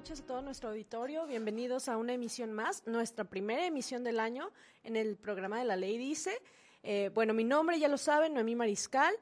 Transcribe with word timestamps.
Muchas 0.00 0.20
a 0.20 0.26
todo 0.26 0.40
nuestro 0.40 0.70
auditorio, 0.70 1.26
bienvenidos 1.26 1.86
a 1.90 1.98
una 1.98 2.14
emisión 2.14 2.54
más, 2.54 2.86
nuestra 2.86 3.24
primera 3.24 3.66
emisión 3.66 4.02
del 4.02 4.18
año 4.18 4.50
en 4.82 4.96
el 4.96 5.18
programa 5.18 5.58
de 5.58 5.66
la 5.66 5.76
ley 5.76 5.98
dice. 5.98 6.40
Eh, 6.82 7.10
bueno, 7.12 7.34
mi 7.34 7.44
nombre 7.44 7.78
ya 7.78 7.86
lo 7.86 7.98
saben, 7.98 8.32
Noemí 8.32 8.56
Mariscal, 8.56 9.14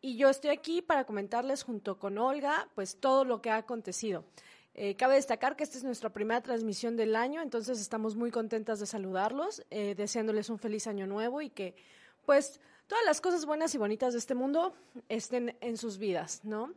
y 0.00 0.16
yo 0.16 0.28
estoy 0.28 0.50
aquí 0.50 0.82
para 0.82 1.04
comentarles 1.04 1.62
junto 1.62 2.00
con 2.00 2.18
Olga, 2.18 2.68
pues 2.74 2.96
todo 2.96 3.24
lo 3.24 3.40
que 3.40 3.50
ha 3.50 3.58
acontecido. 3.58 4.24
Eh, 4.74 4.96
cabe 4.96 5.14
destacar 5.14 5.54
que 5.54 5.62
esta 5.62 5.78
es 5.78 5.84
nuestra 5.84 6.10
primera 6.10 6.40
transmisión 6.40 6.96
del 6.96 7.14
año, 7.14 7.40
entonces 7.40 7.80
estamos 7.80 8.16
muy 8.16 8.32
contentas 8.32 8.80
de 8.80 8.86
saludarlos, 8.86 9.64
eh, 9.70 9.94
deseándoles 9.94 10.50
un 10.50 10.58
feliz 10.58 10.88
año 10.88 11.06
nuevo 11.06 11.40
y 11.40 11.50
que, 11.50 11.76
pues, 12.24 12.60
todas 12.88 13.04
las 13.04 13.20
cosas 13.20 13.46
buenas 13.46 13.72
y 13.76 13.78
bonitas 13.78 14.12
de 14.12 14.18
este 14.18 14.34
mundo 14.34 14.74
estén 15.08 15.56
en 15.60 15.76
sus 15.76 15.98
vidas, 15.98 16.40
¿no? 16.42 16.74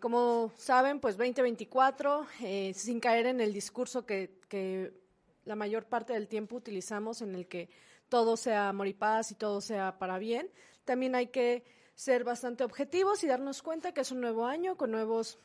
Como 0.00 0.50
saben, 0.56 0.98
pues 0.98 1.18
2024, 1.18 2.26
eh, 2.40 2.72
sin 2.74 3.00
caer 3.00 3.26
en 3.26 3.40
el 3.42 3.52
discurso 3.52 4.06
que, 4.06 4.98
la 5.44 5.56
mayor 5.56 5.84
parte 5.84 6.14
del 6.14 6.26
tiempo 6.26 6.56
utilizamos, 6.56 7.20
en 7.20 7.34
el 7.34 7.46
que 7.46 7.68
todo 8.08 8.38
sea 8.38 8.70
amor 8.70 8.86
y 8.86 8.94
paz 8.94 9.30
y 9.30 9.34
todo 9.34 9.60
sea 9.60 9.98
para 9.98 10.18
bien, 10.18 10.50
también 10.84 11.14
hay 11.14 11.26
que 11.26 11.64
ser 11.94 12.24
bastante 12.24 12.64
objetivos 12.64 13.22
y 13.24 13.26
darnos 13.26 13.62
cuenta 13.62 13.92
que 13.92 14.00
es 14.00 14.10
un 14.10 14.22
nuevo 14.22 14.46
año 14.46 14.76
con 14.76 14.90
nuevos 14.90 15.38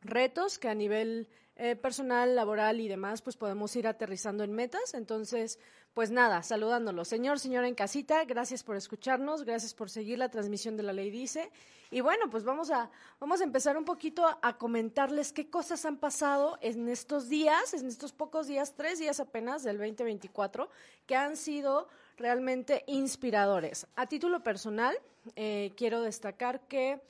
retos 0.00 0.58
que 0.58 0.68
a 0.68 0.74
nivel 0.74 1.28
eh, 1.56 1.76
personal, 1.76 2.34
laboral 2.34 2.80
y 2.80 2.88
demás, 2.88 3.22
pues 3.22 3.36
podemos 3.36 3.76
ir 3.76 3.86
aterrizando 3.86 4.42
en 4.42 4.52
metas. 4.52 4.94
Entonces, 4.94 5.60
pues 5.94 6.10
nada, 6.10 6.42
saludándolos. 6.42 7.08
Señor, 7.08 7.38
señora 7.38 7.68
en 7.68 7.74
casita, 7.74 8.24
gracias 8.24 8.62
por 8.62 8.76
escucharnos, 8.76 9.44
gracias 9.44 9.74
por 9.74 9.88
seguir 9.88 10.18
la 10.18 10.28
transmisión 10.28 10.76
de 10.76 10.82
la 10.82 10.92
ley 10.92 11.10
dice. 11.10 11.50
Y 11.90 12.00
bueno, 12.00 12.28
pues 12.28 12.44
vamos 12.44 12.70
a, 12.70 12.90
vamos 13.20 13.40
a 13.40 13.44
empezar 13.44 13.76
un 13.76 13.84
poquito 13.84 14.26
a, 14.26 14.38
a 14.42 14.58
comentarles 14.58 15.32
qué 15.32 15.48
cosas 15.48 15.84
han 15.84 15.96
pasado 15.96 16.58
en 16.60 16.88
estos 16.88 17.28
días, 17.28 17.72
en 17.74 17.86
estos 17.86 18.12
pocos 18.12 18.48
días, 18.48 18.74
tres 18.76 18.98
días 18.98 19.20
apenas 19.20 19.62
del 19.62 19.78
2024, 19.78 20.68
que 21.06 21.14
han 21.14 21.36
sido 21.36 21.88
realmente 22.16 22.84
inspiradores. 22.86 23.86
A 23.96 24.06
título 24.06 24.42
personal, 24.42 24.98
eh, 25.36 25.72
quiero 25.76 26.02
destacar 26.02 26.60
que 26.66 27.00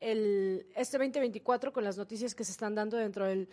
el, 0.00 0.66
este 0.74 0.98
2024, 0.98 1.72
con 1.72 1.84
las 1.84 1.96
noticias 1.96 2.34
que 2.34 2.44
se 2.44 2.52
están 2.52 2.74
dando 2.74 2.96
dentro 2.96 3.26
del 3.26 3.48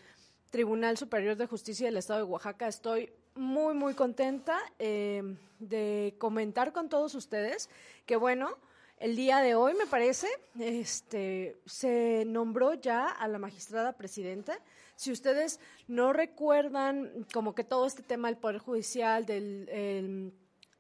Tribunal 0.50 0.98
Superior 0.98 1.36
de 1.36 1.46
Justicia 1.46 1.86
del 1.86 1.98
Estado 1.98 2.26
de 2.26 2.32
Oaxaca, 2.32 2.68
estoy 2.68 3.12
muy, 3.36 3.74
muy 3.74 3.94
contenta 3.94 4.60
eh, 4.80 5.24
de 5.60 6.16
comentar 6.18 6.74
con 6.74 6.90
todos 6.90 7.16
ustedes 7.16 7.70
que, 8.06 8.16
bueno, 8.16 8.58
el 8.98 9.16
día 9.16 9.40
de 9.40 9.56
hoy, 9.56 9.74
me 9.76 9.86
parece, 9.86 10.28
este, 10.60 11.62
se 11.66 12.26
nombró 12.26 12.74
ya 12.74 13.08
a 13.08 13.28
la 13.28 13.40
magistrada 13.40 13.94
presidenta. 13.94 14.60
Si 14.96 15.12
ustedes 15.12 15.60
no 15.88 16.12
recuerdan 16.12 17.26
como 17.34 17.56
que 17.56 17.64
todo 17.64 17.86
este 17.86 18.04
tema 18.04 18.28
del 18.28 18.38
Poder 18.38 18.60
Judicial, 18.60 19.26
del... 19.26 19.70
El, 19.70 20.34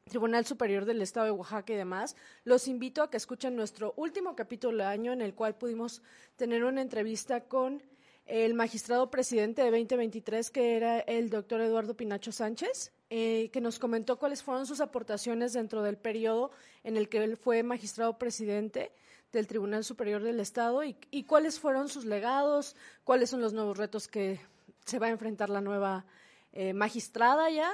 Tribunal 0.09 0.43
Superior 0.43 0.85
del 0.85 1.01
Estado 1.01 1.27
de 1.27 1.31
Oaxaca 1.31 1.71
y 1.71 1.75
demás, 1.75 2.15
los 2.43 2.67
invito 2.67 3.03
a 3.03 3.09
que 3.09 3.17
escuchen 3.17 3.55
nuestro 3.55 3.93
último 3.95 4.35
capítulo 4.35 4.83
de 4.83 4.89
año 4.89 5.13
en 5.13 5.21
el 5.21 5.35
cual 5.35 5.55
pudimos 5.55 6.01
tener 6.35 6.63
una 6.63 6.81
entrevista 6.81 7.41
con 7.41 7.83
el 8.29 8.53
magistrado 8.53 9.09
presidente 9.09 9.63
de 9.63 9.71
2023, 9.71 10.51
que 10.51 10.77
era 10.77 10.99
el 10.99 11.31
doctor 11.31 11.61
Eduardo 11.61 11.95
Pinacho 11.95 12.31
Sánchez, 12.31 12.91
eh, 13.09 13.49
que 13.51 13.59
nos 13.59 13.79
comentó 13.79 14.19
cuáles 14.19 14.43
fueron 14.43 14.67
sus 14.67 14.81
aportaciones 14.81 15.53
dentro 15.53 15.81
del 15.81 15.97
periodo 15.97 16.51
en 16.83 16.95
el 16.95 17.09
que 17.09 17.23
él 17.23 17.37
fue 17.37 17.63
magistrado 17.63 18.19
presidente 18.19 18.91
del 19.31 19.47
Tribunal 19.47 19.83
Superior 19.83 20.21
del 20.21 20.39
Estado 20.39 20.83
y, 20.83 21.23
cuáles 21.23 21.59
fueron 21.59 21.89
sus 21.89 22.05
legados, 22.05 22.75
cuáles 23.03 23.31
son 23.31 23.41
los 23.41 23.53
nuevos 23.53 23.77
retos 23.77 24.07
que 24.07 24.39
se 24.85 24.99
va 24.99 25.07
a 25.07 25.11
enfrentar 25.11 25.49
la 25.49 25.61
nueva 25.61 26.05
eh, 26.53 26.73
magistrada 26.73 27.49
ya. 27.49 27.71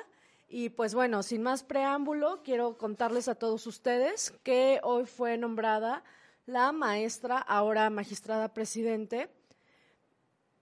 Y 0.47 0.69
pues 0.69 0.93
bueno, 0.95 1.21
sin 1.21 1.43
más 1.43 1.63
preámbulo, 1.63 2.41
quiero 2.45 2.77
contarles 2.77 3.27
a 3.27 3.35
todos 3.35 3.67
ustedes 3.67 4.31
que 4.43 4.79
hoy 4.83 5.05
fue 5.05 5.37
nombrada 5.37 6.01
la 6.45 6.71
maestra, 6.71 7.39
ahora 7.39 7.89
magistrada 7.89 8.53
presidente, 8.53 9.29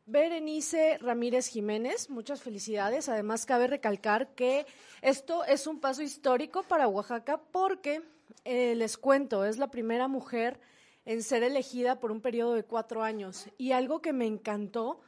Berenice 0.06 0.98
Ramírez 1.00 1.48
Jiménez. 1.48 2.10
Muchas 2.10 2.42
felicidades. 2.42 3.10
Además, 3.10 3.46
cabe 3.46 3.68
recalcar 3.68 4.36
que 4.36 4.66
esto 5.02 5.46
es 5.46 5.68
un 5.68 5.80
paso 5.80 6.02
histórico 6.02 6.64
para 6.64 6.88
Oaxaca 6.88 7.42
porque, 7.52 8.02
eh, 8.44 8.76
les 8.76 8.98
cuento, 8.98 9.46
es 9.46 9.58
la 9.58 9.72
primera 9.72 10.08
mujer 10.08 10.60
en 11.06 11.24
ser 11.24 11.44
elegida 11.44 12.00
por 12.00 12.12
un 12.12 12.22
periodo 12.22 12.54
de 12.54 12.64
cuatro 12.64 13.04
años. 13.04 13.48
Y 13.58 13.72
algo 13.72 14.02
que 14.02 14.14
me 14.14 14.26
encantó 14.26 15.02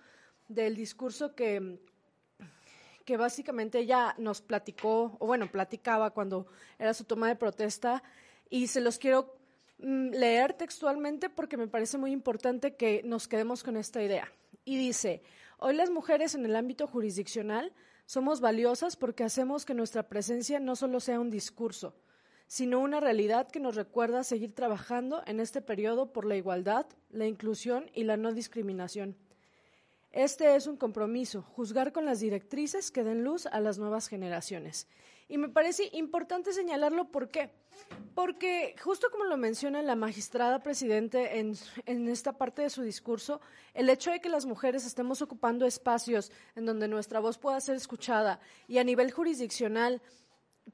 del 0.48 0.76
discurso 0.76 1.36
que 1.36 1.80
que 3.06 3.18
básicamente 3.18 3.80
ella 3.80 4.16
nos 4.18 4.42
platicó, 4.42 5.16
o 5.20 5.28
bueno, 5.28 5.50
platicaba 5.52 6.10
cuando 6.10 6.48
era 6.80 6.94
su 6.94 7.04
toma 7.04 7.28
de 7.28 7.36
protesta, 7.36 8.04
y 8.50 8.68
se 8.68 8.82
los 8.82 8.98
quiero 8.98 9.38
mm, 9.78 10.10
leer 10.10 10.54
textualmente 10.54 11.30
porque 11.30 11.56
me 11.56 11.68
parece 11.68 12.00
muy 12.00 12.12
importante 12.12 12.76
que 12.76 13.04
nos 13.06 13.28
quedemos 13.28 13.64
con 13.64 13.78
esta 13.78 14.02
idea. 14.02 14.32
Y 14.66 14.78
dice, 14.78 15.22
hoy 15.59 15.76
las 15.76 15.92
mujeres 15.92 16.34
en 16.34 16.44
el 16.44 16.56
ámbito 16.56 16.88
jurisdiccional 16.88 17.72
somos 18.08 18.42
valiosas 18.42 18.96
porque 18.96 19.24
hacemos 19.24 19.64
que 19.64 19.76
nuestra 19.76 20.09
presencia 20.09 20.59
no 20.59 20.76
solo 20.76 21.00
sea 21.00 21.20
un 21.20 21.30
discurso, 21.30 21.96
sino 22.48 22.80
una 22.80 23.00
realidad 23.00 23.48
que 23.48 23.59
nos 23.59 23.76
recuerda 23.76 24.24
seguir 24.24 24.53
trabajando 24.53 25.22
en 25.28 25.40
este 25.40 25.62
periodo 25.62 26.12
por 26.12 26.26
la 26.26 26.36
igualdad, 26.36 26.88
la 27.12 27.28
inclusión 27.28 27.90
y 27.94 28.03
la 28.03 28.18
no 28.18 28.34
discriminación. 28.34 29.16
Este 30.12 30.56
es 30.56 30.66
un 30.66 30.78
compromiso, 30.78 31.42
juzgar 31.42 31.92
con 31.92 32.06
las 32.06 32.20
directrices 32.20 32.90
que 32.90 33.03
den 33.03 33.24
luz 33.24 33.46
a 33.46 33.59
las 33.59 33.78
nuevas 33.78 34.08
generaciones. 34.08 34.88
Y 35.28 35.38
me 35.40 35.50
parece 35.50 35.90
importante 35.94 36.53
señalarlo, 36.53 37.06
¿por 37.12 37.30
qué? 37.30 37.50
Porque 38.13 38.75
justo 38.81 39.09
como 39.09 39.24
lo 39.24 39.38
menciona 39.38 39.81
la 39.81 39.96
magistrada 39.96 40.62
presidente 40.62 41.40
en, 41.40 41.56
en, 41.88 42.08
esta 42.09 42.34
parte 42.34 42.62
de 42.62 42.69
su 42.69 42.84
discurso, 42.84 43.41
el 43.74 43.90
hecho 43.90 44.12
de 44.12 44.22
que 44.22 44.30
las 44.30 44.46
mujeres 44.46 44.85
estemos 44.85 45.24
ocupando 45.24 45.66
espacios 45.66 46.31
en 46.56 46.66
donde 46.68 46.88
nuestra 46.88 47.19
voz 47.19 47.40
pueda 47.40 47.59
ser 47.59 47.75
escuchada 47.75 48.40
y 48.68 48.78
a 48.78 48.84
nivel 48.84 49.12
jurisdiccional 49.12 50.02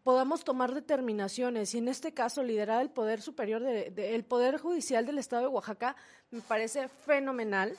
podamos 0.03 0.43
tomar 0.43 0.73
determinaciones 0.73 1.73
y 1.73 1.77
en 1.77 1.87
este 1.87 2.13
caso 2.13 2.43
liderar 2.43 2.81
el 2.81 2.89
poder 2.89 3.21
superior, 3.21 3.63
de, 3.63 3.89
de, 3.91 4.15
el 4.15 4.25
poder 4.25 4.57
judicial 4.57 5.05
del 5.05 5.17
Estado 5.17 5.43
de 5.43 5.47
Oaxaca, 5.49 5.95
me 6.29 6.41
parece 6.41 6.89
fenomenal 6.89 7.77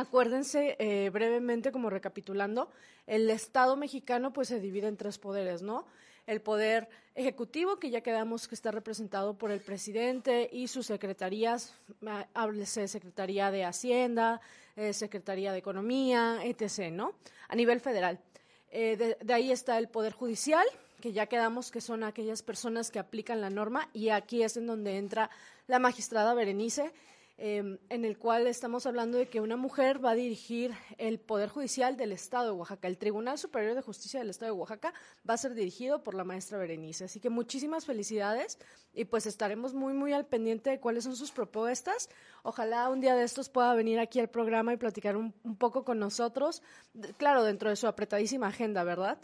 Acuérdense 0.00 0.76
eh, 0.78 1.10
brevemente, 1.10 1.70
como 1.72 1.90
recapitulando, 1.90 2.70
el 3.06 3.28
Estado 3.28 3.76
mexicano 3.76 4.32
pues 4.32 4.48
se 4.48 4.58
divide 4.58 4.88
en 4.88 4.96
tres 4.96 5.18
poderes, 5.18 5.60
¿no? 5.60 5.84
El 6.26 6.40
poder 6.40 6.88
ejecutivo, 7.14 7.78
que 7.78 7.90
ya 7.90 8.00
quedamos 8.00 8.48
que 8.48 8.54
está 8.54 8.70
representado 8.70 9.36
por 9.36 9.50
el 9.50 9.60
presidente 9.60 10.48
y 10.50 10.68
sus 10.68 10.86
secretarías, 10.86 11.74
háblese 12.32 12.88
Secretaría 12.88 13.50
de 13.50 13.66
Hacienda, 13.66 14.40
eh, 14.74 14.94
Secretaría 14.94 15.52
de 15.52 15.58
Economía, 15.58 16.38
etc., 16.44 16.90
¿no? 16.90 17.12
A 17.48 17.54
nivel 17.54 17.80
federal. 17.80 18.20
Eh, 18.70 18.96
de, 18.96 19.18
de 19.20 19.34
ahí 19.34 19.52
está 19.52 19.76
el 19.76 19.88
poder 19.88 20.14
judicial, 20.14 20.64
que 21.02 21.12
ya 21.12 21.26
quedamos 21.26 21.70
que 21.70 21.82
son 21.82 22.04
aquellas 22.04 22.42
personas 22.42 22.90
que 22.90 23.00
aplican 23.00 23.42
la 23.42 23.50
norma, 23.50 23.90
y 23.92 24.08
aquí 24.08 24.42
es 24.42 24.56
en 24.56 24.66
donde 24.66 24.96
entra 24.96 25.28
la 25.66 25.78
magistrada 25.78 26.32
Berenice, 26.32 26.90
eh, 27.42 27.78
en 27.88 28.04
el 28.04 28.18
cual 28.18 28.46
estamos 28.46 28.84
hablando 28.84 29.16
de 29.16 29.26
que 29.26 29.40
una 29.40 29.56
mujer 29.56 30.04
va 30.04 30.10
a 30.10 30.14
dirigir 30.14 30.72
el 30.98 31.18
Poder 31.18 31.48
Judicial 31.48 31.96
del 31.96 32.12
Estado 32.12 32.44
de 32.44 32.50
Oaxaca. 32.52 32.86
El 32.86 32.98
Tribunal 32.98 33.38
Superior 33.38 33.74
de 33.74 33.80
Justicia 33.80 34.20
del 34.20 34.28
Estado 34.28 34.52
de 34.52 34.58
Oaxaca 34.58 34.92
va 35.26 35.32
a 35.32 35.38
ser 35.38 35.54
dirigido 35.54 36.04
por 36.04 36.14
la 36.14 36.22
maestra 36.22 36.58
Berenice. 36.58 37.04
Así 37.04 37.18
que 37.18 37.30
muchísimas 37.30 37.86
felicidades 37.86 38.58
y 38.92 39.06
pues 39.06 39.24
estaremos 39.24 39.72
muy, 39.72 39.94
muy 39.94 40.12
al 40.12 40.26
pendiente 40.26 40.68
de 40.68 40.80
cuáles 40.80 41.04
son 41.04 41.16
sus 41.16 41.32
propuestas. 41.32 42.10
Ojalá 42.42 42.90
un 42.90 43.00
día 43.00 43.14
de 43.14 43.24
estos 43.24 43.48
pueda 43.48 43.72
venir 43.74 44.00
aquí 44.00 44.20
al 44.20 44.28
programa 44.28 44.74
y 44.74 44.76
platicar 44.76 45.16
un 45.16 45.32
poco 45.58 45.82
con 45.82 45.98
nosotros, 45.98 46.62
claro, 47.16 47.42
dentro 47.42 47.70
de 47.70 47.76
su 47.76 47.86
apretadísima 47.86 48.48
agenda, 48.48 48.84
¿verdad? 48.84 49.18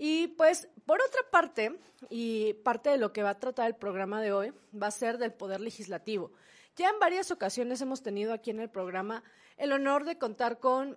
Y 0.00 0.28
pues, 0.28 0.68
por 0.86 1.00
otra 1.02 1.22
parte, 1.30 1.76
y 2.08 2.52
parte 2.62 2.88
de 2.88 2.98
lo 2.98 3.12
que 3.12 3.24
va 3.24 3.30
a 3.30 3.40
tratar 3.40 3.66
el 3.66 3.74
programa 3.74 4.22
de 4.22 4.32
hoy, 4.32 4.52
va 4.80 4.86
a 4.86 4.92
ser 4.92 5.18
del 5.18 5.32
Poder 5.32 5.60
Legislativo. 5.60 6.30
Ya 6.78 6.90
en 6.90 7.00
varias 7.00 7.32
ocasiones 7.32 7.80
hemos 7.80 8.02
tenido 8.02 8.32
aquí 8.32 8.50
en 8.50 8.60
el 8.60 8.70
programa 8.70 9.24
el 9.56 9.72
honor 9.72 10.04
de 10.04 10.16
contar 10.16 10.60
con 10.60 10.96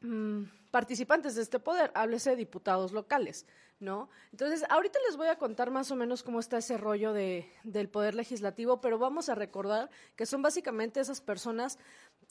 mmm, 0.00 0.42
participantes 0.70 1.34
de 1.34 1.40
este 1.40 1.58
poder, 1.58 1.90
háblese 1.94 2.30
de 2.30 2.36
diputados 2.36 2.92
locales, 2.92 3.46
¿no? 3.80 4.10
Entonces, 4.32 4.66
ahorita 4.68 4.98
les 5.06 5.16
voy 5.16 5.28
a 5.28 5.38
contar 5.38 5.70
más 5.70 5.90
o 5.90 5.96
menos 5.96 6.22
cómo 6.22 6.40
está 6.40 6.58
ese 6.58 6.76
rollo 6.76 7.14
de, 7.14 7.50
del 7.64 7.88
poder 7.88 8.14
legislativo, 8.14 8.82
pero 8.82 8.98
vamos 8.98 9.30
a 9.30 9.34
recordar 9.34 9.88
que 10.14 10.26
son 10.26 10.42
básicamente 10.42 11.00
esas 11.00 11.22
personas 11.22 11.78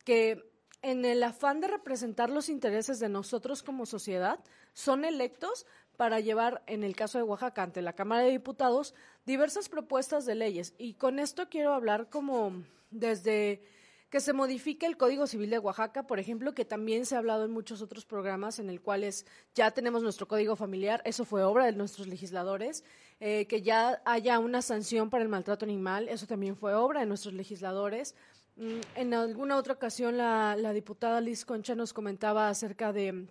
que 0.06 0.48
en 0.84 1.04
el 1.04 1.24
afán 1.24 1.60
de 1.60 1.68
representar 1.70 2.30
los 2.30 2.48
intereses 2.48 3.00
de 3.00 3.10
nosotros 3.10 3.64
como 3.64 3.88
sociedad, 3.88 4.40
son 4.74 5.04
electos 5.04 5.66
para 5.98 6.20
llevar, 6.20 6.64
en 6.68 6.84
el 6.84 6.96
caso 6.96 7.18
de 7.18 7.24
Oaxaca, 7.24 7.64
ante 7.64 7.82
la 7.82 7.94
Cámara 7.94 8.22
de 8.22 8.32
Diputados, 8.32 8.94
diversas 9.26 9.68
propuestas 9.68 10.26
de 10.26 10.36
leyes. 10.36 10.74
Y 10.78 10.94
con 10.94 11.20
esto 11.20 11.50
quiero 11.50 11.74
hablar 11.74 12.10
como 12.10 12.64
desde 12.92 13.62
que 14.10 14.22
se 14.22 14.32
modifique 14.32 14.86
el 14.86 14.96
Código 14.96 15.28
Civil 15.28 15.50
de 15.50 15.60
Oaxaca, 15.60 16.04
por 16.04 16.20
ejemplo, 16.20 16.54
que 16.54 16.64
también 16.64 17.06
se 17.06 17.16
ha 17.16 17.18
hablado 17.18 17.44
en 17.44 17.52
muchos 17.52 17.82
otros 17.82 18.06
programas 18.06 18.60
en 18.60 18.70
el 18.70 18.80
cuales 18.80 19.26
ya 19.54 19.72
tenemos 19.72 20.02
nuestro 20.02 20.28
código 20.28 20.56
familiar, 20.56 21.02
eso 21.04 21.26
fue 21.26 21.44
obra 21.44 21.66
de 21.66 21.74
nuestros 21.74 22.08
legisladores, 22.08 22.86
eh, 23.20 23.48
que 23.48 23.62
ya 23.62 24.02
haya 24.06 24.40
una 24.40 24.62
sanción 24.62 25.10
para 25.10 25.24
el 25.24 25.30
maltrato 25.30 25.66
animal, 25.66 26.08
eso 26.08 26.26
también 26.26 26.56
fue 26.56 26.74
obra 26.74 27.02
de 27.02 27.06
nuestros 27.06 27.34
legisladores. 27.34 28.16
Mm, 28.56 28.80
en 28.96 29.14
alguna 29.14 29.58
otra 29.58 29.74
ocasión 29.74 30.16
la, 30.16 30.56
la 30.56 30.72
diputada 30.72 31.20
Liz 31.20 31.44
Concha 31.44 31.76
nos 31.76 31.92
comentaba 31.92 32.48
acerca 32.48 32.94
de 32.94 33.28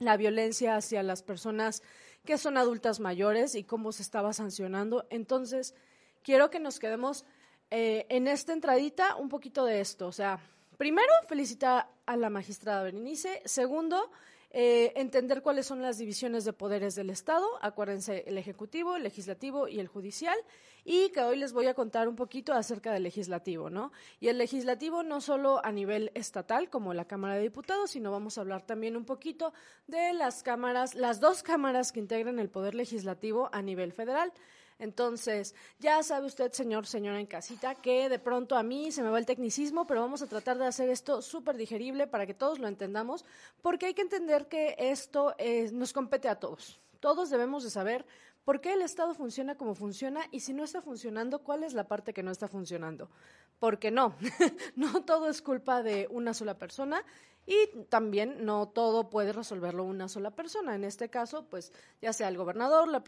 la 0.00 0.16
violencia 0.16 0.76
hacia 0.76 1.02
las 1.02 1.22
personas 1.22 1.82
que 2.24 2.38
son 2.38 2.56
adultas 2.56 3.00
mayores 3.00 3.54
y 3.54 3.64
cómo 3.64 3.92
se 3.92 4.02
estaba 4.02 4.32
sancionando. 4.32 5.06
Entonces, 5.10 5.74
quiero 6.22 6.50
que 6.50 6.58
nos 6.58 6.78
quedemos 6.78 7.26
eh, 7.70 8.06
en 8.08 8.26
esta 8.26 8.54
entradita 8.54 9.16
un 9.16 9.28
poquito 9.28 9.66
de 9.66 9.80
esto. 9.80 10.06
O 10.06 10.12
sea, 10.12 10.40
primero, 10.78 11.12
felicitar 11.28 11.88
a 12.06 12.16
la 12.16 12.30
magistrada 12.30 12.82
Berenice. 12.82 13.42
Segundo, 13.44 14.10
eh, 14.52 14.92
entender 14.96 15.42
cuáles 15.42 15.66
son 15.66 15.80
las 15.80 15.98
divisiones 15.98 16.44
de 16.44 16.52
poderes 16.52 16.96
del 16.96 17.10
Estado. 17.10 17.46
Acuérdense, 17.60 18.24
el 18.26 18.36
Ejecutivo, 18.36 18.96
el 18.96 19.04
Legislativo 19.04 19.68
y 19.68 19.78
el 19.78 19.86
Judicial. 19.86 20.36
Y 20.84 21.10
que 21.10 21.20
hoy 21.20 21.36
les 21.36 21.52
voy 21.52 21.66
a 21.66 21.74
contar 21.74 22.08
un 22.08 22.16
poquito 22.16 22.52
acerca 22.52 22.92
del 22.92 23.04
Legislativo, 23.04 23.70
¿no? 23.70 23.92
Y 24.18 24.28
el 24.28 24.38
Legislativo 24.38 25.02
no 25.02 25.20
solo 25.20 25.64
a 25.64 25.70
nivel 25.70 26.10
estatal, 26.14 26.68
como 26.68 26.94
la 26.94 27.04
Cámara 27.04 27.34
de 27.34 27.42
Diputados, 27.42 27.90
sino 27.90 28.10
vamos 28.10 28.38
a 28.38 28.40
hablar 28.40 28.62
también 28.62 28.96
un 28.96 29.04
poquito 29.04 29.52
de 29.86 30.12
las 30.14 30.42
cámaras, 30.42 30.94
las 30.94 31.20
dos 31.20 31.42
cámaras 31.42 31.92
que 31.92 32.00
integran 32.00 32.38
el 32.38 32.48
Poder 32.48 32.74
Legislativo 32.74 33.50
a 33.52 33.62
nivel 33.62 33.92
federal. 33.92 34.32
Entonces, 34.80 35.54
ya 35.78 36.02
sabe 36.02 36.26
usted, 36.26 36.52
señor, 36.52 36.86
señora 36.86 37.20
en 37.20 37.26
casita, 37.26 37.74
que 37.74 38.08
de 38.08 38.18
pronto 38.18 38.56
a 38.56 38.62
mí 38.62 38.90
se 38.90 39.02
me 39.02 39.10
va 39.10 39.18
el 39.18 39.26
tecnicismo, 39.26 39.86
pero 39.86 40.00
vamos 40.00 40.22
a 40.22 40.26
tratar 40.26 40.56
de 40.56 40.64
hacer 40.64 40.88
esto 40.88 41.20
súper 41.20 41.56
digerible 41.56 42.06
para 42.06 42.26
que 42.26 42.32
todos 42.32 42.58
lo 42.58 42.66
entendamos, 42.66 43.26
porque 43.60 43.86
hay 43.86 43.94
que 43.94 44.00
entender 44.00 44.48
que 44.48 44.74
esto 44.78 45.34
eh, 45.36 45.70
nos 45.72 45.92
compete 45.92 46.28
a 46.28 46.36
todos. 46.36 46.80
Todos 46.98 47.28
debemos 47.28 47.62
de 47.62 47.70
saber 47.70 48.06
por 48.44 48.62
qué 48.62 48.72
el 48.72 48.80
Estado 48.80 49.14
funciona 49.14 49.54
como 49.54 49.74
funciona 49.74 50.22
y 50.30 50.40
si 50.40 50.54
no 50.54 50.64
está 50.64 50.80
funcionando, 50.80 51.40
cuál 51.40 51.62
es 51.62 51.74
la 51.74 51.86
parte 51.86 52.14
que 52.14 52.22
no 52.22 52.30
está 52.30 52.48
funcionando. 52.48 53.10
Porque 53.58 53.90
no, 53.90 54.16
no 54.76 55.04
todo 55.04 55.28
es 55.28 55.42
culpa 55.42 55.82
de 55.82 56.08
una 56.10 56.32
sola 56.32 56.56
persona 56.56 57.04
y 57.50 57.66
también 57.88 58.44
no 58.44 58.68
todo 58.68 59.10
puede 59.10 59.32
resolverlo 59.32 59.82
una 59.82 60.06
sola 60.06 60.30
persona. 60.30 60.76
En 60.76 60.84
este 60.84 61.10
caso, 61.10 61.46
pues 61.46 61.72
ya 62.00 62.12
sea 62.12 62.28
el 62.28 62.36
gobernador, 62.36 62.86
la 62.86 63.02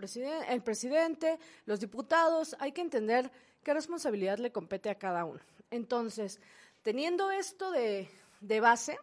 el 0.48 0.62
presidente, 0.64 1.38
los 1.64 1.78
diputados, 1.78 2.56
hay 2.58 2.72
que 2.72 2.80
entender 2.80 3.30
qué 3.62 3.72
responsabilidad 3.72 4.38
le 4.38 4.50
compete 4.50 4.90
a 4.90 4.96
cada 4.96 5.24
uno. 5.24 5.38
Entonces, 5.70 6.40
teniendo 6.82 7.30
esto 7.30 7.70
de, 7.70 8.08
base, 8.60 8.98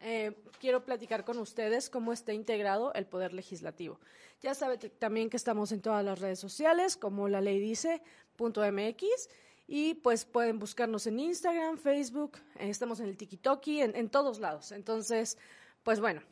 eh, 0.00 0.32
quiero 0.58 0.82
platicar 0.82 1.26
con 1.26 1.38
ustedes 1.38 1.90
cómo 1.90 2.14
está 2.14 2.32
integrado 2.32 2.94
el 2.94 3.04
Poder 3.04 3.34
Legislativo. 3.34 4.00
Ya 4.40 4.54
saben 4.54 4.80
también 4.98 5.28
que 5.28 5.36
estamos 5.36 5.72
en 5.72 5.82
todas 5.82 6.02
las 6.02 6.20
redes 6.20 6.40
sociales, 6.40 6.96
como 6.96 7.28
la 7.28 7.42
ley 7.42 7.60
dice, 7.60 8.00
.mx, 8.38 9.28
y 9.66 9.94
pues 9.94 10.24
pueden 10.24 10.58
buscarnos 10.58 11.06
en 11.06 11.20
Instagram, 11.20 11.78
Facebook, 11.78 12.38
estamos 12.58 13.00
en 13.00 13.08
el 13.08 13.16
TikToki, 13.16 13.80
en, 13.80 13.96
en 13.96 14.10
todos 14.10 14.38
lados. 14.38 14.72
Entonces, 14.72 15.38
pues 15.82 16.00
bueno, 16.00 16.22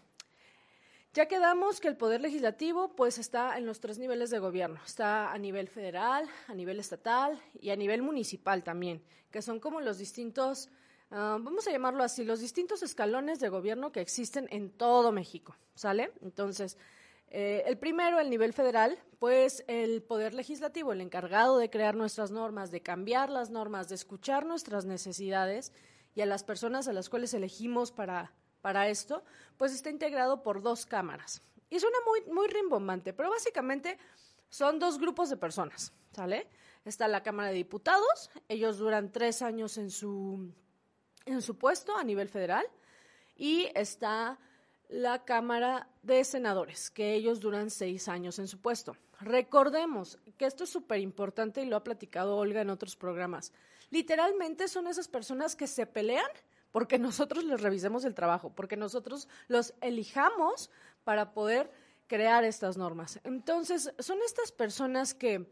ya 1.12 1.26
quedamos 1.26 1.80
que 1.80 1.88
el 1.88 1.96
poder 1.96 2.20
legislativo 2.20 2.94
pues 2.94 3.18
está 3.18 3.58
en 3.58 3.66
los 3.66 3.80
tres 3.80 3.98
niveles 3.98 4.30
de 4.30 4.38
gobierno. 4.38 4.80
Está 4.86 5.32
a 5.32 5.38
nivel 5.38 5.68
federal, 5.68 6.28
a 6.46 6.54
nivel 6.54 6.78
estatal 6.78 7.40
y 7.60 7.70
a 7.70 7.76
nivel 7.76 8.00
municipal 8.02 8.62
también, 8.62 9.02
que 9.32 9.42
son 9.42 9.58
como 9.58 9.80
los 9.80 9.98
distintos, 9.98 10.70
ah, 11.10 11.36
vamos 11.40 11.66
a 11.66 11.72
llamarlo 11.72 12.04
así, 12.04 12.24
los 12.24 12.38
distintos 12.38 12.84
escalones 12.84 13.40
de 13.40 13.48
gobierno 13.48 13.90
que 13.90 14.00
existen 14.00 14.46
en 14.52 14.70
todo 14.70 15.10
México, 15.10 15.56
¿sale? 15.74 16.12
Entonces, 16.22 16.78
eh, 17.30 17.62
el 17.66 17.78
primero, 17.78 18.18
el 18.18 18.28
nivel 18.28 18.52
federal, 18.52 18.98
pues 19.20 19.64
el 19.68 20.02
poder 20.02 20.34
legislativo, 20.34 20.92
el 20.92 21.00
encargado 21.00 21.58
de 21.58 21.70
crear 21.70 21.94
nuestras 21.94 22.32
normas, 22.32 22.72
de 22.72 22.82
cambiar 22.82 23.30
las 23.30 23.50
normas, 23.50 23.88
de 23.88 23.94
escuchar 23.94 24.44
nuestras 24.44 24.84
necesidades 24.84 25.72
y 26.16 26.22
a 26.22 26.26
las 26.26 26.42
personas 26.42 26.88
a 26.88 26.92
las 26.92 27.08
cuales 27.08 27.32
elegimos 27.32 27.92
para, 27.92 28.32
para 28.60 28.88
esto, 28.88 29.22
pues 29.56 29.72
está 29.72 29.90
integrado 29.90 30.42
por 30.42 30.60
dos 30.60 30.86
cámaras. 30.86 31.40
Y 31.70 31.78
suena 31.78 31.98
muy, 32.04 32.34
muy 32.34 32.48
rimbombante, 32.48 33.12
pero 33.12 33.30
básicamente 33.30 33.96
son 34.48 34.80
dos 34.80 34.98
grupos 34.98 35.30
de 35.30 35.36
personas, 35.36 35.92
¿sale? 36.10 36.48
Está 36.84 37.06
la 37.06 37.22
Cámara 37.22 37.50
de 37.50 37.54
Diputados, 37.54 38.30
ellos 38.48 38.78
duran 38.78 39.12
tres 39.12 39.40
años 39.42 39.78
en 39.78 39.92
su, 39.92 40.52
en 41.26 41.42
su 41.42 41.56
puesto 41.56 41.96
a 41.96 42.02
nivel 42.02 42.28
federal, 42.28 42.66
y 43.36 43.68
está 43.76 44.38
la 44.90 45.24
Cámara 45.24 45.88
de 46.02 46.24
Senadores, 46.24 46.90
que 46.90 47.14
ellos 47.14 47.40
duran 47.40 47.70
seis 47.70 48.08
años 48.08 48.38
en 48.38 48.48
su 48.48 48.60
puesto. 48.60 48.96
Recordemos 49.20 50.18
que 50.36 50.46
esto 50.46 50.64
es 50.64 50.70
súper 50.70 51.00
importante 51.00 51.62
y 51.62 51.66
lo 51.66 51.76
ha 51.76 51.84
platicado 51.84 52.36
Olga 52.36 52.60
en 52.60 52.70
otros 52.70 52.96
programas. 52.96 53.52
Literalmente 53.90 54.66
son 54.66 54.88
esas 54.88 55.06
personas 55.06 55.54
que 55.54 55.66
se 55.66 55.86
pelean 55.86 56.30
porque 56.72 56.98
nosotros 56.98 57.44
les 57.44 57.60
revisemos 57.60 58.04
el 58.04 58.14
trabajo, 58.14 58.52
porque 58.54 58.76
nosotros 58.76 59.28
los 59.48 59.74
elijamos 59.80 60.70
para 61.04 61.32
poder 61.32 61.70
crear 62.06 62.44
estas 62.44 62.76
normas. 62.76 63.20
Entonces, 63.24 63.92
son 63.98 64.18
estas 64.24 64.50
personas 64.50 65.14
que 65.14 65.46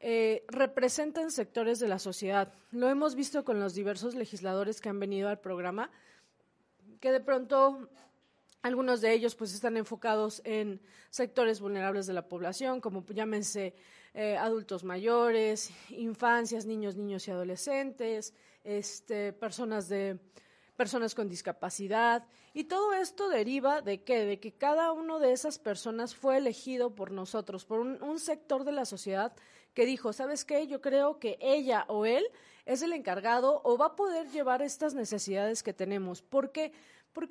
eh, 0.00 0.44
representan 0.48 1.30
sectores 1.30 1.78
de 1.78 1.88
la 1.88 1.98
sociedad. 1.98 2.52
Lo 2.70 2.88
hemos 2.88 3.14
visto 3.14 3.44
con 3.44 3.60
los 3.60 3.74
diversos 3.74 4.14
legisladores 4.14 4.80
que 4.80 4.88
han 4.88 4.98
venido 4.98 5.28
al 5.28 5.40
programa, 5.40 5.90
que 7.00 7.12
de 7.12 7.20
pronto 7.20 7.88
algunos 8.62 9.00
de 9.00 9.12
ellos 9.12 9.34
pues 9.34 9.52
están 9.52 9.76
enfocados 9.76 10.40
en 10.44 10.80
sectores 11.10 11.60
vulnerables 11.60 12.06
de 12.06 12.12
la 12.12 12.28
población, 12.28 12.80
como 12.80 13.04
llámense 13.06 13.74
eh, 14.14 14.36
adultos 14.36 14.84
mayores, 14.84 15.70
infancias, 15.90 16.64
niños, 16.64 16.96
niños 16.96 17.26
y 17.28 17.30
adolescentes, 17.32 18.34
este, 18.64 19.32
personas 19.32 19.88
de 19.88 20.18
personas 20.76 21.14
con 21.14 21.28
discapacidad 21.28 22.26
y 22.54 22.64
todo 22.64 22.92
esto 22.92 23.28
deriva 23.28 23.82
de 23.82 24.02
qué? 24.02 24.24
De 24.24 24.40
que 24.40 24.52
cada 24.52 24.92
uno 24.92 25.18
de 25.18 25.32
esas 25.32 25.58
personas 25.58 26.14
fue 26.14 26.38
elegido 26.38 26.94
por 26.94 27.10
nosotros, 27.10 27.64
por 27.64 27.80
un, 27.80 28.18
sector 28.18 28.64
de 28.64 28.72
la 28.72 28.84
sociedad 28.84 29.32
que 29.74 29.86
dijo, 29.86 30.12
¿sabes 30.12 30.44
qué? 30.44 30.66
Yo 30.66 30.80
creo 30.80 31.18
que 31.18 31.38
ella 31.40 31.84
o 31.88 32.04
él 32.04 32.24
es 32.66 32.82
el 32.82 32.92
encargado 32.92 33.62
o 33.64 33.78
va 33.78 33.86
a 33.86 33.96
poder 33.96 34.28
llevar 34.30 34.60
estas 34.60 34.94
necesidades 34.94 35.62
que 35.62 35.72
tenemos. 35.72 36.20
Porque 36.20 36.72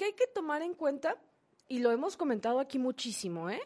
hay 0.06 0.14
que 0.14 0.28
tomar 0.28 0.62
en 0.62 0.74
cuenta, 0.74 1.18
y 1.68 1.80
lo 1.80 1.92
hemos 1.92 2.18
comentado 2.18 2.60
aquí 2.60 2.80
muchísimo, 2.80 3.50
¿eh? 3.50 3.62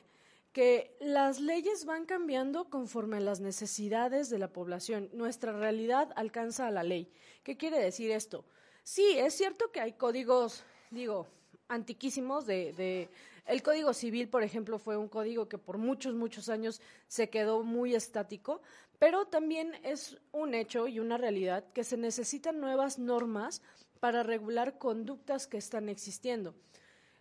que 0.55 0.95
las 1.01 1.41
leyes 1.41 1.83
van 1.83 2.05
cambiando 2.05 2.69
conforme 2.69 3.17
a 3.17 3.19
las 3.19 3.41
necesidades 3.41 4.29
de 4.29 4.39
la 4.39 4.53
población. 4.53 5.09
Nuestra 5.11 5.51
realidad 5.51 6.13
alcanza 6.15 6.65
a 6.65 6.71
la 6.71 6.83
ley. 6.83 7.11
¿Qué 7.43 7.57
quiere 7.57 7.77
decir 7.77 8.11
esto? 8.11 8.45
Sí, 8.81 9.17
es 9.17 9.33
cierto 9.33 9.71
que 9.71 9.81
hay 9.81 9.93
códigos, 9.93 10.63
digo, 10.91 11.27
antiquísimos 11.67 12.45
de, 12.45 12.71
de, 12.71 13.09
el 13.47 13.63
Código 13.63 13.93
Civil, 13.93 14.29
por 14.29 14.43
ejemplo, 14.43 14.79
fue 14.79 14.95
un 14.95 15.09
código 15.09 15.49
que 15.49 15.57
por 15.57 15.77
muchos, 15.77 16.15
muchos 16.15 16.47
años 16.47 16.79
se 17.07 17.29
quedó 17.29 17.63
muy 17.63 17.93
estático, 17.93 18.61
pero 18.97 19.25
también 19.25 19.73
es 19.83 20.17
un 20.31 20.53
hecho 20.53 20.87
y 20.87 20.99
una 20.99 21.17
realidad 21.17 21.65
que 21.73 21.83
se 21.83 21.97
necesitan 21.97 22.61
nuevas 22.61 22.97
normas 22.97 23.61
para 24.05 24.21
regular 24.21 24.77
conductas 24.77 25.47
que 25.47 25.57
están 25.57 25.89
existiendo. 25.89 26.53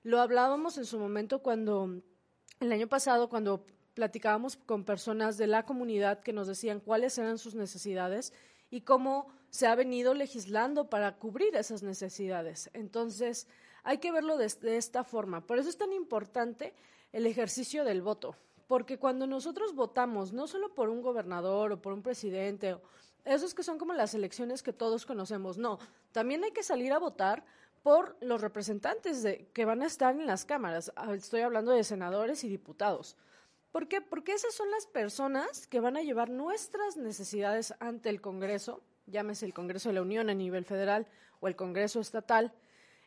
Lo 0.02 0.20
hablábamos 0.20 0.76
en 0.76 0.84
su 0.84 0.98
momento 0.98 1.38
cuando, 1.38 2.02
el 2.60 2.72
año 2.72 2.88
pasado, 2.88 3.30
cuando 3.30 3.64
platicábamos 3.94 4.58
con 4.58 4.84
personas 4.84 5.38
de 5.38 5.46
la 5.46 5.64
comunidad 5.64 6.20
que 6.20 6.34
nos 6.34 6.46
decían 6.46 6.80
cuáles 6.80 7.16
eran 7.16 7.38
sus 7.38 7.54
necesidades 7.54 8.34
y 8.70 8.82
cómo 8.82 9.28
se 9.48 9.66
ha 9.66 9.74
venido 9.74 10.12
legislando 10.12 10.90
para 10.90 11.16
cubrir 11.16 11.56
esas 11.56 11.82
necesidades. 11.82 12.68
Entonces, 12.74 13.48
hay 13.82 13.96
que 13.96 14.12
verlo 14.12 14.36
de, 14.36 14.52
de, 14.60 14.76
esta 14.76 15.04
forma. 15.04 15.40
Por 15.46 15.58
eso 15.58 15.70
es 15.70 15.78
tan 15.78 15.94
importante 15.94 16.74
el 17.12 17.24
ejercicio 17.24 17.86
del 17.86 18.02
voto, 18.02 18.36
porque 18.66 18.98
cuando 18.98 19.26
nosotros 19.26 19.74
votamos, 19.74 20.34
no 20.34 20.46
solo 20.46 20.74
por 20.74 20.90
un 20.90 21.00
gobernador 21.00 21.72
o 21.72 21.80
por 21.80 21.94
un 21.94 22.02
presidente 22.02 22.76
esos 23.24 23.54
que 23.54 23.62
son 23.62 23.78
como 23.78 23.94
las 23.94 24.14
elecciones 24.14 24.62
que 24.62 24.72
todos 24.72 25.06
conocemos. 25.06 25.58
No, 25.58 25.78
también 26.12 26.44
hay 26.44 26.52
que 26.52 26.62
salir 26.62 26.92
a 26.92 26.98
votar 26.98 27.44
por 27.82 28.16
los 28.20 28.40
representantes 28.40 29.22
de, 29.22 29.48
que 29.52 29.64
van 29.64 29.82
a 29.82 29.86
estar 29.86 30.14
en 30.14 30.26
las 30.26 30.44
cámaras. 30.44 30.92
Ah, 30.96 31.12
estoy 31.14 31.42
hablando 31.42 31.72
de 31.72 31.84
senadores 31.84 32.42
y 32.44 32.48
diputados. 32.48 33.16
¿Por 33.72 33.88
qué? 33.88 34.00
Porque 34.00 34.32
esas 34.32 34.54
son 34.54 34.70
las 34.70 34.86
personas 34.86 35.66
que 35.66 35.80
van 35.80 35.96
a 35.96 36.02
llevar 36.02 36.30
nuestras 36.30 36.96
necesidades 36.96 37.74
ante 37.80 38.08
el 38.08 38.20
Congreso, 38.20 38.82
llámese 39.06 39.46
el 39.46 39.52
Congreso 39.52 39.88
de 39.88 39.96
la 39.96 40.02
Unión 40.02 40.30
a 40.30 40.34
nivel 40.34 40.64
federal 40.64 41.06
o 41.40 41.48
el 41.48 41.56
Congreso 41.56 42.00
estatal 42.00 42.54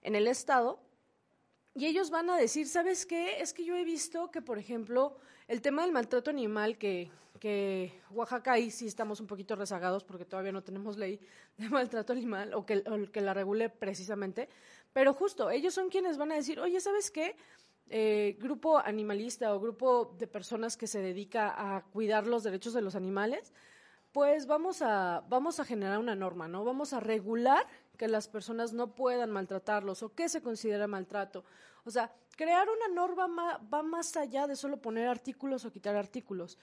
en 0.01 0.15
el 0.15 0.27
Estado, 0.27 0.79
y 1.73 1.85
ellos 1.85 2.09
van 2.09 2.29
a 2.31 2.37
decir, 2.37 2.67
¿sabes 2.67 3.05
qué? 3.05 3.39
Es 3.39 3.53
que 3.53 3.63
yo 3.63 3.75
he 3.75 3.83
visto 3.83 4.31
que, 4.31 4.41
por 4.41 4.57
ejemplo, 4.57 5.17
el 5.47 5.61
tema 5.61 5.83
del 5.83 5.91
maltrato 5.91 6.29
animal, 6.29 6.77
que, 6.77 7.09
que 7.39 8.01
Oaxaca 8.11 8.53
ahí 8.53 8.71
sí 8.71 8.87
estamos 8.87 9.19
un 9.19 9.27
poquito 9.27 9.55
rezagados 9.55 10.03
porque 10.03 10.25
todavía 10.25 10.51
no 10.51 10.63
tenemos 10.63 10.97
ley 10.97 11.19
de 11.57 11.69
maltrato 11.69 12.13
animal 12.13 12.53
o 12.53 12.65
que, 12.65 12.83
que 13.11 13.21
la 13.21 13.33
regule 13.33 13.69
precisamente, 13.69 14.49
pero 14.93 15.13
justo 15.13 15.49
ellos 15.49 15.73
son 15.73 15.89
quienes 15.89 16.17
van 16.17 16.31
a 16.31 16.35
decir, 16.35 16.59
oye, 16.59 16.79
¿sabes 16.79 17.11
qué? 17.11 17.35
Eh, 17.89 18.35
grupo 18.39 18.77
animalista 18.79 19.53
o 19.55 19.59
grupo 19.61 20.13
de 20.17 20.27
personas 20.27 20.75
que 20.75 20.87
se 20.87 20.99
dedica 20.99 21.53
a 21.55 21.83
cuidar 21.83 22.27
los 22.27 22.43
derechos 22.43 22.73
de 22.73 22.81
los 22.81 22.95
animales, 22.95 23.53
pues 24.11 24.45
vamos 24.45 24.81
a, 24.81 25.23
vamos 25.29 25.59
a 25.59 25.65
generar 25.65 25.99
una 25.99 26.15
norma, 26.15 26.47
¿no? 26.47 26.65
Vamos 26.65 26.91
a 26.91 26.99
regular 26.99 27.65
que 27.97 28.07
las 28.07 28.27
personas 28.27 28.73
no 28.73 28.93
puedan 28.93 29.31
maltratarlos 29.31 30.03
o 30.03 30.13
qué 30.13 30.27
se 30.27 30.41
considera 30.41 30.87
maltrato. 30.87 31.45
O 31.85 31.91
sea, 31.91 32.11
crear 32.37 32.69
una 32.69 32.87
norma 32.95 33.59
va 33.73 33.83
más 33.83 34.15
allá 34.15 34.47
de 34.47 34.55
solo 34.55 34.77
poner 34.77 35.09
artículos 35.09 35.65
o 35.65 35.71
quitar 35.71 35.97
artículos. 35.97 36.57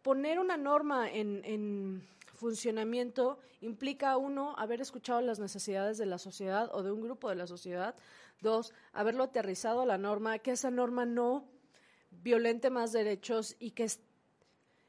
poner 0.00 0.38
una 0.38 0.56
norma 0.56 1.10
en, 1.10 1.42
en 1.44 2.08
funcionamiento 2.32 3.38
implica, 3.60 4.16
uno, 4.16 4.54
haber 4.56 4.80
escuchado 4.80 5.20
las 5.20 5.38
necesidades 5.38 5.98
de 5.98 6.06
la 6.06 6.16
sociedad 6.16 6.70
o 6.72 6.82
de 6.82 6.90
un 6.90 7.02
grupo 7.02 7.28
de 7.28 7.34
la 7.34 7.46
sociedad, 7.46 7.94
Dos, 8.40 8.72
haberlo 8.94 9.24
aterrizado 9.24 9.82
a 9.82 9.86
la 9.86 9.98
norma, 9.98 10.38
que 10.38 10.52
esa 10.52 10.70
norma 10.70 11.04
no 11.04 11.44
violente 12.10 12.70
más 12.70 12.90
derechos 12.92 13.54
y 13.58 13.72
que, 13.72 13.86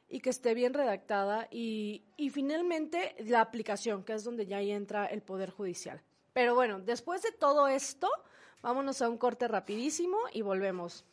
y 0.08 0.22
que 0.22 0.30
esté 0.30 0.54
bien 0.54 0.74
redactada. 0.74 1.50
Y, 1.52 2.06
y 2.16 2.30
finalmente, 2.30 3.14
la 3.20 3.42
aplicación, 3.42 4.04
que 4.04 4.14
es 4.14 4.24
donde 4.24 4.46
ya 4.46 4.62
entra 4.62 5.06
el 5.06 5.22
Poder 5.22 5.50
Judicial. 5.50 6.02
Pero 6.32 6.56
bueno, 6.56 6.80
después 6.80 7.22
de 7.24 7.34
todo 7.34 7.68
esto, 7.68 8.10
vámonos 8.62 9.02
a 9.02 9.10
un 9.10 9.18
corte 9.18 9.48
rapidísimo 9.48 10.18
y 10.32 10.42
volvemos. 10.42 11.06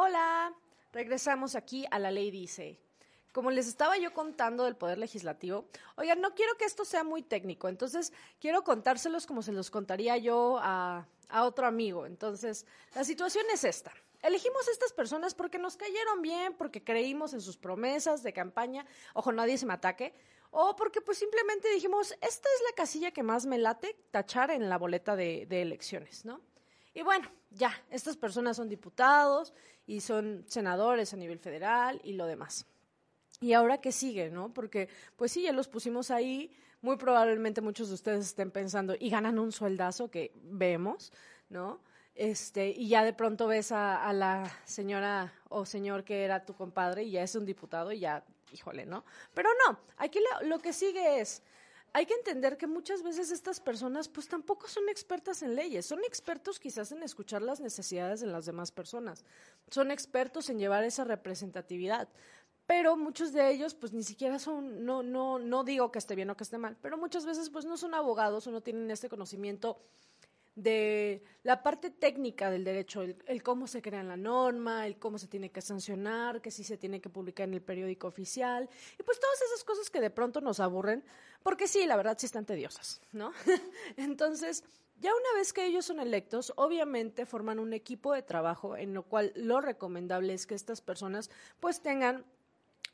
Hola, 0.00 0.54
regresamos 0.92 1.56
aquí 1.56 1.84
a 1.90 1.98
La 1.98 2.12
Ley 2.12 2.30
Dice. 2.30 2.78
como 3.32 3.50
les 3.50 3.66
estaba 3.66 3.98
yo 3.98 4.14
contando 4.14 4.62
del 4.64 4.76
Poder 4.76 4.96
Legislativo, 4.96 5.66
oigan, 5.96 6.20
no 6.20 6.36
quiero 6.36 6.56
que 6.56 6.66
esto 6.66 6.84
sea 6.84 7.02
muy 7.02 7.20
técnico, 7.20 7.68
entonces 7.68 8.12
quiero 8.40 8.62
contárselos 8.62 9.26
como 9.26 9.42
se 9.42 9.50
los 9.50 9.72
contaría 9.72 10.16
yo 10.16 10.60
a, 10.62 11.08
otro 11.42 11.66
amigo. 11.66 12.06
Entonces, 12.06 12.64
la 12.94 13.02
situación 13.02 13.44
es 13.52 13.64
esta. 13.64 13.92
Elegimos 14.22 14.68
a 14.68 14.70
estas 14.70 14.92
personas 14.92 15.34
porque 15.34 15.58
nos 15.58 15.76
cayeron 15.76 16.22
bien, 16.22 16.54
porque 16.54 16.84
creímos 16.84 17.34
en 17.34 17.40
sus 17.40 17.56
promesas 17.56 18.22
de 18.22 18.32
campaña, 18.32 18.86
ojo, 19.14 19.32
nadie 19.32 19.58
se 19.58 19.66
me 19.66 19.74
ataque, 19.74 20.14
o 20.52 20.76
porque 20.76 21.00
pues 21.00 21.18
simplemente 21.18 21.68
dijimos, 21.72 22.12
esta 22.12 22.48
es 22.48 22.62
la 22.70 22.76
casilla 22.76 23.10
que 23.10 23.24
más 23.24 23.46
me 23.46 23.58
late 23.58 23.96
tachar 24.12 24.52
en 24.52 24.68
la 24.68 24.78
boleta 24.78 25.16
de 25.16 25.48
elecciones, 25.50 26.24
¿no? 26.24 26.40
Y 26.94 27.02
bueno, 27.02 27.30
ya, 27.50 27.72
estas 27.90 28.16
personas 28.16 28.56
son 28.56 28.68
diputados 28.68 29.54
y 29.86 30.00
son 30.00 30.44
senadores 30.48 31.12
a 31.12 31.16
nivel 31.16 31.38
federal 31.38 32.00
y 32.04 32.12
lo 32.14 32.26
demás. 32.26 32.66
¿Y 33.40 33.52
ahora 33.52 33.78
qué 33.80 33.92
sigue, 33.92 34.30
no? 34.30 34.52
Porque, 34.52 34.88
pues 35.16 35.32
sí, 35.32 35.42
ya 35.42 35.52
los 35.52 35.68
pusimos 35.68 36.10
ahí. 36.10 36.50
Muy 36.80 36.96
probablemente 36.96 37.60
muchos 37.60 37.88
de 37.88 37.94
ustedes 37.94 38.26
estén 38.26 38.50
pensando 38.50 38.94
y 38.98 39.10
ganan 39.10 39.38
un 39.38 39.52
sueldazo 39.52 40.10
que 40.10 40.32
vemos, 40.42 41.12
¿no? 41.48 41.80
Este, 42.14 42.70
y 42.70 42.88
ya 42.88 43.04
de 43.04 43.12
pronto 43.12 43.46
ves 43.46 43.70
a, 43.70 44.12
la 44.12 44.50
señora 44.64 45.32
o 45.48 45.64
señor 45.64 46.02
que 46.02 46.24
era 46.24 46.44
tu 46.44 46.52
compadre 46.52 47.04
y 47.04 47.12
ya 47.12 47.22
es 47.22 47.34
un 47.36 47.46
diputado 47.46 47.92
y 47.92 48.00
ya, 48.00 48.24
híjole, 48.52 48.86
¿no? 48.86 49.04
Pero 49.34 49.50
no, 49.64 49.78
aquí 49.96 50.18
lo 50.42 50.58
que 50.58 50.72
sigue 50.72 51.20
es, 51.20 51.42
hay 51.92 52.06
que 52.06 52.14
entender 52.14 52.56
que 52.56 52.66
muchas 52.66 53.02
veces 53.02 53.30
estas 53.30 53.60
personas 53.60 54.08
pues 54.08 54.28
tampoco 54.28 54.68
son 54.68 54.88
expertas 54.88 55.42
en 55.42 55.54
leyes, 55.54 55.86
son 55.86 56.04
expertos 56.04 56.60
quizás 56.60 56.92
en 56.92 57.02
escuchar 57.02 57.42
las 57.42 57.60
necesidades 57.60 58.20
de 58.20 58.26
las 58.26 58.46
demás 58.46 58.72
personas, 58.72 59.24
son 59.70 59.90
expertos 59.90 60.50
en 60.50 60.58
llevar 60.58 60.84
esa 60.84 61.04
representatividad, 61.04 62.08
pero 62.66 62.96
muchos 62.96 63.32
de 63.32 63.50
ellos 63.50 63.74
pues 63.74 63.92
ni 63.92 64.02
siquiera 64.02 64.38
son, 64.38 64.84
no, 64.84 65.02
no, 65.02 65.38
no 65.38 65.64
digo 65.64 65.90
que 65.90 65.98
esté 65.98 66.14
bien 66.14 66.30
o 66.30 66.36
que 66.36 66.44
esté 66.44 66.58
mal, 66.58 66.76
pero 66.82 66.98
muchas 66.98 67.24
veces 67.24 67.50
pues 67.50 67.64
no 67.64 67.76
son 67.76 67.94
abogados 67.94 68.46
o 68.46 68.50
no 68.50 68.60
tienen 68.60 68.90
este 68.90 69.08
conocimiento 69.08 69.80
de 70.58 71.22
la 71.44 71.62
parte 71.62 71.90
técnica 71.90 72.50
del 72.50 72.64
derecho, 72.64 73.02
el, 73.02 73.42
cómo 73.44 73.68
se 73.68 73.80
crea 73.80 74.02
la 74.02 74.16
norma, 74.16 74.86
el 74.86 74.98
cómo 74.98 75.16
se 75.16 75.28
tiene 75.28 75.50
que 75.50 75.60
sancionar, 75.60 76.42
que 76.42 76.50
si 76.50 76.64
se 76.64 76.76
tiene 76.76 77.00
que 77.00 77.08
publicar 77.08 77.46
en 77.46 77.54
el 77.54 77.62
periódico 77.62 78.08
oficial, 78.08 78.68
y 78.98 79.02
pues 79.04 79.20
todas 79.20 79.40
esas 79.42 79.62
cosas 79.62 79.88
que 79.88 80.00
de 80.00 80.10
pronto 80.10 80.40
nos 80.40 80.58
aburren, 80.58 81.04
porque 81.44 81.68
sí, 81.68 81.86
la 81.86 81.96
verdad 81.96 82.16
sí 82.18 82.26
están 82.26 82.44
tediosas, 82.44 83.00
¿no? 83.12 83.32
Entonces, 83.96 84.64
ya 84.96 85.12
una 85.14 85.38
vez 85.38 85.52
que 85.52 85.64
ellos 85.64 85.84
son 85.84 86.00
electos, 86.00 86.52
obviamente 86.56 87.24
forman 87.24 87.60
un 87.60 87.72
equipo 87.72 88.12
de 88.12 88.22
trabajo 88.22 88.76
en 88.76 88.94
lo 88.94 89.04
cual 89.04 89.32
lo 89.36 89.60
recomendable 89.60 90.34
es 90.34 90.44
que 90.44 90.56
estas 90.56 90.80
personas 90.80 91.30
pues 91.60 91.82
tengan 91.82 92.24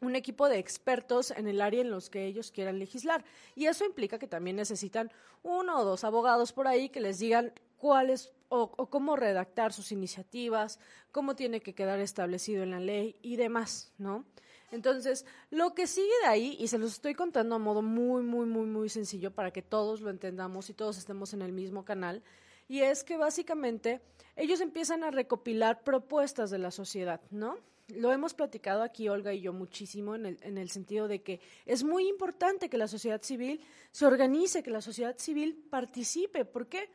un 0.06 0.16
equipo 0.16 0.48
de 0.48 0.58
expertos 0.58 1.30
en 1.30 1.48
el 1.48 1.60
área 1.60 1.80
en 1.80 1.90
los 1.90 2.10
que 2.10 2.26
ellos 2.26 2.50
quieran 2.50 2.78
legislar. 2.78 3.24
Y 3.54 3.66
eso 3.66 3.84
implica 3.84 4.18
que 4.18 4.26
también 4.26 4.56
necesitan 4.56 5.10
uno 5.42 5.78
o 5.78 5.84
dos 5.84 6.04
abogados 6.04 6.52
por 6.52 6.68
ahí 6.68 6.88
que 6.88 7.00
les 7.00 7.18
digan 7.18 7.52
cuáles 7.76 8.32
o, 8.48 8.86
cómo 8.88 9.16
redactar 9.16 9.72
sus 9.72 9.90
iniciativas, 9.92 10.78
cómo 11.12 11.34
tiene 11.34 11.60
que 11.60 11.74
quedar 11.74 11.98
establecido 12.00 12.62
en 12.62 12.70
la 12.70 12.80
ley 12.80 13.16
y 13.20 13.36
demás, 13.36 13.92
¿no? 13.98 14.24
Entonces, 14.70 15.26
lo 15.50 15.74
que 15.74 15.86
sigue 15.86 16.12
de 16.22 16.28
ahí, 16.28 16.56
y 16.58 16.68
se 16.68 16.78
los 16.78 16.92
estoy 16.92 17.14
contando 17.14 17.56
a 17.56 17.58
modo 17.58 17.82
muy, 17.82 18.22
muy, 18.22 18.46
muy, 18.46 18.66
muy 18.66 18.88
sencillo 18.88 19.32
para 19.32 19.50
que 19.50 19.62
todos 19.62 20.00
lo 20.00 20.10
entendamos 20.10 20.70
y 20.70 20.74
todos 20.74 20.98
estemos 20.98 21.32
en 21.34 21.42
el 21.42 21.52
mismo 21.52 21.84
canal, 21.84 22.22
y 22.68 22.80
es 22.80 23.04
que 23.04 23.16
básicamente 23.16 24.00
ellos 24.36 24.60
empiezan 24.60 25.04
a 25.04 25.10
recopilar 25.10 25.82
propuestas 25.82 26.50
de 26.50 26.58
la 26.58 26.70
sociedad, 26.70 27.20
¿no? 27.30 27.56
Lo 27.88 28.12
hemos 28.12 28.34
platicado 28.34 28.82
aquí 28.82 29.08
Olga 29.08 29.32
y 29.32 29.40
yo 29.40 29.52
muchísimo 29.52 30.14
en 30.14 30.26
el, 30.26 30.38
en 30.42 30.58
el 30.58 30.70
sentido 30.70 31.08
de 31.08 31.22
que 31.22 31.40
es 31.66 31.84
muy 31.84 32.08
importante 32.08 32.68
que 32.68 32.78
la 32.78 32.88
sociedad 32.88 33.22
civil 33.22 33.60
se 33.92 34.06
organice, 34.06 34.62
que 34.62 34.70
la 34.70 34.80
sociedad 34.80 35.16
civil 35.18 35.66
participe. 35.70 36.44
¿Por 36.44 36.68
qué? 36.68 36.88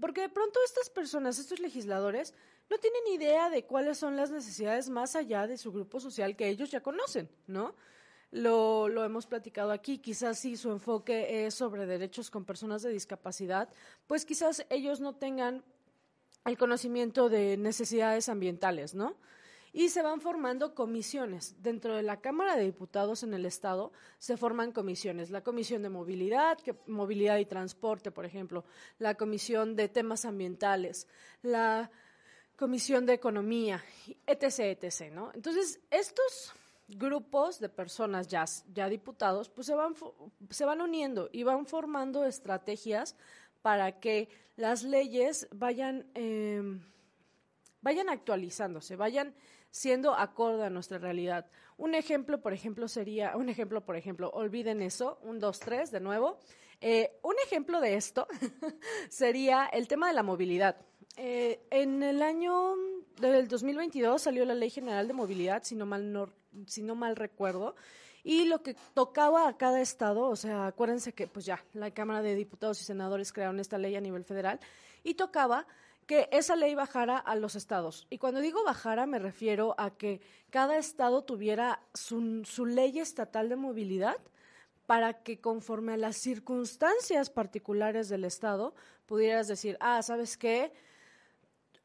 Porque 0.00 0.22
de 0.22 0.28
pronto 0.28 0.58
estas 0.64 0.90
personas, 0.90 1.38
estos 1.38 1.60
legisladores, 1.60 2.34
no 2.68 2.78
tienen 2.78 3.06
idea 3.08 3.50
de 3.50 3.64
cuáles 3.64 3.98
son 3.98 4.16
las 4.16 4.30
necesidades 4.30 4.88
más 4.88 5.14
allá 5.14 5.46
de 5.46 5.58
su 5.58 5.72
grupo 5.72 6.00
social 6.00 6.36
que 6.36 6.48
ellos 6.48 6.70
ya 6.70 6.80
conocen, 6.80 7.28
¿no? 7.46 7.74
Lo, 8.30 8.88
lo 8.88 9.04
hemos 9.04 9.26
platicado 9.26 9.72
aquí, 9.72 9.98
quizás 9.98 10.38
si 10.38 10.56
su 10.56 10.70
enfoque 10.70 11.44
es 11.44 11.54
sobre 11.54 11.84
derechos 11.84 12.30
con 12.30 12.46
personas 12.46 12.82
de 12.82 12.90
discapacidad, 12.90 13.68
pues 14.06 14.24
quizás 14.24 14.64
ellos 14.70 15.00
no 15.00 15.14
tengan 15.14 15.62
el 16.46 16.56
conocimiento 16.56 17.28
de 17.28 17.58
necesidades 17.58 18.30
ambientales, 18.30 18.94
¿no? 18.94 19.16
Y 19.72 19.88
se 19.88 20.02
van 20.02 20.20
formando 20.20 20.74
comisiones. 20.74 21.56
Dentro 21.62 21.96
de 21.96 22.02
la 22.02 22.20
Cámara 22.20 22.56
de 22.56 22.64
Diputados 22.64 23.22
en 23.22 23.32
el 23.32 23.46
Estado 23.46 23.92
se 24.18 24.36
forman 24.36 24.72
comisiones. 24.72 25.30
La 25.30 25.42
Comisión 25.42 25.82
de 25.82 25.88
Movilidad, 25.88 26.58
Movilidad 26.86 27.38
y 27.38 27.46
Transporte, 27.46 28.10
por 28.10 28.26
ejemplo, 28.26 28.64
la 28.98 29.14
Comisión 29.14 29.74
de 29.74 29.88
Temas 29.88 30.24
Ambientales, 30.24 31.08
la 31.42 31.90
Comisión 32.56 33.06
de 33.06 33.14
Economía, 33.14 33.82
etc., 34.26 34.78
etc., 34.82 35.10
¿no? 35.10 35.30
Entonces, 35.34 35.80
estos 35.90 36.52
grupos 36.88 37.58
de 37.58 37.70
personas 37.70 38.28
ya, 38.28 38.44
ya 38.74 38.88
diputados, 38.88 39.48
pues 39.48 39.66
se 39.66 39.74
van, 39.74 39.94
se 40.50 40.64
van 40.66 40.82
uniendo 40.82 41.30
y 41.32 41.44
van 41.44 41.66
formando 41.66 42.26
estrategias 42.26 43.16
para 43.62 44.00
que 44.00 44.28
las 44.56 44.82
leyes 44.82 45.48
vayan, 45.52 46.06
em, 46.14 46.82
vayan 47.80 48.10
actualizándose, 48.10 48.96
vayan 48.96 49.34
siendo 49.72 50.14
acorde 50.14 50.64
a 50.64 50.70
nuestra 50.70 50.98
realidad. 50.98 51.46
Un 51.78 51.96
ejemplo, 51.96 52.40
por 52.40 52.52
ejemplo, 52.52 52.86
sería, 52.86 53.36
un 53.36 53.48
ejemplo, 53.48 53.80
por 53.84 53.96
ejemplo, 53.96 54.30
olviden 54.30 54.82
eso, 54.82 55.18
un, 55.22 55.40
dos, 55.40 55.58
tres, 55.58 55.90
de 55.90 55.98
nuevo. 55.98 56.38
Eh, 56.80 57.18
un 57.22 57.34
ejemplo 57.44 57.80
de 57.80 57.96
esto 57.96 58.28
sería 59.08 59.66
el 59.66 59.88
tema 59.88 60.08
de 60.08 60.12
la 60.12 60.22
movilidad. 60.22 60.76
Eh, 61.16 61.66
en 61.70 62.02
el 62.02 62.22
año 62.22 62.74
del 63.18 63.48
2022 63.48 64.22
salió 64.22 64.44
la 64.44 64.54
Ley 64.54 64.70
General 64.70 65.08
de 65.08 65.14
Movilidad, 65.14 65.62
si 65.64 65.74
no 65.74 65.86
mal, 65.86 66.30
si 66.66 66.82
no 66.82 66.94
mal 66.94 67.16
recuerdo, 67.16 67.74
y 68.24 68.44
lo 68.44 68.62
que 68.62 68.76
tocaba 68.94 69.48
a 69.48 69.56
cada 69.56 69.80
estado, 69.80 70.28
o 70.28 70.36
sea, 70.36 70.66
acuérdense 70.66 71.12
que 71.12 71.26
pues 71.26 71.44
ya 71.44 71.64
la 71.72 71.90
Cámara 71.90 72.22
de 72.22 72.34
Diputados 72.34 72.80
y 72.80 72.84
Senadores 72.84 73.32
crearon 73.32 73.58
esta 73.58 73.78
ley 73.78 73.96
a 73.96 74.00
nivel 74.00 74.24
federal, 74.24 74.60
y 75.02 75.14
tocaba 75.14 75.66
que 76.12 76.28
esa 76.30 76.56
ley 76.56 76.74
bajara 76.74 77.16
a 77.16 77.36
los 77.36 77.56
estados. 77.56 78.06
Y 78.10 78.18
cuando 78.18 78.40
digo 78.40 78.62
bajara 78.64 79.06
me 79.06 79.18
refiero 79.18 79.74
a 79.78 79.96
que 79.96 80.20
cada 80.50 80.76
estado 80.76 81.24
tuviera 81.24 81.80
su, 81.94 82.44
su 82.44 82.66
ley 82.66 82.98
estatal 82.98 83.48
de 83.48 83.56
movilidad 83.56 84.18
para 84.84 85.22
que 85.22 85.40
conforme 85.40 85.94
a 85.94 85.96
las 85.96 86.18
circunstancias 86.18 87.30
particulares 87.30 88.10
del 88.10 88.24
estado 88.24 88.74
pudieras 89.06 89.48
decir, 89.48 89.78
ah, 89.80 90.02
¿sabes 90.02 90.36
qué? 90.36 90.74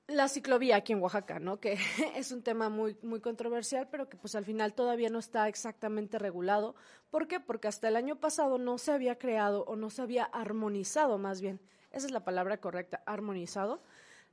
La 0.07 0.27
ciclovía 0.27 0.75
aquí 0.75 0.91
en 0.91 1.01
Oaxaca, 1.01 1.39
¿no? 1.39 1.61
Que 1.61 1.77
es 2.17 2.33
un 2.33 2.43
tema 2.43 2.67
muy, 2.67 2.97
muy 3.03 3.21
controversial, 3.21 3.87
pero 3.89 4.09
que 4.09 4.17
pues 4.17 4.35
al 4.35 4.43
final 4.43 4.73
todavía 4.73 5.09
no 5.09 5.19
está 5.19 5.47
exactamente 5.47 6.19
regulado. 6.19 6.75
¿Por 7.11 7.29
qué? 7.29 7.39
Porque 7.39 7.69
hasta 7.69 7.87
el 7.87 7.95
año 7.95 8.19
pasado 8.19 8.57
no 8.57 8.77
se 8.77 8.91
había 8.91 9.17
creado 9.17 9.63
o 9.63 9.77
no 9.77 9.89
se 9.89 10.01
había 10.01 10.25
armonizado 10.25 11.17
más 11.17 11.39
bien, 11.39 11.61
esa 11.91 12.07
es 12.07 12.11
la 12.11 12.25
palabra 12.25 12.57
correcta, 12.57 13.01
armonizado, 13.05 13.81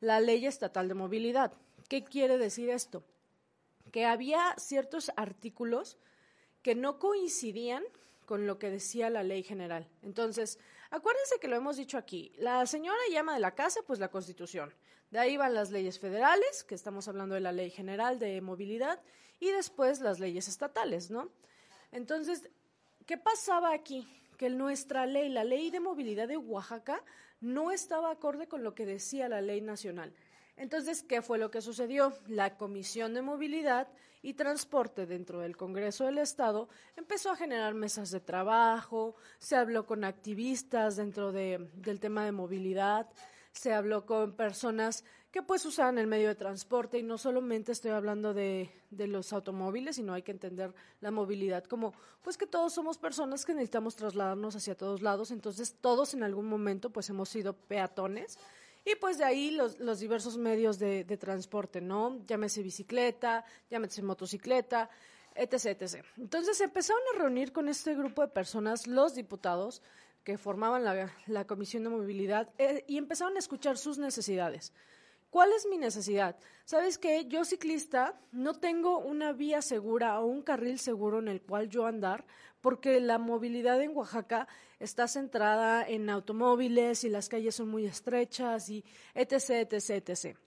la 0.05 0.21
Ley 0.21 0.45
Estatal 0.45 0.87
de 0.87 0.95
Movilidad. 0.95 1.53
¿Qué 1.89 2.05
quiere 2.05 2.37
decir 2.37 2.69
esto? 2.69 3.03
Que 3.91 4.05
había 4.05 4.55
ciertos 4.59 5.11
artículos 5.17 5.97
que 6.63 6.75
no 6.75 6.99
coincidían 6.99 7.83
con 8.27 8.47
lo 8.47 8.59
que 8.59 8.71
decía 8.71 9.09
la 9.09 9.23
ley 9.23 9.43
general. 9.43 9.89
Entonces, 10.03 10.59
acuérdense 10.91 11.39
que 11.41 11.49
lo 11.49 11.57
hemos 11.57 11.77
dicho 11.77 11.97
aquí, 11.97 12.33
la 12.37 12.67
señora 12.67 12.99
llama 13.11 13.35
de 13.35 13.41
la 13.41 13.55
casa, 13.55 13.81
pues 13.87 13.99
la 13.99 14.11
Constitución. 14.11 14.75
De 15.11 15.19
ahí 15.19 15.37
van 15.37 15.55
las 15.55 15.71
leyes 15.71 15.99
federales, 15.99 16.65
que 16.65 16.75
estamos 16.75 17.09
hablando 17.09 17.35
de 17.35 17.41
la 17.41 17.53
ley 17.53 17.71
general 17.71 18.19
de 18.19 18.41
movilidad, 18.41 19.01
y 19.41 19.51
después 19.51 20.01
las 20.01 20.21
leyes 20.21 20.49
estatales, 20.49 21.11
¿no? 21.11 21.31
Entonces, 21.93 22.51
¿qué 23.07 23.17
pasaba 23.17 23.73
aquí? 23.73 24.07
Que 24.37 24.51
nuestra 24.51 25.07
ley, 25.07 25.29
la 25.29 25.45
ley 25.45 25.71
de 25.71 25.81
movilidad 25.81 26.29
de 26.29 26.37
Oaxaca, 26.37 27.03
no 27.45 27.71
estaba 27.71 28.11
acorde 28.11 28.49
con 28.49 28.65
lo 28.65 28.75
que 28.75 28.87
decía 28.87 29.29
la 29.29 29.41
ley 29.41 29.61
nacional. 29.61 30.13
Entonces, 30.57 31.03
¿qué 31.03 31.21
fue 31.21 31.39
lo 31.39 31.51
que 31.51 31.61
sucedió? 31.61 32.13
La 32.27 32.57
Comisión 32.57 33.13
de 33.13 33.23
Movilidad 33.23 33.89
y 34.23 34.35
Transporte 34.35 35.05
dentro 35.05 35.41
del 35.41 35.57
Congreso 35.57 36.05
del 36.05 36.19
Estado 36.19 36.69
empezó 36.97 37.31
a 37.31 37.37
generar 37.37 37.75
mesas 37.75 38.11
de 38.11 38.21
trabajo, 38.21 39.15
se 39.39 39.57
habló 39.57 39.85
con 39.85 40.05
activistas 40.05 40.97
dentro 40.97 41.33
del 41.33 42.01
tema 42.01 42.25
de 42.25 42.33
movilidad, 42.33 43.09
se 43.53 43.75
habló 43.75 44.07
con 44.07 44.35
personas 44.35 45.05
que 45.35 45.43
pues 45.43 45.65
usaban 45.65 45.99
el 45.99 46.07
medio 46.07 46.29
de 46.29 46.37
transporte 46.37 46.97
y 46.97 47.03
no 47.03 47.19
solamente 47.19 47.73
estoy 47.73 47.91
hablando 47.91 48.33
de, 48.33 48.71
de, 48.91 49.09
los 49.09 49.33
automóviles, 49.33 49.97
sino 49.97 50.15
hay 50.15 50.23
que 50.23 50.31
entender 50.31 50.73
la 51.01 51.11
movilidad 51.11 51.65
como 51.65 51.93
pues 52.23 52.39
que 52.39 52.47
todos 52.47 52.73
somos 52.73 52.99
personas 52.99 53.45
que 53.45 53.53
necesitamos 53.53 53.97
trasladarnos 53.97 54.55
hacia 54.55 54.77
todos 54.77 55.03
lados, 55.03 55.33
entonces 55.33 55.75
todos 55.81 56.15
en 56.15 56.23
algún 56.23 56.47
momento 56.47 56.91
pues 56.91 57.11
hemos 57.11 57.31
sido 57.31 57.53
peatones 57.53 58.39
y 58.85 58.95
pues 58.95 59.19
de 59.19 59.25
ahí 59.25 59.51
los, 59.51 59.81
los 59.81 59.99
diversos 59.99 60.39
medios 60.39 60.79
de, 60.79 61.03
de 61.03 61.17
transporte, 61.17 61.81
¿no? 61.81 62.25
Llámese 62.29 62.63
bicicleta, 62.63 63.45
llámese 63.69 64.03
motocicleta, 64.03 64.89
etc, 65.35 65.83
etc. 65.83 66.05
Entonces 66.17 66.61
empezaron 66.61 67.03
a 67.13 67.19
reunir 67.19 67.51
con 67.51 67.69
este 67.69 67.97
grupo 67.97 68.23
de 68.23 68.29
personas 68.29 68.87
los 68.87 69.17
diputados 69.17 69.83
que 70.23 70.39
formaban 70.39 70.85
la, 71.27 71.45
Comisión 71.45 71.83
de 71.83 71.91
Movilidad 71.91 72.51
eh, 72.57 72.85
y 72.87 72.99
empezaron 72.99 73.35
a 73.35 73.41
escuchar 73.41 73.77
sus 73.77 73.99
necesidades. 73.99 74.73
¿Cuál 75.35 75.53
es 75.53 75.67
mi 75.67 75.79
necesidad? 75.79 76.37
Sabes 76.65 76.97
que 76.97 77.25
yo 77.25 77.45
ciclista 77.45 78.17
no 78.31 78.55
tengo 78.55 79.01
una 79.01 79.33
vía 79.33 79.63
segura 79.63 80.21
o 80.21 80.27
un 80.27 80.43
carril 80.43 80.79
seguro 80.79 81.19
en 81.19 81.27
el 81.27 81.43
cual 81.43 81.69
yo 81.69 81.87
andar 81.87 82.25
porque 82.61 83.01
la 83.01 83.19
movilidad 83.19 83.83
en 83.83 83.97
Oaxaca 83.97 84.47
está 84.79 85.09
centrada 85.09 85.85
en 85.89 86.09
automóviles 86.09 87.03
y 87.03 87.09
las 87.09 87.29
calles 87.29 87.57
son 87.57 87.67
muy 87.67 87.85
estrechas 87.85 88.71
y 88.71 88.85
etc, 89.13 89.73
etc, 89.73 90.09
etc. 90.09 90.39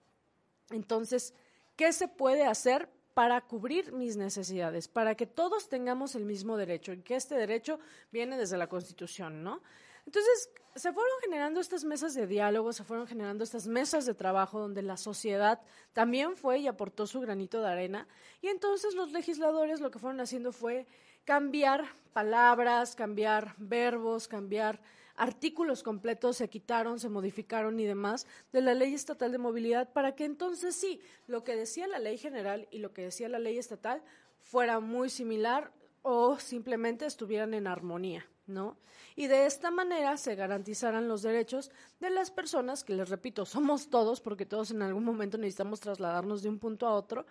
Entonces, 0.70 1.34
¿qué 1.76 1.92
se 1.92 2.08
puede 2.08 2.46
hacer 2.46 2.88
para 3.14 3.42
cubrir 3.42 3.92
mis 3.92 4.16
necesidades, 4.16 4.88
para 4.88 5.16
que 5.16 5.26
todos 5.26 5.68
tengamos 5.68 6.16
el 6.16 6.24
mismo 6.24 6.56
derecho 6.56 6.94
y 6.94 7.02
que 7.02 7.18
este 7.18 7.36
derecho 7.36 7.78
viene 8.10 8.38
desde 8.38 8.58
la 8.58 8.70
Constitución, 8.70 9.44
¿no? 9.44 9.62
Entonces, 10.06 10.50
se 10.78 10.94
fueron 10.94 11.14
generando 11.22 11.60
estas 11.60 11.84
mesas 11.84 12.14
de 12.14 12.28
diálogo, 12.28 12.72
se 12.72 12.84
fueron 12.84 13.08
generando 13.08 13.44
estas 13.44 13.68
mesas 13.68 14.06
de 14.06 14.14
trabajo 14.14 14.60
donde 14.60 14.82
la 14.82 14.98
sociedad 14.98 15.60
también 15.94 16.36
fue 16.36 16.60
y 16.60 16.68
aportó 16.68 17.08
su 17.08 17.20
granito 17.20 17.62
de 17.62 17.70
arena. 17.70 18.08
Y 18.42 18.48
entonces 18.48 18.94
los 18.94 19.12
legisladores 19.12 19.82
lo 19.82 19.92
que 19.92 20.00
fueron 20.00 20.20
haciendo 20.20 20.52
fue 20.52 20.86
cambiar 21.26 21.86
palabras, 22.14 22.96
cambiar 22.96 23.56
verbos, 23.58 24.28
cambiar 24.28 24.80
artículos 25.18 25.84
completos 25.84 26.38
se 26.38 26.48
quitaron, 26.48 27.00
se 27.00 27.10
modificaron 27.10 27.80
y 27.80 27.86
demás 27.86 28.28
de 28.54 28.62
la 28.62 28.76
ley 28.76 28.94
estatal 28.94 29.32
de 29.32 29.40
movilidad 29.40 29.92
para 29.92 30.16
que 30.16 30.26
entonces 30.26 30.76
sí, 30.76 31.02
lo 31.26 31.44
que 31.44 31.56
decía 31.56 31.88
la 31.88 32.00
ley 32.00 32.18
general 32.18 32.68
y 32.72 32.80
lo 32.80 32.94
que 32.94 33.02
decía 33.02 33.28
la 33.28 33.40
ley 33.40 33.58
estatal 33.58 34.04
fuera 34.40 34.80
muy 34.80 35.10
similar 35.10 35.72
o 36.04 36.40
simplemente 36.40 37.06
estuvieran 37.06 37.54
en 37.54 37.68
armonía, 37.68 38.26
¿no? 38.48 38.78
Y 39.16 39.28
de 39.28 39.46
esta 39.46 39.72
manera 39.72 40.18
se 40.18 40.36
garantizaran 40.36 41.08
los 41.08 41.22
derechos 41.22 41.72
de 42.00 42.10
las 42.10 42.32
personas, 42.32 42.84
que 42.84 42.94
les 42.94 43.10
repito, 43.10 43.46
somos 43.46 43.90
todos, 43.90 44.22
porque 44.22 44.46
todos 44.46 44.72
en 44.72 44.82
algún 44.82 45.04
momento 45.04 45.38
necesitamos 45.38 45.80
trasladarnos 45.80 46.42
de 46.42 46.50
un 46.50 46.60
punto 46.60 46.88
a 46.88 46.94
otro, 46.94 47.26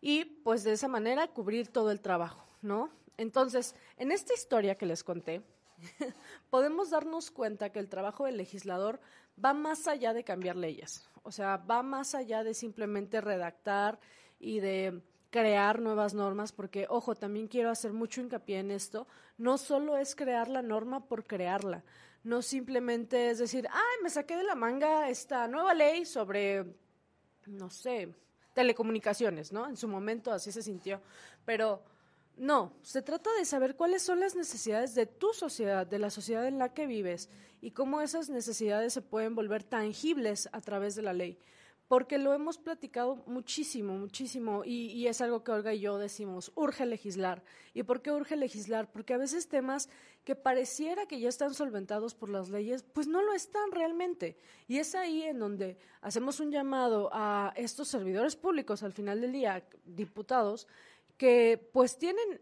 y 0.00 0.24
pues 0.24 0.64
de 0.64 0.72
esa 0.72 0.88
manera 0.88 1.28
cubrir 1.28 1.68
todo 1.68 1.90
el 1.90 2.00
trabajo, 2.00 2.44
¿no? 2.62 2.90
Entonces, 3.16 3.74
en 3.96 4.12
esta 4.12 4.32
historia 4.32 4.76
que 4.76 4.86
les 4.86 5.02
conté, 5.02 5.42
podemos 6.50 6.90
darnos 6.90 7.30
cuenta 7.30 7.70
que 7.70 7.78
el 7.78 7.88
trabajo 7.88 8.26
del 8.26 8.36
legislador 8.36 9.00
va 9.42 9.54
más 9.54 9.86
allá 9.86 10.12
de 10.12 10.24
cambiar 10.24 10.56
leyes, 10.56 11.08
o 11.22 11.32
sea, 11.32 11.56
va 11.56 11.82
más 11.82 12.14
allá 12.14 12.44
de 12.44 12.54
simplemente 12.54 13.20
redactar 13.20 13.98
y 14.38 14.60
de 14.60 15.02
crear 15.30 15.80
nuevas 15.80 16.14
normas, 16.14 16.52
porque, 16.52 16.86
ojo, 16.88 17.14
también 17.14 17.48
quiero 17.48 17.70
hacer 17.70 17.92
mucho 17.92 18.20
hincapié 18.20 18.60
en 18.60 18.70
esto, 18.70 19.06
no 19.36 19.58
solo 19.58 19.96
es 19.96 20.14
crear 20.14 20.48
la 20.48 20.62
norma 20.62 21.06
por 21.06 21.24
crearla, 21.24 21.84
no 22.24 22.42
simplemente 22.42 23.30
es 23.30 23.38
decir, 23.38 23.68
ay, 23.70 24.02
me 24.02 24.10
saqué 24.10 24.36
de 24.36 24.44
la 24.44 24.54
manga 24.54 25.08
esta 25.08 25.46
nueva 25.48 25.74
ley 25.74 26.04
sobre, 26.04 26.64
no 27.46 27.70
sé, 27.70 28.14
telecomunicaciones, 28.54 29.52
¿no? 29.52 29.68
En 29.68 29.76
su 29.76 29.86
momento 29.86 30.32
así 30.32 30.50
se 30.50 30.62
sintió, 30.62 31.00
pero 31.44 31.82
no, 32.36 32.72
se 32.82 33.02
trata 33.02 33.30
de 33.34 33.44
saber 33.44 33.76
cuáles 33.76 34.02
son 34.02 34.20
las 34.20 34.34
necesidades 34.34 34.94
de 34.94 35.06
tu 35.06 35.32
sociedad, 35.32 35.86
de 35.86 35.98
la 35.98 36.10
sociedad 36.10 36.46
en 36.46 36.58
la 36.58 36.72
que 36.72 36.86
vives 36.86 37.28
y 37.60 37.72
cómo 37.72 38.00
esas 38.00 38.30
necesidades 38.30 38.92
se 38.92 39.02
pueden 39.02 39.34
volver 39.34 39.64
tangibles 39.64 40.48
a 40.52 40.60
través 40.60 40.94
de 40.94 41.02
la 41.02 41.12
ley. 41.12 41.38
Porque 41.88 42.18
lo 42.18 42.34
hemos 42.34 42.58
platicado 42.58 43.16
muchísimo, 43.26 43.94
muchísimo, 43.94 44.62
y, 44.64 45.06
es 45.06 45.22
algo 45.22 45.42
que 45.42 45.52
Olga 45.52 45.72
y 45.72 45.80
yo 45.80 45.96
decimos, 45.96 46.52
urge 46.54 46.84
legislar. 46.84 47.42
¿Y 47.72 47.82
por 47.82 48.02
qué 48.02 48.12
urge 48.12 48.36
legislar? 48.36 48.92
Porque 48.92 49.14
a 49.14 49.16
veces 49.16 49.48
temas 49.48 49.88
que 50.22 50.36
pareciera 50.36 51.06
que 51.06 51.18
ya 51.18 51.30
están 51.30 51.54
solventados 51.54 52.14
por 52.14 52.28
las 52.28 52.50
leyes, 52.50 52.82
pues 52.82 53.06
no 53.06 53.22
lo 53.22 53.32
están 53.32 53.72
realmente. 53.72 54.36
Y 54.66 54.78
es 54.78 54.94
ahí 54.94 55.22
en 55.22 55.38
donde 55.38 55.78
hacemos 56.02 56.40
un 56.40 56.50
llamado 56.50 57.08
a 57.10 57.54
estos 57.56 57.88
servidores 57.88 58.36
públicos 58.36 58.82
al 58.82 58.92
final 58.92 59.22
del 59.22 59.32
día, 59.32 59.66
diputados, 59.86 60.68
que 61.16 61.70
pues 61.72 61.96
tienen 61.96 62.40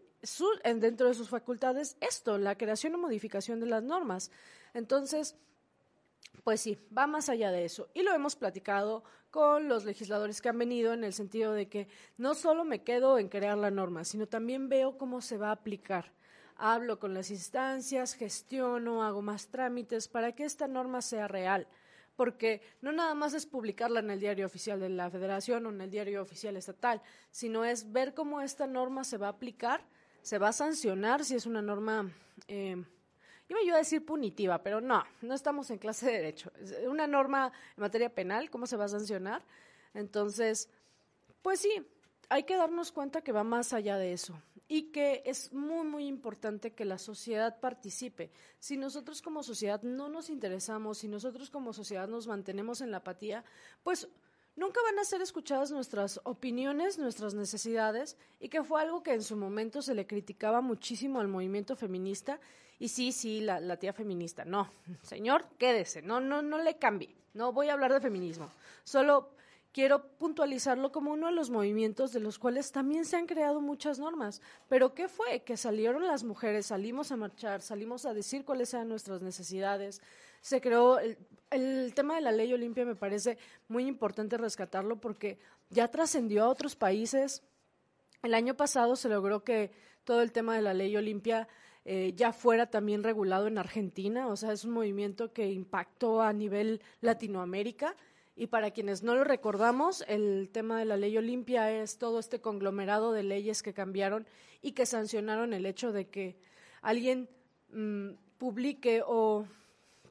dentro 0.81 1.07
de 1.07 1.13
sus 1.13 1.29
facultades 1.29 1.95
esto, 2.01 2.37
la 2.37 2.57
creación 2.57 2.95
o 2.95 2.97
modificación 2.97 3.61
de 3.61 3.67
las 3.67 3.83
normas. 3.83 4.29
Entonces, 4.73 5.37
pues 6.43 6.61
sí, 6.61 6.79
va 6.97 7.07
más 7.07 7.29
allá 7.29 7.51
de 7.51 7.65
eso. 7.65 7.89
Y 7.93 8.03
lo 8.03 8.13
hemos 8.13 8.35
platicado 8.35 9.03
con 9.31 9.67
los 9.67 9.85
legisladores 9.85 10.41
que 10.41 10.49
han 10.49 10.57
venido 10.57 10.93
en 10.93 11.03
el 11.03 11.13
sentido 11.13 11.53
de 11.53 11.67
que 11.67 11.87
no 12.17 12.35
solo 12.35 12.63
me 12.63 12.83
quedo 12.83 13.19
en 13.19 13.27
crear 13.27 13.57
la 13.57 13.71
norma, 13.71 14.03
sino 14.03 14.27
también 14.27 14.69
veo 14.69 14.97
cómo 14.97 15.21
se 15.21 15.37
va 15.37 15.49
a 15.49 15.53
aplicar. 15.53 16.13
Hablo 16.55 16.99
con 16.99 17.13
las 17.13 17.29
instancias, 17.31 18.13
gestiono, 18.13 19.03
hago 19.03 19.21
más 19.21 19.49
trámites 19.49 20.07
para 20.07 20.33
que 20.33 20.45
esta 20.45 20.67
norma 20.67 21.01
sea 21.01 21.27
real 21.27 21.67
porque 22.17 22.61
no 22.81 22.91
nada 22.91 23.13
más 23.13 23.33
es 23.33 23.45
publicarla 23.45 24.01
en 24.01 24.09
el 24.09 24.19
diario 24.19 24.47
oficial 24.47 24.79
de 24.79 24.89
la 24.89 25.09
federación 25.09 25.65
o 25.65 25.69
en 25.69 25.79
el 25.79 25.91
diario 25.91 26.21
oficial 26.21 26.57
estatal, 26.57 27.01
sino 27.31 27.63
es 27.63 27.93
ver 27.93 28.13
cómo 28.13 28.41
esta 28.41 28.67
norma 28.67 29.05
se 29.05 29.17
va 29.17 29.27
a 29.27 29.31
aplicar, 29.31 29.85
se 30.23 30.39
va 30.39 30.49
a 30.49 30.53
sancionar 30.53 31.23
si 31.23 31.35
es 31.35 31.45
una 31.45 31.61
norma, 31.61 32.11
eh, 32.47 32.83
iba 33.49 33.75
a 33.75 33.79
decir 33.79 34.05
punitiva, 34.05 34.61
pero 34.61 34.81
no, 34.81 35.03
no 35.21 35.33
estamos 35.33 35.69
en 35.71 35.77
clase 35.77 36.07
de 36.07 36.13
derecho. 36.13 36.51
Es 36.59 36.73
una 36.87 37.07
norma 37.07 37.51
en 37.75 37.81
materia 37.81 38.13
penal, 38.13 38.49
¿cómo 38.49 38.67
se 38.67 38.77
va 38.77 38.85
a 38.85 38.89
sancionar? 38.89 39.43
Entonces, 39.93 40.69
pues 41.41 41.59
sí, 41.59 41.85
hay 42.29 42.43
que 42.43 42.57
darnos 42.57 42.91
cuenta 42.91 43.21
que 43.21 43.31
va 43.31 43.43
más 43.43 43.73
allá 43.73 43.97
de 43.97 44.13
eso 44.13 44.41
y 44.67 44.91
que 44.91 45.23
es 45.25 45.53
muy, 45.53 45.85
muy 45.85 46.07
importante 46.07 46.73
que 46.73 46.83
la 46.83 46.97
sociedad 46.97 47.59
participe. 47.59 48.31
Si 48.59 48.75
nosotros 48.75 49.21
como 49.21 49.43
sociedad 49.43 49.81
no 49.81 50.09
nos 50.09 50.29
interesamos, 50.29 50.99
si 50.99 51.07
nosotros 51.07 51.49
como 51.49 51.71
sociedad 51.71 52.07
nos 52.07 52.27
mantenemos 52.27 52.81
en 52.81 52.91
la 52.91 52.97
apatía, 52.97 53.45
pues 53.83 54.09
nunca 54.57 54.81
van 54.83 54.99
a 54.99 55.05
ser 55.05 55.21
escuchadas 55.21 55.71
nuestras 55.71 56.19
opiniones, 56.25 56.97
nuestras 56.97 57.33
necesidades, 57.33 58.17
y 58.39 58.49
que 58.49 58.63
fue 58.63 58.81
algo 58.81 59.03
que 59.03 59.13
en 59.13 59.23
su 59.23 59.37
momento 59.37 59.81
se 59.81 59.95
le 59.95 60.05
criticaba 60.05 60.59
muchísimo 60.59 61.21
al 61.21 61.29
movimiento 61.29 61.77
feminista. 61.77 62.41
Y 62.79 62.89
sí, 62.89 63.11
sí, 63.11 63.41
la, 63.41 63.77
tía 63.77 63.93
feminista. 63.93 64.45
No, 64.45 64.69
señor, 65.01 65.45
quédese, 65.57 66.01
no, 66.01 66.19
no, 66.19 66.41
no 66.41 66.59
le 66.59 66.77
cambie. 66.77 67.15
No 67.33 67.51
voy 67.51 67.69
a 67.69 67.73
hablar 67.73 67.93
de 67.93 68.01
feminismo. 68.01 68.51
Solo 68.83 69.29
quiero 69.77 70.07
puntualizarlo 70.17 70.91
como 70.91 71.11
uno 71.11 71.27
de 71.27 71.33
los 71.33 71.49
movimientos 71.49 72.11
de 72.11 72.19
los 72.19 72.39
cuales 72.39 72.71
también 72.71 73.05
se 73.05 73.15
han 73.15 73.27
creado 73.27 73.61
muchas 73.61 73.99
normas. 73.99 74.41
Pero 74.69 74.93
¿qué 74.95 75.07
fue? 75.07 75.41
Que 75.41 75.55
salieron 75.55 76.05
las 76.07 76.23
mujeres, 76.23 76.67
salimos 76.67 77.11
a 77.11 77.15
marchar, 77.15 77.61
salimos 77.61 78.05
a 78.05 78.13
decir 78.13 78.43
cuáles 78.43 78.73
eran 78.73 78.89
nuestras 78.89 79.21
necesidades. 79.21 80.01
Se 80.41 80.61
creó 80.61 80.99
el, 80.99 81.93
tema 81.93 82.15
de 82.15 82.21
la 82.21 82.31
ley 82.31 82.51
Olimpia 82.53 82.85
me 82.85 82.95
parece 82.95 83.37
muy 83.67 83.85
importante 83.85 84.37
rescatarlo 84.37 84.95
porque 84.95 85.37
ya 85.69 85.89
trascendió 85.89 86.45
a 86.45 86.49
otros 86.49 86.75
países. 86.75 87.43
El 88.23 88.33
año 88.33 88.55
pasado 88.55 88.95
se 88.95 89.09
logró 89.09 89.43
que 89.43 89.71
todo 90.05 90.21
el 90.21 90.31
tema 90.31 90.55
de 90.55 90.61
la 90.61 90.73
ley 90.73 90.95
Olimpia 90.97 91.47
eh, 91.89 92.11
ya 92.17 92.33
fuera 92.33 92.65
también 92.65 93.01
regulado 93.01 93.47
en 93.47 93.57
Argentina, 93.57 94.27
o 94.27 94.35
sea, 94.35 94.51
es 94.51 94.65
un 94.65 94.71
movimiento 94.71 95.31
que 95.31 95.49
impactó 95.49 96.21
a 96.21 96.33
nivel 96.33 96.81
Latinoamérica. 96.99 97.95
Y 98.35 98.47
para 98.47 98.71
quienes 98.71 99.03
no 99.03 99.15
lo 99.15 99.23
recordamos, 99.23 100.03
el 100.09 100.49
tema 100.51 100.79
de 100.79 100.83
la 100.83 100.97
ley 100.97 101.17
Olimpia 101.17 101.71
es 101.71 101.97
todo 101.97 102.19
este 102.19 102.41
conglomerado 102.41 103.13
de 103.13 103.23
leyes 103.23 103.63
que 103.63 103.73
cambiaron 103.73 104.27
y 104.61 104.73
que 104.73 104.85
sancionaron 104.85 105.53
el 105.53 105.65
hecho 105.65 105.93
de 105.93 106.09
que 106.09 106.35
alguien 106.81 107.29
mm, 107.71 108.09
publique 108.37 109.01
o 109.07 109.47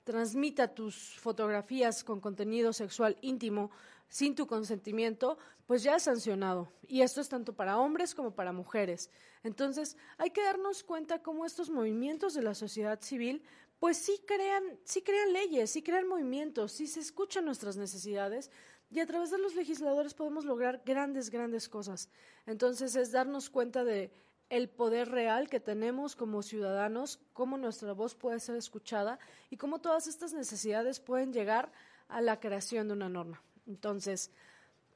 transmita 0.02 0.68
tus 0.68 1.20
fotografías 1.20 2.04
con 2.04 2.22
contenido 2.22 2.72
sexual 2.72 3.18
íntimo 3.20 3.70
sin 4.08 4.34
tu 4.34 4.46
consentimiento, 4.46 5.38
pues 5.66 5.82
ya 5.82 5.96
es 5.96 6.04
sancionado. 6.04 6.72
Y 6.86 7.02
esto 7.02 7.20
es 7.20 7.28
tanto 7.28 7.54
para 7.54 7.78
hombres 7.78 8.14
como 8.14 8.34
para 8.34 8.52
mujeres. 8.52 9.10
Entonces, 9.42 9.96
hay 10.18 10.30
que 10.30 10.42
darnos 10.42 10.82
cuenta 10.82 11.22
cómo 11.22 11.44
estos 11.44 11.70
movimientos 11.70 12.34
de 12.34 12.42
la 12.42 12.54
sociedad 12.54 13.00
civil 13.00 13.42
pues 13.78 13.98
sí 13.98 14.20
crean, 14.26 14.62
sí 14.84 15.02
crean 15.02 15.32
leyes, 15.32 15.70
sí 15.70 15.82
crean 15.82 16.08
movimientos, 16.08 16.72
sí 16.72 16.86
se 16.86 17.00
escuchan 17.00 17.44
nuestras 17.44 17.76
necesidades 17.76 18.50
y 18.90 19.00
a 19.00 19.06
través 19.06 19.30
de 19.30 19.38
los 19.38 19.54
legisladores 19.54 20.14
podemos 20.14 20.44
lograr 20.44 20.82
grandes, 20.84 21.30
grandes 21.30 21.68
cosas. 21.68 22.08
Entonces 22.46 22.96
es 22.96 23.12
darnos 23.12 23.50
cuenta 23.50 23.84
de 23.84 24.10
el 24.48 24.68
poder 24.68 25.10
real 25.10 25.48
que 25.48 25.60
tenemos 25.60 26.14
como 26.14 26.42
ciudadanos, 26.42 27.18
cómo 27.32 27.58
nuestra 27.58 27.92
voz 27.92 28.14
puede 28.14 28.38
ser 28.38 28.56
escuchada 28.56 29.18
y 29.50 29.56
cómo 29.56 29.80
todas 29.80 30.06
estas 30.06 30.32
necesidades 30.32 31.00
pueden 31.00 31.32
llegar 31.32 31.72
a 32.08 32.20
la 32.20 32.38
creación 32.38 32.86
de 32.86 32.94
una 32.94 33.08
norma. 33.08 33.42
Entonces, 33.66 34.30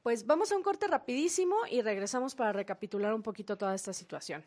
pues 0.03 0.25
vamos 0.25 0.51
a 0.51 0.57
un 0.57 0.63
corte 0.63 0.87
rapidísimo 0.87 1.55
y 1.69 1.81
regresamos 1.81 2.35
para 2.35 2.53
recapitular 2.53 3.13
un 3.13 3.21
poquito 3.21 3.57
toda 3.57 3.75
esta 3.75 3.93
situación. 3.93 4.43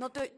No 0.00 0.08
te... 0.08 0.32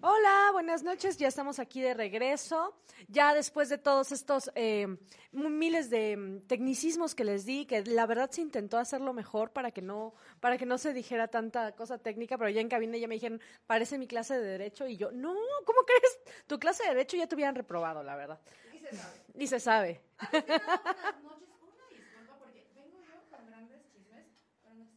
Hola, 0.00 0.50
buenas 0.52 0.84
noches. 0.84 1.16
Ya 1.16 1.26
estamos 1.26 1.58
aquí 1.58 1.80
de 1.80 1.92
regreso. 1.92 2.72
Ya 3.08 3.34
después 3.34 3.68
de 3.68 3.78
todos 3.78 4.12
estos 4.12 4.52
eh, 4.54 4.86
miles 5.32 5.90
de 5.90 6.16
mm, 6.16 6.46
tecnicismos 6.46 7.16
que 7.16 7.24
les 7.24 7.44
di, 7.44 7.66
que 7.66 7.82
la 7.82 8.06
verdad 8.06 8.30
se 8.30 8.42
intentó 8.42 8.78
hacerlo 8.78 9.12
mejor 9.12 9.50
para 9.50 9.72
que 9.72 9.82
no 9.82 10.14
para 10.38 10.56
que 10.56 10.66
no 10.66 10.78
se 10.78 10.92
dijera 10.92 11.26
tanta 11.26 11.72
cosa 11.74 11.98
técnica, 11.98 12.38
pero 12.38 12.48
ya 12.48 12.60
en 12.60 12.68
cabina 12.68 12.96
ya 12.96 13.08
me 13.08 13.16
dijeron, 13.16 13.40
parece 13.66 13.98
mi 13.98 14.06
clase 14.06 14.38
de 14.38 14.46
derecho 14.46 14.86
y 14.86 14.96
yo, 14.96 15.10
no, 15.10 15.34
¿cómo 15.66 15.80
crees? 15.84 16.20
Tu 16.46 16.60
clase 16.60 16.84
de 16.84 16.90
derecho 16.90 17.16
ya 17.16 17.26
te 17.26 17.34
hubieran 17.34 17.56
reprobado, 17.56 18.04
la 18.04 18.14
verdad. 18.14 18.40
Y 18.72 18.78
se 18.78 18.92
sabe. 18.94 19.20
Y 19.34 19.46
se 19.48 19.58
sabe. 19.58 20.00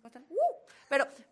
Pero 0.03 0.25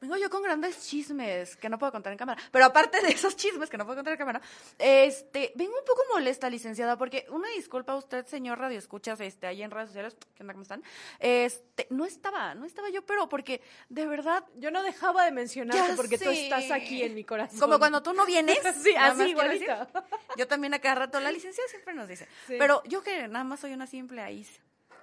vengo 0.01 0.17
yo 0.17 0.29
con 0.29 0.41
grandes 0.41 0.87
chismes 0.87 1.55
que 1.55 1.69
no 1.69 1.77
puedo 1.77 1.91
contar 1.91 2.11
en 2.11 2.17
cámara. 2.17 2.41
Pero 2.51 2.65
aparte 2.65 3.01
de 3.01 3.09
esos 3.09 3.35
chismes 3.35 3.69
que 3.69 3.77
no 3.77 3.85
puedo 3.85 3.97
contar 3.97 4.13
en 4.13 4.19
cámara, 4.19 4.41
este, 4.77 5.51
vengo 5.55 5.77
un 5.77 5.85
poco 5.85 6.01
molesta, 6.13 6.49
licenciada, 6.49 6.97
porque 6.97 7.25
una 7.29 7.49
disculpa 7.49 7.93
a 7.93 7.97
usted, 7.97 8.25
señor 8.25 8.59
Radio 8.59 8.77
Escuchas, 8.77 9.19
este, 9.21 9.47
ahí 9.47 9.63
en 9.63 9.71
redes 9.71 9.89
sociales, 9.89 10.15
¿qué 10.35 10.43
onda, 10.43 10.53
cómo 10.53 10.63
están? 10.63 10.83
Este, 11.19 11.87
no 11.89 12.05
estaba, 12.05 12.55
no 12.55 12.65
estaba 12.65 12.89
yo, 12.89 13.05
pero 13.05 13.29
porque 13.29 13.61
de 13.89 14.05
verdad. 14.05 14.43
Yo 14.55 14.71
no 14.71 14.83
dejaba 14.83 15.25
de 15.25 15.31
mencionarte 15.31 15.95
porque 15.95 16.17
tú 16.17 16.29
estás 16.29 16.71
aquí 16.71 17.03
en 17.03 17.15
mi 17.15 17.23
corazón. 17.23 17.59
Como 17.59 17.79
cuando 17.79 18.01
tú 18.01 18.13
no 18.13 18.25
vienes. 18.25 18.57
sí, 18.81 18.93
así 18.97 19.29
igualito. 19.29 19.87
Yo 20.37 20.47
también 20.47 20.73
a 20.73 20.79
cada 20.79 20.95
rato, 20.95 21.19
la 21.19 21.31
licenciada 21.31 21.69
siempre 21.69 21.93
nos 21.93 22.07
dice. 22.07 22.27
Pero 22.47 22.83
yo 22.85 23.01
que 23.01 23.27
nada 23.27 23.43
más 23.43 23.59
soy 23.59 23.73
una 23.73 23.87
simple 23.87 24.21
ahí 24.21 24.45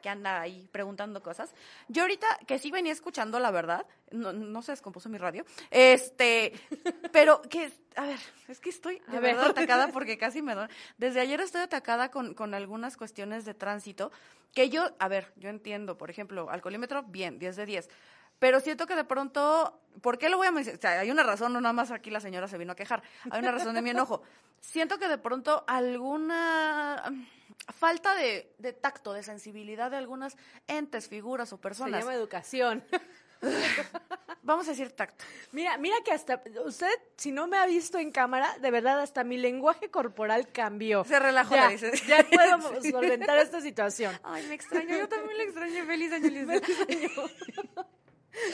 que 0.00 0.08
anda 0.08 0.40
ahí 0.40 0.68
preguntando 0.72 1.22
cosas. 1.22 1.54
Yo 1.88 2.02
ahorita, 2.02 2.26
que 2.46 2.58
sí 2.58 2.70
venía 2.70 2.92
escuchando, 2.92 3.38
la 3.38 3.50
verdad, 3.50 3.86
no, 4.10 4.32
no 4.32 4.62
se 4.62 4.72
descompuso 4.72 5.08
mi 5.08 5.18
radio, 5.18 5.44
este, 5.70 6.52
pero 7.12 7.42
que, 7.42 7.72
a 7.96 8.06
ver, 8.06 8.18
es 8.48 8.60
que 8.60 8.70
estoy 8.70 9.00
de 9.08 9.20
verdad 9.20 9.50
atacada 9.50 9.88
porque 9.92 10.18
casi 10.18 10.42
me 10.42 10.54
doy. 10.54 10.68
Desde 10.98 11.20
ayer 11.20 11.40
estoy 11.40 11.62
atacada 11.62 12.10
con, 12.10 12.34
con 12.34 12.54
algunas 12.54 12.96
cuestiones 12.96 13.44
de 13.44 13.54
tránsito 13.54 14.10
que 14.54 14.68
yo, 14.68 14.90
a 14.98 15.08
ver, 15.08 15.32
yo 15.36 15.48
entiendo, 15.48 15.96
por 15.96 16.10
ejemplo, 16.10 16.50
alcoholímetro, 16.50 17.02
bien, 17.04 17.38
10 17.38 17.56
de 17.56 17.66
10 17.66 17.88
pero 18.40 18.58
siento 18.58 18.86
que 18.86 18.96
de 18.96 19.04
pronto, 19.04 19.78
¿por 20.00 20.16
qué 20.18 20.30
lo 20.30 20.38
voy 20.38 20.46
a 20.46 20.50
mencionar? 20.50 20.78
O 20.78 20.80
sea, 20.80 21.00
hay 21.00 21.10
una 21.10 21.22
razón, 21.22 21.52
no 21.52 21.60
nada 21.60 21.74
más 21.74 21.90
aquí 21.90 22.10
la 22.10 22.20
señora 22.20 22.48
se 22.48 22.56
vino 22.56 22.72
a 22.72 22.74
quejar, 22.74 23.02
hay 23.30 23.40
una 23.40 23.52
razón 23.52 23.74
de 23.74 23.82
mi 23.82 23.90
enojo. 23.90 24.22
Siento 24.60 24.98
que 24.98 25.08
de 25.08 25.18
pronto 25.18 25.62
alguna 25.68 27.04
falta 27.68 28.14
de, 28.14 28.52
de, 28.58 28.72
tacto, 28.72 29.12
de 29.12 29.22
sensibilidad 29.22 29.90
de 29.90 29.96
algunas 29.96 30.36
entes, 30.66 31.08
figuras 31.08 31.52
o 31.52 31.58
personas. 31.58 32.00
Se 32.00 32.06
llama 32.06 32.14
educación. 32.14 32.84
Vamos 34.42 34.66
a 34.68 34.70
decir 34.70 34.90
tacto. 34.92 35.24
Mira, 35.52 35.76
mira 35.78 35.96
que 36.04 36.12
hasta 36.12 36.42
usted, 36.64 36.90
si 37.16 37.30
no 37.30 37.46
me 37.46 37.56
ha 37.58 37.66
visto 37.66 37.98
en 37.98 38.10
cámara, 38.10 38.56
de 38.58 38.70
verdad 38.70 39.00
hasta 39.00 39.24
mi 39.24 39.36
lenguaje 39.36 39.90
corporal 39.90 40.48
cambió. 40.50 41.04
Se 41.04 41.18
relajó, 41.18 41.54
ya. 41.54 41.70
Ya 41.74 42.26
puedo 42.28 42.82
solventar 42.90 43.38
esta 43.38 43.60
situación. 43.60 44.18
Ay, 44.22 44.46
me 44.46 44.54
extraño, 44.54 44.96
yo 44.96 45.08
también 45.08 45.38
le 45.38 45.44
extraño. 45.44 45.84
Feliz 45.86 46.12
año, 46.12 46.22
Feliz 46.24 46.48
año. 46.88 47.84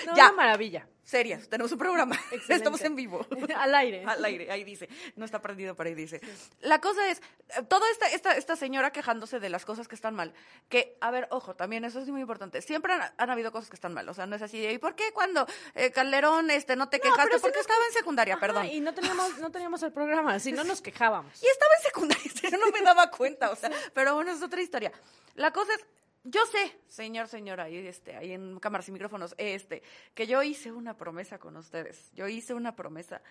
No, 0.06 0.16
ya. 0.16 0.26
Una 0.26 0.32
maravilla. 0.32 0.86
Serias, 1.06 1.48
tenemos 1.48 1.70
un 1.70 1.78
programa. 1.78 2.16
Excelente. 2.32 2.54
Estamos 2.54 2.80
en 2.82 2.96
vivo. 2.96 3.24
Al 3.56 3.74
aire. 3.76 4.04
Al 4.04 4.24
aire, 4.24 4.50
ahí 4.50 4.64
dice. 4.64 4.88
No 5.14 5.24
está 5.24 5.40
prendido, 5.40 5.76
pero 5.76 5.88
ahí 5.88 5.94
dice. 5.94 6.20
La 6.60 6.80
cosa 6.80 7.08
es, 7.08 7.22
toda 7.68 7.88
esta, 7.92 8.08
esta, 8.08 8.36
esta 8.36 8.56
señora 8.56 8.90
quejándose 8.90 9.38
de 9.38 9.48
las 9.48 9.64
cosas 9.64 9.86
que 9.86 9.94
están 9.94 10.16
mal. 10.16 10.34
Que, 10.68 10.96
a 11.00 11.12
ver, 11.12 11.28
ojo, 11.30 11.54
también 11.54 11.84
eso 11.84 12.00
es 12.00 12.08
muy 12.08 12.22
importante. 12.22 12.60
Siempre 12.60 12.92
han, 12.92 13.02
han 13.16 13.30
habido 13.30 13.52
cosas 13.52 13.70
que 13.70 13.76
están 13.76 13.94
mal. 13.94 14.08
O 14.08 14.14
sea, 14.14 14.26
no 14.26 14.34
es 14.34 14.42
así. 14.42 14.66
¿Y 14.66 14.78
por 14.78 14.96
qué 14.96 15.12
cuando 15.12 15.46
eh, 15.76 15.92
Calderón 15.92 16.50
este, 16.50 16.74
no 16.74 16.88
te 16.88 16.98
quejaste? 16.98 17.36
No, 17.36 17.40
porque 17.40 17.58
si 17.58 17.60
estaba 17.60 17.86
en 17.86 17.92
secundaria, 17.92 18.34
Ajá, 18.34 18.40
perdón. 18.40 18.66
Y 18.66 18.80
no 18.80 18.92
teníamos, 18.92 19.38
no 19.38 19.52
teníamos 19.52 19.82
el 19.84 19.92
programa, 19.92 20.40
si 20.40 20.50
no 20.50 20.64
nos 20.64 20.80
quejábamos. 20.80 21.40
Y 21.42 21.46
estaba 21.46 21.70
en 21.76 21.82
secundaria, 21.84 22.50
yo 22.50 22.58
no 22.58 22.70
me 22.72 22.82
daba 22.82 23.10
cuenta, 23.10 23.50
o 23.50 23.56
sea, 23.56 23.70
pero 23.94 24.14
bueno, 24.16 24.32
es 24.32 24.42
otra 24.42 24.60
historia. 24.60 24.90
La 25.34 25.52
cosa 25.52 25.74
es, 25.74 25.86
yo 26.28 26.44
sé, 26.46 26.76
señor, 26.88 27.28
señora, 27.28 27.64
ahí, 27.64 27.76
este, 27.76 28.16
ahí 28.16 28.32
en 28.32 28.58
cámaras 28.58 28.88
y 28.88 28.92
micrófonos, 28.92 29.34
este, 29.38 29.82
que 30.14 30.26
yo 30.26 30.42
hice 30.42 30.72
una 30.72 30.96
promesa 30.96 31.38
con 31.38 31.56
ustedes. 31.56 32.10
Yo 32.14 32.26
hice 32.26 32.54
una 32.54 32.74
promesa. 32.74 33.22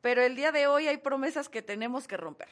Pero 0.00 0.22
el 0.22 0.36
día 0.36 0.52
de 0.52 0.66
hoy 0.66 0.86
hay 0.86 0.98
promesas 0.98 1.48
que 1.48 1.62
tenemos 1.62 2.06
que 2.06 2.18
romper. 2.18 2.48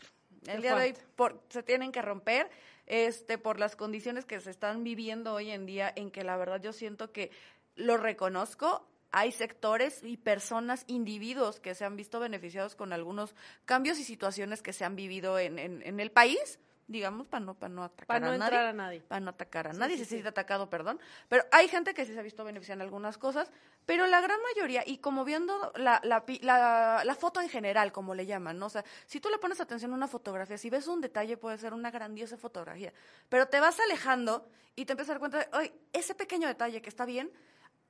El 0.47 0.63
día 0.63 0.75
de 0.75 0.83
hoy 0.83 0.95
por, 1.15 1.43
se 1.51 1.63
tienen 1.63 1.93
que 1.93 2.03
romper 2.03 2.51
este, 2.87 3.39
por 3.39 3.61
las 3.61 3.77
condiciones 3.77 4.25
que 4.25 4.41
se 4.41 4.51
están 4.51 4.83
viviendo 4.83 5.35
hoy 5.35 5.51
en 5.51 5.67
día, 5.67 5.93
en 5.95 6.11
que 6.11 6.25
la 6.25 6.37
verdad 6.37 6.61
yo 6.61 6.73
siento 6.73 7.13
que 7.13 7.31
lo 7.77 7.99
reconozco. 7.99 8.89
Hay 9.11 9.31
sectores 9.31 10.03
y 10.03 10.17
personas, 10.17 10.85
individuos 10.87 11.61
que 11.61 11.75
se 11.75 11.85
han 11.85 11.97
visto 11.97 12.19
beneficiados 12.19 12.75
con 12.75 12.95
algunos 12.95 13.35
cambios 13.67 13.99
y 13.99 14.05
situaciones 14.05 14.63
que 14.63 14.73
se 14.73 14.87
han 14.87 14.97
vivido 14.97 15.39
en, 15.39 15.59
en, 15.59 15.83
en 15.83 16.01
el 16.01 16.11
país 16.11 16.59
digamos, 16.89 17.27
para 17.27 17.45
no, 17.45 17.55
para 17.55 17.73
no 17.73 17.85
atacar 17.85 18.07
para 18.07 18.21
no 18.21 18.33
a 18.33 18.35
entrar 18.35 18.53
nadie. 18.53 18.69
a 18.69 18.73
nadie. 18.73 19.01
Para 19.03 19.21
no 19.21 19.31
atacar 19.31 19.69
a 19.69 19.73
Sí, 19.73 19.79
nadie, 19.79 19.97
sí, 19.97 19.99
si 20.01 20.05
se 20.05 20.09
sí. 20.09 20.15
siente 20.17 20.29
atacado, 20.29 20.69
perdón. 20.69 21.01
Pero 21.29 21.45
hay 21.53 21.69
gente 21.69 21.95
que 21.95 22.05
sí 22.05 22.13
se 22.13 22.19
ha 22.21 22.23
visto 22.23 22.45
beneficiada 22.45 22.77
en 22.77 22.83
algunas 22.83 23.19
cosas, 23.19 23.51
pero 23.87 24.07
la 24.07 24.21
gran 24.21 24.39
mayoría, 24.55 24.83
y 24.87 24.99
como 24.99 25.25
viendo 25.25 25.73
la, 25.77 26.01
la, 26.05 26.25
la, 26.43 27.03
la 27.05 27.15
foto 27.15 27.41
en 27.41 27.49
general, 27.49 27.93
como 27.93 28.15
le 28.15 28.27
llaman, 28.27 28.59
¿no? 28.59 28.67
O 28.67 28.71
sea, 28.71 28.85
si 29.07 29.21
tú 29.21 29.29
le 29.31 29.39
pones 29.39 29.61
atención 29.61 29.93
a 29.93 29.95
una 29.95 30.09
fotografía, 30.09 30.59
si 30.59 30.71
ves 30.71 30.87
un 30.87 31.01
detalle, 31.01 31.37
puede 31.37 31.59
ser 31.59 31.73
una 31.73 31.91
grandiosa 31.91 32.37
fotografía, 32.37 32.93
pero 33.29 33.47
te 33.49 33.61
vas 33.61 33.79
alejando 33.81 34.49
y 34.77 34.85
te 34.85 34.93
empiezas 34.93 35.11
a 35.11 35.13
dar 35.15 35.21
cuenta 35.21 35.39
de, 35.39 35.49
oye, 35.57 35.73
ese 35.93 36.15
pequeño 36.15 36.47
detalle 36.49 36.81
que 36.83 36.89
está 36.89 37.05
bien, 37.05 37.31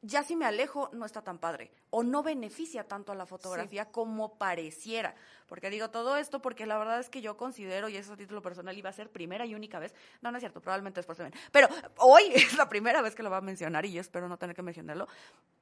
ya 0.05 0.24
si 0.24 0.35
me 0.35 0.44
alejo 0.46 0.90
no 0.92 1.07
está 1.07 1.22
tan 1.22 1.38
padre 1.38 1.70
o 1.90 2.02
no 2.02 2.24
beneficia 2.24 2.83
tanto 2.88 3.12
a 3.12 3.14
la 3.14 3.24
fotografía 3.24 3.85
como 3.92 4.37
pareciera. 4.37 5.14
Porque 5.52 5.68
digo 5.68 5.90
todo 5.90 6.16
esto 6.16 6.40
porque 6.40 6.64
la 6.64 6.78
verdad 6.78 6.98
es 6.98 7.10
que 7.10 7.20
yo 7.20 7.36
considero, 7.36 7.90
y 7.90 7.96
eso 7.98 8.14
a 8.14 8.16
título 8.16 8.40
personal 8.40 8.74
iba 8.78 8.88
a 8.88 8.92
ser 8.94 9.10
primera 9.10 9.44
y 9.44 9.54
única 9.54 9.78
vez, 9.78 9.94
no, 10.22 10.30
no 10.30 10.38
es 10.38 10.40
cierto, 10.40 10.62
probablemente 10.62 11.00
después 11.00 11.18
también, 11.18 11.38
pero 11.52 11.68
hoy 11.98 12.22
es 12.34 12.56
la 12.56 12.70
primera 12.70 13.02
vez 13.02 13.14
que 13.14 13.22
lo 13.22 13.28
va 13.28 13.36
a 13.36 13.40
mencionar 13.42 13.84
y 13.84 13.92
yo 13.92 14.00
espero 14.00 14.28
no 14.30 14.38
tener 14.38 14.56
que 14.56 14.62
mencionarlo. 14.62 15.06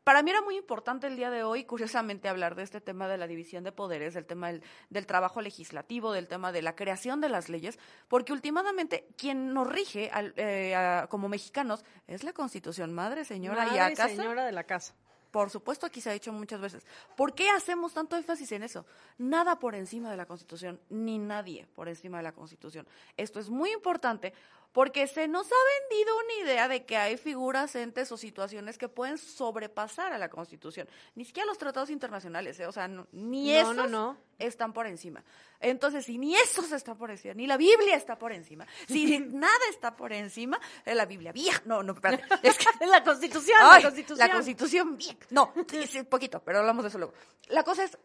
Para 0.04 0.22
mí 0.22 0.30
era 0.30 0.42
muy 0.42 0.56
importante 0.56 1.08
el 1.08 1.16
día 1.16 1.28
de 1.30 1.42
hoy, 1.42 1.64
curiosamente, 1.64 2.28
hablar 2.28 2.54
de 2.54 2.62
este 2.62 2.80
tema 2.80 3.08
de 3.08 3.18
la 3.18 3.26
división 3.26 3.64
de 3.64 3.72
poderes, 3.72 4.14
del 4.14 4.26
tema 4.26 4.46
del, 4.52 4.62
del 4.90 5.06
trabajo 5.06 5.40
legislativo, 5.40 6.12
del 6.12 6.28
tema 6.28 6.52
de 6.52 6.62
la 6.62 6.76
creación 6.76 7.20
de 7.20 7.28
las 7.28 7.48
leyes, 7.48 7.76
porque 8.06 8.32
últimamente 8.32 9.08
quien 9.18 9.52
nos 9.52 9.66
rige 9.66 10.08
al- 10.12 10.34
eh, 10.36 10.76
a- 10.76 11.08
como 11.10 11.28
mexicanos 11.28 11.84
es 12.06 12.22
la 12.22 12.32
Constitución, 12.32 12.92
madre, 12.94 13.24
señora, 13.24 13.64
y 13.64 13.70
Madre 13.70 13.80
acaso 13.80 14.14
señora 14.14 14.46
de 14.46 14.52
la 14.52 14.62
casa. 14.62 14.94
Por 15.30 15.50
supuesto, 15.50 15.86
aquí 15.86 16.00
se 16.00 16.10
ha 16.10 16.12
dicho 16.12 16.32
muchas 16.32 16.60
veces. 16.60 16.84
¿Por 17.16 17.34
qué 17.34 17.50
hacemos 17.50 17.94
tanto 17.94 18.16
énfasis 18.16 18.50
en 18.52 18.62
eso? 18.62 18.84
Nada 19.18 19.58
por 19.58 19.74
encima 19.74 20.10
de 20.10 20.16
la 20.16 20.26
Constitución, 20.26 20.80
ni 20.88 21.18
nadie 21.18 21.66
por 21.74 21.88
encima 21.88 22.18
de 22.18 22.24
la 22.24 22.32
Constitución. 22.32 22.86
Esto 23.16 23.38
es 23.38 23.48
muy 23.48 23.70
importante 23.70 24.32
porque 24.72 25.06
se 25.08 25.26
nos 25.28 25.46
ha 25.46 25.90
vendido 25.90 26.14
una 26.16 26.34
idea 26.48 26.68
de 26.68 26.84
que 26.84 26.96
hay 26.96 27.16
figuras, 27.16 27.74
entes 27.74 28.10
o 28.12 28.16
situaciones 28.16 28.78
que 28.78 28.88
pueden 28.88 29.18
sobrepasar 29.18 30.12
a 30.12 30.18
la 30.18 30.28
Constitución. 30.28 30.88
Ni 31.14 31.24
siquiera 31.24 31.46
los 31.46 31.58
tratados 31.58 31.90
internacionales, 31.90 32.58
¿eh? 32.60 32.66
o 32.66 32.72
sea, 32.72 32.86
no- 32.86 33.06
ni 33.12 33.52
No, 33.52 33.58
esos 33.58 33.76
no, 33.76 33.86
no. 33.88 34.16
están 34.38 34.72
por 34.72 34.86
encima. 34.86 35.24
Entonces, 35.58 36.04
si 36.06 36.18
ni 36.18 36.36
esos 36.36 36.70
están 36.72 36.96
por 36.96 37.10
encima, 37.10 37.34
ni 37.34 37.46
la 37.46 37.56
Biblia 37.56 37.96
está 37.96 38.16
por 38.18 38.32
encima, 38.32 38.66
si 38.86 39.18
nada 39.32 39.58
está 39.70 39.96
por 39.96 40.12
encima, 40.12 40.60
es 40.84 40.94
la 40.94 41.04
Biblia 41.06 41.32
vieja. 41.32 41.60
No, 41.64 41.82
no, 41.82 41.92
espérate. 41.94 42.24
Es 42.48 42.56
que 42.56 42.86
La 42.86 43.02
constitución, 43.02 43.58
Ay, 43.60 43.82
la 43.82 43.88
constitución. 43.88 44.28
La 44.28 44.32
constitución, 44.32 44.96
bien. 44.96 45.18
No, 45.30 45.52
es 45.72 46.04
poquito, 46.06 46.40
pero 46.44 46.60
hablamos 46.60 46.84
de 46.84 46.88
eso 46.90 46.98
luego. 46.98 47.12
La 47.48 47.64
cosa 47.64 47.84
es, 47.84 47.98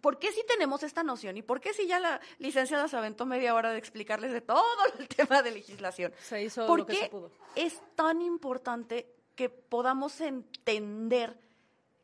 ¿por 0.00 0.18
qué 0.18 0.32
si 0.32 0.44
tenemos 0.46 0.82
esta 0.82 1.02
noción? 1.02 1.36
¿Y 1.36 1.42
por 1.42 1.60
qué 1.60 1.72
si 1.72 1.86
ya 1.86 2.00
la 2.00 2.20
licenciada 2.38 2.88
se 2.88 2.96
aventó 2.96 3.26
media 3.26 3.54
hora 3.54 3.70
de 3.70 3.78
explicarles 3.78 4.32
de 4.32 4.40
todo 4.40 4.62
el 4.98 5.08
tema 5.16 5.42
de 5.42 5.52
legislación? 5.52 6.12
Se 6.22 6.42
hizo 6.42 6.66
¿Por 6.66 6.80
lo 6.80 6.86
que 6.86 6.94
qué 6.94 7.00
se 7.00 7.08
pudo. 7.08 7.30
es 7.54 7.80
tan 7.94 8.22
importante 8.22 9.14
que 9.34 9.48
podamos 9.48 10.20
entender 10.20 11.38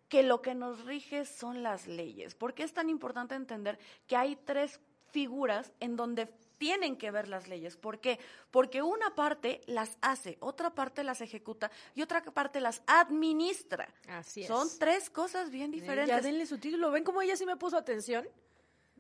que 0.09 0.23
lo 0.23 0.41
que 0.41 0.55
nos 0.55 0.85
rige 0.85 1.25
son 1.25 1.63
las 1.63 1.87
leyes? 1.87 2.35
¿Por 2.35 2.55
qué 2.55 2.63
es 2.63 2.73
tan 2.73 2.89
importante 2.89 3.35
entender 3.35 3.79
que 4.07 4.17
hay 4.17 4.37
tres 4.37 4.81
figuras 5.11 5.73
en 5.81 5.97
donde 5.97 6.29
tienen 6.59 6.97
que 6.97 7.11
ver 7.11 7.29
las 7.29 7.49
leyes? 7.49 7.77
¿Por 7.77 8.01
qué? 8.01 8.19
Porque 8.51 8.83
una 8.83 9.15
parte 9.15 9.61
las 9.67 9.99
hace, 10.01 10.37
otra 10.41 10.75
parte 10.75 11.05
las 11.05 11.21
ejecuta 11.21 11.71
y 11.95 12.03
otra 12.03 12.23
parte 12.23 12.61
las 12.61 12.83
administra. 12.87 13.89
Así 14.09 14.43
es. 14.43 14.49
Son 14.49 14.69
tres 14.79 15.11
cosas 15.11 15.51
bien 15.51 15.73
Ya 15.73 15.81
diferentes. 15.81 16.23
denle 16.23 16.47
su 16.47 16.59
título. 16.59 16.91
¿Ven 16.91 17.05
cómo 17.05 17.23
ella 17.23 17.37
sí 17.37 17.47
me 17.47 17.57
puso 17.57 17.77
atención? 17.77 18.27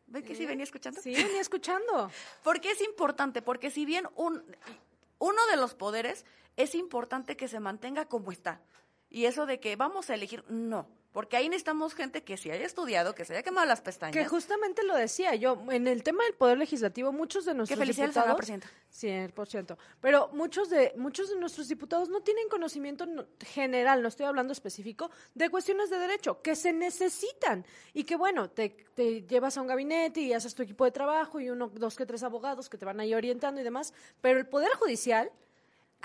¿Ven 0.09 0.25
que 0.25 0.35
sí 0.35 0.47
venía 0.47 0.64
escuchando? 0.64 1.01
Sí, 1.01 1.14
venía 1.14 1.40
escuchando. 1.40 2.11
¿Por 2.42 2.61
qué 2.61 2.71
es 2.71 2.81
importante? 2.83 3.42
Porque 3.42 3.71
si 3.71 3.85
bien 3.85 4.07
un, 4.14 4.42
uno 5.19 5.47
de 5.51 5.57
los 5.57 5.75
poderes 5.75 6.25
es 6.57 6.75
importante 6.75 7.37
que 7.37 7.49
se 7.49 7.61
mantenga 7.61 8.07
como 8.07 8.33
está, 8.33 8.61
Y 9.11 9.25
eso 9.27 9.47
de 9.47 9.61
que 9.61 9.77
vamos 9.77 10.11
a 10.11 10.14
elegir, 10.14 10.45
no. 10.49 10.87
Porque 11.17 11.39
ahí 11.39 11.49
necesitamos 11.49 11.95
gente 11.95 12.25
que 12.25 12.37
se 12.37 12.53
haya 12.53 12.67
estudiado, 12.67 13.15
que 13.15 13.25
se 13.25 13.33
haya 13.33 13.43
quemado 13.43 13.67
las 13.67 13.81
pestañas. 13.81 14.15
Que 14.15 14.29
justamente 14.29 14.83
lo 14.83 14.95
decía 14.95 15.35
yo, 15.35 15.57
en 15.71 15.87
el 15.87 16.03
tema 16.03 16.23
del 16.25 16.35
poder 16.35 16.59
legislativo, 16.59 17.11
muchos 17.11 17.47
de 17.47 17.55
nuestros 17.55 17.79
que 17.79 18.03
a 18.03 18.07
diputados... 18.07 18.37
presidenta. 18.37 18.69
100%. 18.93 19.79
Pero 20.03 20.29
muchos 20.35 20.69
de, 20.69 20.93
muchos 20.99 21.31
de 21.31 21.37
nuestros 21.37 21.69
diputados 21.69 22.11
no 22.11 22.21
tienen 22.21 22.51
conocimiento 22.51 23.07
no- 23.07 23.25
general, 23.41 24.03
no 24.03 24.09
estoy 24.09 24.27
hablando 24.27 24.53
específico, 24.53 25.11
de 25.35 25.49
cuestiones 25.49 25.89
de 25.89 25.99
derecho 25.99 26.43
que 26.43 26.55
se 26.55 26.75
necesitan. 26.75 27.65
Y 27.95 28.05
que 28.05 28.17
bueno, 28.17 28.51
te, 28.51 28.77
te 28.95 29.23
llevas 29.23 29.57
a 29.57 29.63
un 29.63 29.69
gabinete 29.69 30.21
y 30.21 30.35
haces 30.35 30.55
tu 30.55 30.65
equipo 30.65 30.85
de 30.85 30.91
trabajo 30.91 31.41
y 31.41 31.49
uno, 31.49 31.69
dos 31.69 31.97
que 31.97 32.05
tres 32.05 32.25
abogados 32.25 32.69
que 32.69 32.77
te 32.77 32.85
van 32.85 33.01
ahí 33.01 33.15
orientando 33.15 33.59
y 33.59 33.65
demás. 33.65 33.95
Pero 34.21 34.39
el 34.39 34.47
Poder 34.47 34.73
Judicial, 34.73 35.33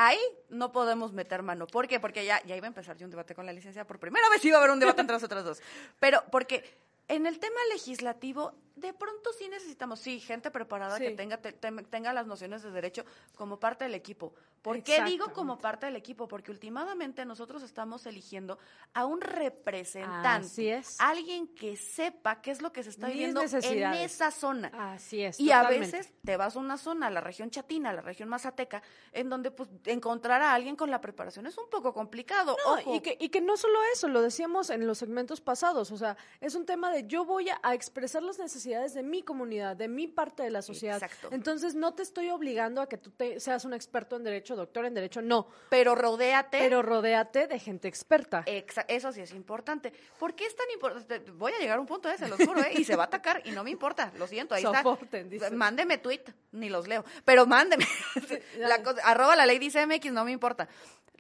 Ahí 0.04 0.20
no 0.50 0.72
podemos 0.72 1.14
meter 1.14 1.44
mano. 1.44 1.68
¿Por 1.68 1.88
qué? 1.88 2.00
Porque 2.00 2.26
ya, 2.26 2.44
ya 2.46 2.56
iba 2.56 2.66
a 2.66 2.70
empezar 2.70 2.98
yo 2.98 3.06
un 3.06 3.12
debate 3.12 3.36
con 3.36 3.46
la 3.46 3.54
licencia. 3.54 3.86
Por 3.86 4.00
primera 4.00 4.28
vez 4.30 4.44
iba 4.44 4.58
a 4.58 4.60
haber 4.60 4.72
un 4.72 4.80
debate 4.80 5.02
entre 5.02 5.14
nosotras 5.14 5.44
dos. 5.44 5.62
Pero 6.00 6.24
porque 6.32 6.64
en 7.08 7.28
el 7.28 7.38
tema 7.38 7.60
legislativo, 7.72 8.56
de 8.82 8.94
pronto 8.94 9.32
sí 9.38 9.48
necesitamos, 9.48 10.00
sí, 10.00 10.20
gente 10.20 10.52
preparada 10.52 10.98
Sí. 10.98 11.04
que 11.06 11.12
tenga, 11.12 11.38
te- 11.38 11.54
te- 11.54 11.72
tenga 11.84 12.12
las 12.14 12.28
nociones 12.28 12.64
de 12.64 12.72
derecho 12.72 13.06
como 13.36 13.60
parte 13.60 13.86
del 13.86 13.96
equipo. 13.96 14.34
¿Por 14.62 14.84
qué 14.84 15.04
digo 15.06 15.34
como 15.34 15.58
parte 15.58 15.88
del 15.88 15.96
equipo? 15.96 16.28
Porque 16.28 16.52
últimamente 16.52 17.26
nosotros 17.26 17.64
estamos 17.64 18.06
eligiendo 18.06 18.60
a 18.94 19.06
un 19.06 19.20
representante. 19.22 20.28
Así 20.48 20.68
es. 20.70 20.98
Alguien 21.00 21.48
que 21.48 21.76
sepa 21.76 22.42
qué 22.42 22.52
es 22.52 22.62
lo 22.62 22.72
que 22.72 22.84
se 22.84 22.90
está 22.92 23.08
Mis 23.08 23.16
viviendo 23.16 23.42
en 23.42 23.84
esa 23.96 24.30
zona. 24.32 24.72
así 24.94 25.24
es. 25.24 25.40
Y 25.40 25.52
a 25.52 25.64
veces 25.64 26.14
te 26.24 26.38
vas 26.38 26.56
a 26.56 26.60
una 26.60 26.78
zona, 26.78 27.10
la 27.10 27.22
región 27.22 27.50
chatina, 27.50 27.92
la 27.94 28.02
región 28.02 28.30
mazateca, 28.30 28.84
en 29.12 29.30
donde 29.30 29.50
pues 29.52 29.70
encontrar 29.86 30.42
a 30.44 30.54
alguien 30.54 30.76
con 30.76 30.92
la 30.92 31.02
preparación 31.02 31.48
es 31.48 31.58
un 31.58 31.70
poco 31.70 31.94
complicado. 31.94 32.56
No, 32.66 32.74
Ojo. 32.74 32.96
y 32.96 33.00
que, 33.02 33.18
y 33.20 33.30
que 33.30 33.42
no 33.42 33.58
solo 33.58 33.80
eso, 33.94 34.08
lo 34.08 34.22
decíamos 34.22 34.70
en 34.70 34.86
los 34.86 35.00
segmentos 35.00 35.42
pasados, 35.42 35.92
o 35.92 35.98
sea, 35.98 36.18
es 36.40 36.56
un 36.56 36.66
tema 36.66 36.92
de 36.92 37.08
yo 37.08 37.26
voy 37.26 37.50
a, 37.50 37.60
a 37.64 37.74
expresar 37.74 38.22
las 38.24 38.38
necesidades 38.38 38.62
de 38.80 39.04
mi 39.04 39.22
comunidad, 39.22 39.76
de 39.76 39.88
mi 39.88 40.08
parte 40.08 40.44
de 40.44 40.50
la 40.50 40.62
sociedad. 40.62 41.02
Exacto. 41.04 41.30
Entonces 41.32 41.76
no 41.76 41.94
te 41.94 42.04
estoy 42.04 42.30
obligando 42.30 42.82
a 42.82 42.88
que 42.88 42.98
tú 42.98 43.12
te- 43.12 43.40
seas 43.40 43.66
un 43.66 43.74
experto 43.74 44.16
en 44.16 44.24
derecho, 44.24 44.56
doctor 44.56 44.86
en 44.86 44.94
derecho, 44.94 45.22
no, 45.22 45.48
Pero 45.70 45.94
rodéate. 45.94 46.58
pero 46.60 46.82
rodéate 46.82 47.48
de 47.48 47.60
gente 47.60 47.88
experta. 47.88 48.44
Exa- 48.46 48.86
eso 48.88 49.12
sí 49.12 49.20
es 49.22 49.34
importante. 49.34 49.92
¿Por 50.18 50.34
qué 50.36 50.46
es 50.46 50.56
tan 50.56 50.70
importante? 50.72 51.20
Voy 51.32 51.52
a 51.52 51.60
llegar 51.60 51.78
a 51.78 51.82
un 51.82 51.88
punto, 51.88 52.10
eh, 52.10 52.18
se 52.18 52.28
los 52.28 52.38
juro, 52.40 52.62
eh, 52.62 52.72
y 52.74 52.84
se 52.86 52.96
va 52.96 53.04
a 53.04 53.08
atacar 53.08 53.42
y 53.46 53.52
no 53.52 53.64
me 53.64 53.72
importa, 53.72 54.12
lo 54.18 54.26
siento, 54.28 54.56
ahí 54.56 54.64
Soporten, 54.64 55.26
está. 55.34 55.46
dice. 55.48 55.52
Mándeme 55.52 55.98
tweet, 55.98 56.24
ni 56.54 56.70
los 56.70 56.88
leo, 56.88 57.04
pero 57.26 57.46
mándeme. 57.46 57.86
la 58.58 58.82
cosa- 58.82 59.02
arroba 59.04 59.36
la 59.36 59.46
ley 59.46 59.60
dice 59.60 59.86
MX, 59.86 60.12
no 60.14 60.24
me 60.26 60.32
importa. 60.32 60.68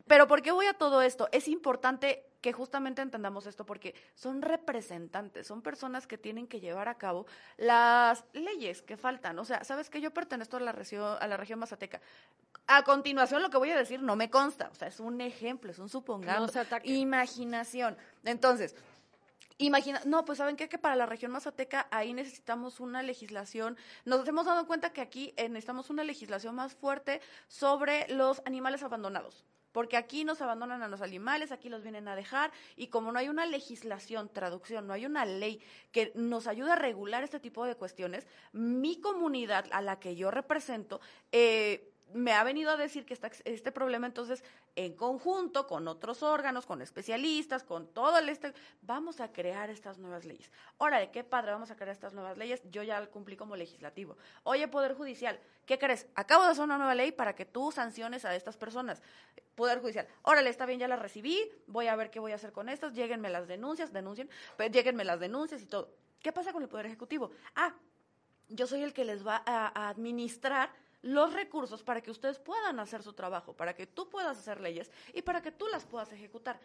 Pero 0.08 0.28
¿por 0.28 0.41
qué 0.41 0.52
voy 0.52 0.66
a 0.66 0.74
todo 0.74 1.02
esto? 1.02 1.30
Es 1.32 1.47
importante 1.47 2.24
que 2.42 2.52
justamente 2.54 3.02
entendamos 3.02 3.46
esto 3.46 3.66
porque 3.66 3.96
son 4.16 4.42
representantes, 4.42 5.48
son 5.48 5.62
personas 5.62 6.08
que 6.08 6.18
tienen 6.18 6.48
que 6.48 6.60
llevar 6.60 6.89
a 6.89 6.96
cabo 6.96 7.26
las 7.58 8.26
leyes 8.34 8.82
que 8.82 8.98
faltan. 8.98 9.38
O 9.39 9.46
sea, 9.46 9.64
¿sabes 9.64 9.89
que 9.89 10.02
Yo 10.02 10.12
pertenezco 10.12 10.58
a 10.58 10.60
la 10.60 10.72
región, 10.72 11.18
a 11.20 11.28
la 11.28 11.38
región 11.38 11.60
mazateca. 11.60 12.02
A 12.68 12.84
continuación 12.84 13.42
lo 13.42 13.50
que 13.50 13.58
voy 13.58 13.70
a 13.72 13.78
decir 13.78 14.02
no 14.02 14.16
me 14.16 14.30
consta, 14.30 14.70
o 14.72 14.76
sea, 14.76 14.88
es 14.88 15.00
un 15.00 15.22
ejemplo, 15.22 15.72
es 15.72 15.80
un 15.80 15.89
supongamos. 15.89 16.42
No 16.42 16.48
se 16.48 16.60
ataque. 16.60 16.89
Imaginación. 16.89 17.98
Entonces, 18.24 18.76
Imagina, 19.58 20.02
no, 20.06 20.26
pues 20.26 20.39
saben 20.39 20.56
qué? 20.56 20.68
que 20.68 20.80
para 20.80 20.96
la 20.96 21.06
región 21.06 21.32
mazateca 21.32 21.88
ahí 21.92 22.14
necesitamos 22.14 22.80
una 22.80 23.04
legislación. 23.04 23.78
Nos 24.06 24.28
hemos 24.28 24.48
dado 24.48 24.66
cuenta 24.66 24.92
que 24.92 25.02
aquí 25.02 25.36
eh, 25.38 25.50
necesitamos 25.50 25.92
una 25.92 26.04
legislación 26.04 26.56
más 26.56 26.74
fuerte 26.74 27.22
sobre 27.48 28.08
los 28.08 28.42
animales 28.46 28.82
abandonados. 28.82 29.44
Porque 29.72 29.97
aquí 29.97 30.24
nos 30.24 30.41
abandonan 30.41 30.84
a 30.84 30.88
los 30.88 31.01
animales, 31.01 31.51
aquí 31.51 31.69
los 31.69 31.84
vienen 31.84 32.07
a 32.07 32.15
dejar, 32.15 32.51
y 32.76 32.88
como 32.88 33.11
no 33.11 33.19
hay 33.19 33.30
una 33.30 33.45
legislación, 33.45 34.30
traducción, 34.30 34.88
no 34.88 34.93
hay 34.93 35.05
una 35.05 35.26
ley 35.26 35.61
que 35.91 36.11
nos 36.15 36.47
ayude 36.47 36.72
a 36.72 36.76
regular 36.76 37.24
este 37.24 37.39
tipo 37.39 37.65
de 37.65 37.76
cuestiones, 37.76 38.28
mi 38.51 38.99
comunidad 38.99 39.65
a 39.72 39.82
la 39.82 39.99
que 39.99 40.15
yo 40.15 40.32
represento, 40.32 41.01
eh, 41.32 41.91
me 42.14 42.34
ha 42.34 42.43
venido 42.43 42.72
a 42.72 42.78
decir 42.78 43.05
que 43.05 43.14
está 43.14 43.32
este 43.45 43.72
problema, 43.72 44.07
entonces, 44.07 44.43
en 44.76 44.95
conjunto 44.95 45.68
con 45.68 45.88
otros 45.88 46.24
órganos, 46.24 46.66
con 46.66 46.82
especialistas, 46.82 47.64
con 47.64 47.88
todo 47.88 48.18
el 48.18 48.30
este, 48.30 48.53
vamos 48.82 49.22
a 49.22 49.32
crear 49.32 49.70
estas 49.70 49.97
nuevas 49.97 50.26
leyes. 50.26 50.51
Órale, 50.78 51.12
qué 51.12 51.24
padre, 51.24 51.51
vamos 51.51 51.72
a 51.72 51.76
crear 51.76 51.91
estas 51.91 52.14
nuevas 52.14 52.38
leyes. 52.38 52.62
Yo 52.72 52.84
ya 52.84 53.05
cumplí 53.07 53.36
como 53.36 53.55
legislativo. 53.55 54.18
Oye, 54.43 54.68
Poder 54.68 54.95
Judicial, 54.95 55.39
¿qué 55.66 55.78
crees? 55.78 56.07
Acabo 56.16 56.43
de 56.45 56.51
hacer 56.51 56.64
una 56.64 56.78
nueva 56.78 56.95
ley 56.95 57.12
para 57.12 57.36
que 57.36 57.45
tú 57.45 57.72
sanciones 57.72 58.26
a 58.26 58.36
estas 58.36 58.57
personas. 58.57 59.01
Poder 59.55 59.80
Judicial, 59.80 60.07
órale, 60.24 60.49
está 60.49 60.66
bien, 60.66 60.80
ya 60.80 60.88
las 60.88 60.99
recibí, 60.99 61.39
voy 61.68 61.88
a 61.88 61.95
ver 61.95 62.09
qué 62.09 62.20
voy 62.20 62.32
a 62.32 62.36
hacer 62.36 62.51
con 62.51 62.70
estas, 62.70 62.93
lléguenme 62.93 63.30
las 63.30 63.47
denuncias, 63.47 63.91
denuncien, 63.93 64.30
pues, 64.57 64.72
lléguenme 64.72 65.03
las 65.03 65.20
denuncias 65.20 65.62
y 65.62 65.66
todo. 65.66 65.93
¿Qué 66.22 66.32
pasa 66.32 66.53
con 66.53 66.62
el 66.62 66.70
Poder 66.70 66.86
Ejecutivo? 66.86 67.32
Ah, 67.55 67.74
yo 68.47 68.68
soy 68.68 68.84
el 68.84 68.93
que 68.93 69.05
les 69.05 69.26
va 69.26 69.41
a 69.45 69.89
administrar 69.89 70.72
los 71.02 71.34
recursos 71.34 71.84
para 71.84 72.02
que 72.02 72.12
ustedes 72.12 72.39
puedan 72.39 72.80
hacer 72.80 73.04
su 73.04 73.14
trabajo, 73.14 73.54
para 73.54 73.76
que 73.76 73.88
tú 73.88 74.10
puedas 74.10 74.38
hacer 74.38 74.62
leyes 74.62 74.91
y 75.14 75.22
para 75.22 75.41
que 75.41 75.52
tú 75.52 75.68
las 75.68 75.86
puedas 75.86 76.12
ejecutar. 76.12 76.60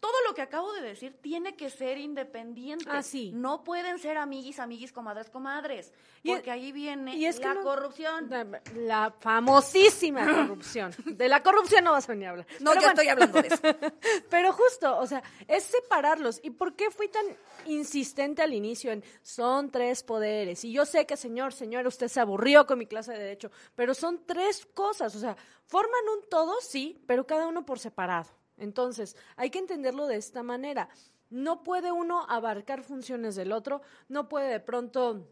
Todo 0.00 0.12
lo 0.28 0.34
que 0.34 0.42
acabo 0.42 0.70
de 0.74 0.82
decir 0.82 1.16
tiene 1.22 1.56
que 1.56 1.70
ser 1.70 1.96
independiente. 1.96 2.84
Ah, 2.90 3.02
sí. 3.02 3.32
No 3.34 3.64
pueden 3.64 3.98
ser 3.98 4.18
amiguis, 4.18 4.58
amiguis, 4.58 4.92
comadres, 4.92 5.30
comadres. 5.30 5.92
Y 6.22 6.30
Porque 6.32 6.50
ahí 6.50 6.72
viene 6.72 7.16
y 7.16 7.24
es 7.24 7.38
que 7.40 7.46
la 7.46 7.54
no- 7.54 7.62
corrupción. 7.62 8.28
La, 8.28 8.60
la 8.74 9.14
famosísima 9.20 10.24
corrupción. 10.46 10.94
De 11.06 11.28
la 11.28 11.42
corrupción 11.42 11.84
no 11.84 11.92
vas 11.92 12.06
a 12.08 12.12
venir 12.12 12.26
a 12.28 12.30
hablar. 12.32 12.46
No, 12.60 12.72
Pero 12.72 12.80
bueno, 12.82 12.88
estoy 12.92 13.08
hablando 13.08 13.40
de 13.42 13.48
eso. 13.48 13.62
Pero 14.30 14.52
justo, 14.52 14.98
o 14.98 15.06
sea, 15.06 15.22
es 15.48 15.64
separarlos. 15.64 16.38
¿Y 16.42 16.50
por 16.50 16.74
qué 16.76 16.90
fui 16.90 17.08
tan 17.08 17.24
insistente 17.64 18.42
al 18.42 18.52
inicio 18.52 18.92
en 18.92 19.02
son 19.22 19.70
tres 19.70 20.02
poderes? 20.02 20.64
Y 20.64 20.72
yo 20.72 20.84
sé 20.84 21.06
que, 21.06 21.16
señor, 21.16 21.52
señora, 21.54 21.88
usted 21.88 22.08
se 22.08 22.20
aburrió 22.20 22.66
con 22.66 22.78
mi 22.78 22.86
clase 22.86 23.12
de 23.12 23.18
derecho, 23.20 23.50
pero 23.74 23.94
son 23.94 24.24
tres 24.26 24.66
cosas. 24.74 25.14
O 25.14 25.18
sea, 25.18 25.36
forman 25.66 26.02
un 26.14 26.28
todo, 26.28 26.54
sí, 26.60 27.02
pero 27.06 27.26
cada 27.26 27.46
uno 27.46 27.64
por 27.64 27.78
separado. 27.78 28.28
Entonces, 28.56 29.16
hay 29.36 29.50
que 29.50 29.58
entenderlo 29.58 30.06
de 30.06 30.16
esta 30.16 30.42
manera. 30.42 30.88
No 31.30 31.62
puede 31.62 31.92
uno 31.92 32.26
abarcar 32.28 32.82
funciones 32.82 33.34
del 33.34 33.52
otro, 33.52 33.82
no 34.08 34.28
puede 34.28 34.50
de 34.50 34.60
pronto 34.60 35.26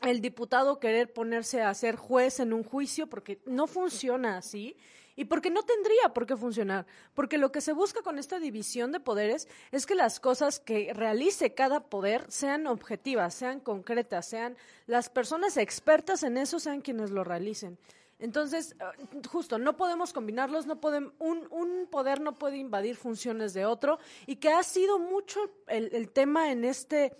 el 0.00 0.20
diputado 0.20 0.80
querer 0.80 1.12
ponerse 1.12 1.62
a 1.62 1.74
ser 1.74 1.96
juez 1.96 2.40
en 2.40 2.52
un 2.52 2.64
juicio 2.64 3.08
porque 3.08 3.40
no 3.46 3.66
funciona 3.66 4.36
así 4.36 4.76
y 5.14 5.26
porque 5.26 5.50
no 5.50 5.62
tendría 5.62 6.12
por 6.14 6.26
qué 6.26 6.36
funcionar, 6.36 6.86
porque 7.14 7.38
lo 7.38 7.52
que 7.52 7.60
se 7.60 7.72
busca 7.72 8.02
con 8.02 8.18
esta 8.18 8.38
división 8.38 8.92
de 8.92 9.00
poderes 9.00 9.46
es 9.70 9.86
que 9.86 9.94
las 9.94 10.20
cosas 10.20 10.58
que 10.58 10.92
realice 10.94 11.54
cada 11.54 11.88
poder 11.88 12.24
sean 12.30 12.66
objetivas, 12.66 13.34
sean 13.34 13.60
concretas, 13.60 14.26
sean 14.26 14.56
las 14.86 15.10
personas 15.10 15.56
expertas 15.56 16.22
en 16.22 16.38
eso 16.38 16.58
sean 16.58 16.80
quienes 16.80 17.10
lo 17.10 17.24
realicen. 17.24 17.78
Entonces, 18.22 18.74
eh, 18.80 19.18
justo, 19.30 19.58
no 19.58 19.76
podemos 19.76 20.12
combinarlos, 20.12 20.64
no 20.64 20.80
podem- 20.80 21.12
un, 21.18 21.46
un 21.50 21.86
poder 21.90 22.20
no 22.20 22.32
puede 22.34 22.56
invadir 22.56 22.96
funciones 22.96 23.52
de 23.52 23.66
otro 23.66 23.98
y 24.26 24.36
que 24.36 24.48
ha 24.50 24.62
sido 24.62 24.98
mucho 24.98 25.40
el, 25.66 25.90
el 25.92 26.08
tema 26.10 26.50
en 26.52 26.64
este, 26.64 27.12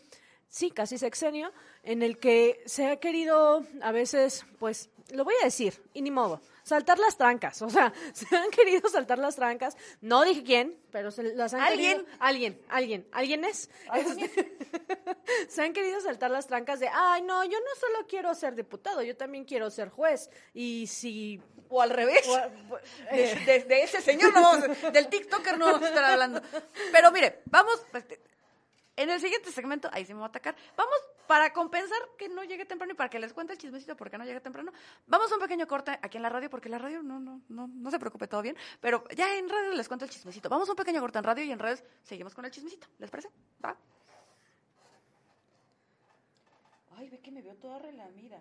sí, 0.49 0.71
casi 0.71 0.97
sexenio, 0.99 1.53
en 1.83 2.03
el 2.05 2.19
que 2.19 2.63
se 2.67 2.87
ha 2.87 2.97
querido 3.01 3.65
a 3.83 3.91
veces, 3.93 4.47
pues, 4.61 4.91
lo 5.13 5.25
voy 5.25 5.35
a 5.43 5.45
decir, 5.45 5.75
y 5.93 6.03
ni 6.03 6.13
modo, 6.13 6.41
saltar 6.65 6.99
las 6.99 7.17
trancas. 7.17 7.61
O 7.63 7.71
sea, 7.71 7.93
se 8.13 8.35
han 8.37 8.51
querido 8.51 8.89
saltar 8.89 9.19
las 9.19 9.37
trancas. 9.37 9.77
No 10.01 10.23
dije 10.25 10.43
quién, 10.43 10.79
pero 10.91 11.11
se 11.11 11.23
las 11.23 11.55
han 11.55 11.61
¿Alguien? 11.61 11.99
querido- 11.99 12.17
Alguien, 12.21 12.61
alguien, 12.69 13.07
alguien 13.13 13.45
es. 13.45 13.71
Se 15.49 15.63
han 15.63 15.73
querido 15.73 16.01
saltar 16.01 16.31
las 16.31 16.47
trancas 16.47 16.81
de, 16.81 16.89
ay, 16.93 17.23
no, 17.23 17.45
yo 17.45 17.59
no 17.59 17.75
solo 17.81 18.07
quiero 18.07 18.35
ser 18.35 18.55
diputado, 18.55 19.03
yo 19.03 19.17
también 19.17 19.45
quiero 19.45 19.71
ser 19.71 19.89
juez. 19.89 20.31
Y 20.55 20.87
si... 20.89 21.41
O 21.69 21.81
al 21.81 21.91
revés. 21.91 22.27
o- 22.29 22.75
De, 23.15 23.35
de- 23.47 23.65
de 23.65 23.83
ese 23.83 24.01
señor 24.03 24.33
no 24.35 24.43
vamos, 24.43 24.93
del 24.93 25.09
TikToker 25.09 25.59
no 25.59 25.67
vamos 25.67 25.83
a 25.83 25.89
estar 25.89 26.05
hablando. 26.05 26.43
Pero 26.91 27.11
mire, 27.13 27.41
vamos, 27.47 27.81
este, 27.95 28.21
en 28.97 29.11
el 29.11 29.21
siguiente 29.21 29.51
segmento, 29.51 29.89
ahí 29.93 30.05
sí 30.05 30.13
me 30.13 30.21
va 30.21 30.27
a 30.27 30.29
atacar, 30.29 30.55
vamos 30.77 30.97
para 31.27 31.53
compensar 31.53 31.99
que 32.19 32.29
no 32.29 32.45
llegue 32.45 32.65
temprano 32.65 32.93
y 32.93 32.97
para 32.97 33.09
que 33.09 33.19
les 33.19 33.33
cuente 33.33 33.55
el 33.55 33.59
chismecito 33.59 33.97
porque 33.97 34.19
no 34.19 34.25
llegue 34.25 34.41
temprano, 34.41 34.73
vamos 35.07 35.31
a 35.33 35.37
un 35.37 35.41
pequeño 35.41 35.67
corte 35.67 35.99
aquí 36.03 36.19
en 36.19 36.23
la 36.23 36.29
radio, 36.29 36.51
porque 36.51 36.69
la 36.69 36.79
radio 36.79 37.03
no, 37.03 37.19
no, 37.19 37.41
no, 37.49 37.69
no 37.69 37.91
se 37.91 37.99
preocupe 37.99 38.29
todo 38.29 38.43
bien, 38.43 38.57
pero 38.81 39.05
ya 39.17 39.37
en 39.37 39.49
radio 39.49 39.73
les 39.73 39.89
cuento 39.89 40.05
el 40.05 40.11
chismecito. 40.11 40.49
Vamos 40.49 40.69
a 40.69 40.73
un 40.73 40.77
pequeño 40.77 41.01
corte 41.01 41.19
en 41.19 41.25
radio 41.25 41.45
y 41.45 41.53
en 41.53 41.59
redes 41.59 41.85
seguimos 42.03 42.35
con 42.35 42.45
el 42.45 42.51
chismecito, 42.51 42.87
¿les 42.99 43.11
parece? 43.11 43.31
¿Va? 43.65 43.77
Ay, 46.97 47.09
ve 47.09 47.21
que 47.21 47.31
me 47.31 47.41
veo 47.41 47.55
toda 47.57 47.79
relamida. 47.79 48.41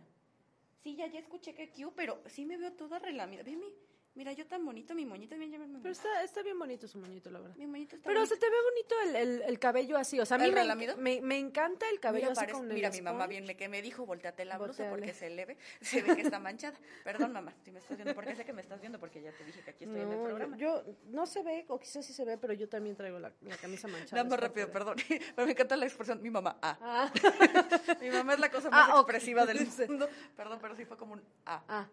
Sí, 0.83 0.95
ya, 0.95 1.07
ya 1.07 1.19
escuché 1.19 1.53
que 1.53 1.69
Q, 1.71 1.93
pero 1.95 2.21
sí 2.27 2.45
me 2.45 2.57
veo 2.57 2.73
toda 2.73 2.99
relamida. 2.99 3.43
Ve 3.43 3.55
mi, 3.55 3.73
Mira, 4.13 4.33
yo 4.33 4.45
tan 4.45 4.65
bonito, 4.65 4.93
mi 4.93 5.05
moñito 5.05 5.37
bien 5.37 5.51
llamarme 5.51 5.79
Pero 5.81 5.93
está, 5.93 6.21
está 6.21 6.43
bien 6.43 6.59
bonito 6.59 6.85
su 6.85 6.99
moñito, 6.99 7.31
la 7.31 7.39
verdad. 7.39 7.55
Mi 7.55 7.65
moñito 7.65 7.95
está 7.95 8.07
Pero 8.09 8.19
bonito. 8.19 8.35
se 8.35 8.41
te 8.41 8.49
ve 8.49 8.55
bonito 8.61 8.95
el, 9.05 9.15
el, 9.15 9.41
el 9.43 9.57
cabello 9.59 9.97
así. 9.97 10.19
O 10.19 10.25
sea, 10.25 10.35
a 10.35 10.39
mí 10.39 10.45
¿El 10.47 10.53
me, 10.75 10.95
me, 10.97 11.21
me 11.21 11.37
encanta 11.39 11.89
el 11.89 11.99
cabello 12.01 12.25
Mira, 12.29 12.31
así 12.33 12.39
parece- 12.41 12.57
con 12.57 12.67
el 12.67 12.73
mira 12.73 12.89
mi 12.89 13.01
mamá 13.01 13.25
bien 13.27 13.45
me, 13.45 13.55
que 13.55 13.69
me 13.69 13.81
dijo, 13.81 14.05
volteate 14.05 14.43
la 14.43 14.57
blusa 14.57 14.83
Volteale. 14.83 14.91
porque 14.91 15.13
se 15.13 15.27
eleve, 15.27 15.57
se 15.79 16.01
ve 16.01 16.13
que 16.15 16.23
está 16.23 16.39
manchada. 16.39 16.77
Perdón, 17.05 17.31
mamá, 17.31 17.53
si 17.63 17.71
me 17.71 17.79
estás 17.79 17.95
viendo, 17.95 18.13
porque 18.13 18.35
sé 18.35 18.43
que 18.43 18.51
me 18.51 18.61
estás 18.61 18.81
viendo, 18.81 18.99
porque 18.99 19.21
ya 19.21 19.31
te 19.31 19.45
dije 19.45 19.61
que 19.61 19.71
aquí 19.71 19.85
estoy 19.85 20.01
en 20.01 20.11
el 20.11 20.19
programa. 20.21 20.57
yo- 20.57 20.83
no 21.05 21.25
se 21.25 21.41
ve, 21.41 21.63
o 21.69 21.79
quizás 21.79 22.05
sí 22.05 22.11
se 22.11 22.25
ve, 22.25 22.37
pero 22.37 22.51
yo 22.53 22.67
también 22.67 22.97
traigo 22.97 23.17
la, 23.17 23.31
la 23.41 23.55
camisa 23.57 23.87
manchada. 23.87 24.23
Nada 24.23 24.29
más 24.29 24.39
rápido, 24.41 24.69
perdón. 24.69 24.97
Pero 25.35 25.45
me 25.45 25.51
encanta 25.53 25.77
la 25.77 25.85
expresión, 25.85 26.21
mi 26.21 26.29
mamá, 26.29 26.57
ah. 26.61 26.77
Ah, 26.81 27.11
Mi 28.01 28.09
mamá 28.09 28.33
es 28.33 28.39
la 28.41 28.51
cosa 28.51 28.69
más 28.69 28.89
Ah, 28.89 28.95
expresiva 28.99 29.45
del 29.45 29.59
mundo. 29.87 30.09
Perdón, 30.35 30.59
pero 30.61 30.75
sí 30.75 30.83
fue 30.83 30.97
como 30.97 31.13
un 31.13 31.23
ah. 31.45 31.63
ah. 31.69 31.87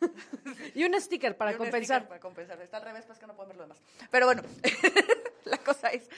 y 0.74 0.84
un 0.84 1.00
sticker 1.00 1.36
para 1.36 1.52
Y 1.52 1.54
un 1.54 1.58
compensar. 1.58 1.98
sticker 2.02 2.08
Para 2.08 2.20
compensar. 2.20 2.60
Está 2.60 2.76
al 2.78 2.82
revés, 2.84 3.04
pues 3.06 3.18
que 3.18 3.26
no 3.26 3.34
puedo 3.34 3.48
ver 3.48 3.56
lo 3.56 3.62
demás. 3.62 3.78
Pero 4.10 4.26
bueno, 4.26 4.42
la 5.44 5.58
cosa 5.58 5.88
es. 5.88 6.08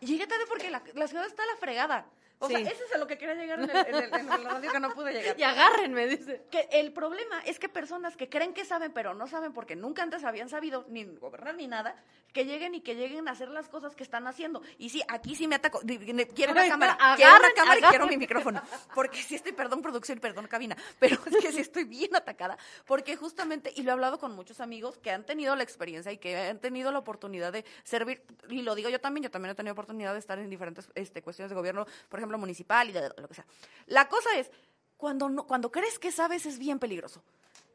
Llegué 0.00 0.26
tarde 0.26 0.44
porque 0.48 0.70
la, 0.70 0.82
la 0.94 1.08
ciudad 1.08 1.26
está 1.26 1.42
a 1.42 1.46
la 1.46 1.56
fregada. 1.56 2.06
O 2.40 2.48
sea, 2.48 2.58
eso 2.60 2.84
es 2.84 2.94
a 2.94 2.98
lo 2.98 3.06
que 3.06 3.18
quería 3.18 3.34
llegar 3.34 3.58
en 3.60 3.68
el, 3.70 3.76
en 3.76 3.94
el- 3.94 4.14
en 4.14 4.32
el 4.32 4.44
radio 4.44 4.70
que 4.72 4.80
no 4.80 4.94
pude 4.94 5.12
llegar. 5.12 5.38
Y 5.38 5.42
agárrenme, 5.42 6.06
dice. 6.06 6.42
Que 6.50 6.68
el 6.72 6.92
problema 6.92 7.40
es 7.44 7.58
que 7.58 7.68
personas 7.68 8.16
que 8.16 8.28
creen 8.28 8.54
que 8.54 8.64
saben, 8.64 8.92
pero 8.92 9.14
no 9.14 9.26
saben 9.26 9.52
porque 9.52 9.74
nunca 9.76 10.02
antes 10.02 10.22
habían 10.24 10.48
sabido 10.48 10.84
ni 10.88 11.04
gobernar 11.04 11.54
ni 11.56 11.66
nada, 11.66 11.96
que 12.32 12.44
lleguen 12.44 12.74
y 12.74 12.80
que 12.82 12.94
lleguen 12.94 13.26
a 13.26 13.32
hacer 13.32 13.48
las 13.48 13.68
cosas 13.68 13.96
que 13.96 14.02
están 14.04 14.26
haciendo. 14.26 14.62
Y 14.78 14.90
sí, 14.90 15.02
aquí 15.08 15.34
sí 15.34 15.48
me 15.48 15.56
ataco. 15.56 15.80
Quiero 15.80 16.52
una 16.52 16.68
cámara, 16.68 16.92
agarren, 16.92 17.16
quiero 17.16 17.36
una 17.38 17.52
cámara 17.54 17.78
y 17.78 17.82
quiero 17.82 18.06
mi 18.06 18.16
micrófono. 18.16 18.62
Porque 18.94 19.22
sí 19.22 19.34
estoy, 19.34 19.52
perdón 19.52 19.82
producción, 19.82 20.18
perdón 20.20 20.46
cabina, 20.46 20.76
pero 21.00 21.16
es 21.26 21.36
que 21.38 21.52
sí 21.52 21.60
estoy 21.60 21.84
bien 21.84 22.14
atacada. 22.14 22.56
Porque 22.86 23.16
justamente, 23.16 23.72
y 23.74 23.82
lo 23.82 23.90
he 23.90 23.92
hablado 23.92 24.18
con 24.18 24.32
muchos 24.34 24.60
amigos 24.60 24.98
que 24.98 25.10
han 25.10 25.24
tenido 25.24 25.56
la 25.56 25.62
experiencia 25.62 26.12
y 26.12 26.18
que 26.18 26.36
han 26.36 26.58
tenido 26.58 26.92
la 26.92 26.98
oportunidad 26.98 27.52
de 27.52 27.64
servir, 27.82 28.22
y 28.50 28.62
lo 28.62 28.74
digo 28.74 28.90
yo 28.90 29.00
también, 29.00 29.24
yo 29.24 29.30
también 29.30 29.52
he 29.52 29.54
tenido 29.54 29.72
oportunidad 29.72 30.12
de 30.12 30.18
estar 30.18 30.38
en 30.38 30.50
diferentes 30.50 30.88
este, 30.94 31.22
cuestiones 31.22 31.48
de 31.50 31.56
gobierno, 31.56 31.86
por 32.08 32.18
ejemplo, 32.20 32.27
municipal 32.36 32.90
y 32.90 32.92
de 32.92 33.08
lo 33.16 33.28
que 33.28 33.34
sea. 33.34 33.46
La 33.86 34.08
cosa 34.08 34.36
es, 34.36 34.50
cuando, 34.98 35.30
no, 35.30 35.46
cuando 35.46 35.70
crees 35.72 35.98
que 35.98 36.12
sabes 36.12 36.44
es 36.44 36.58
bien 36.58 36.78
peligroso. 36.78 37.22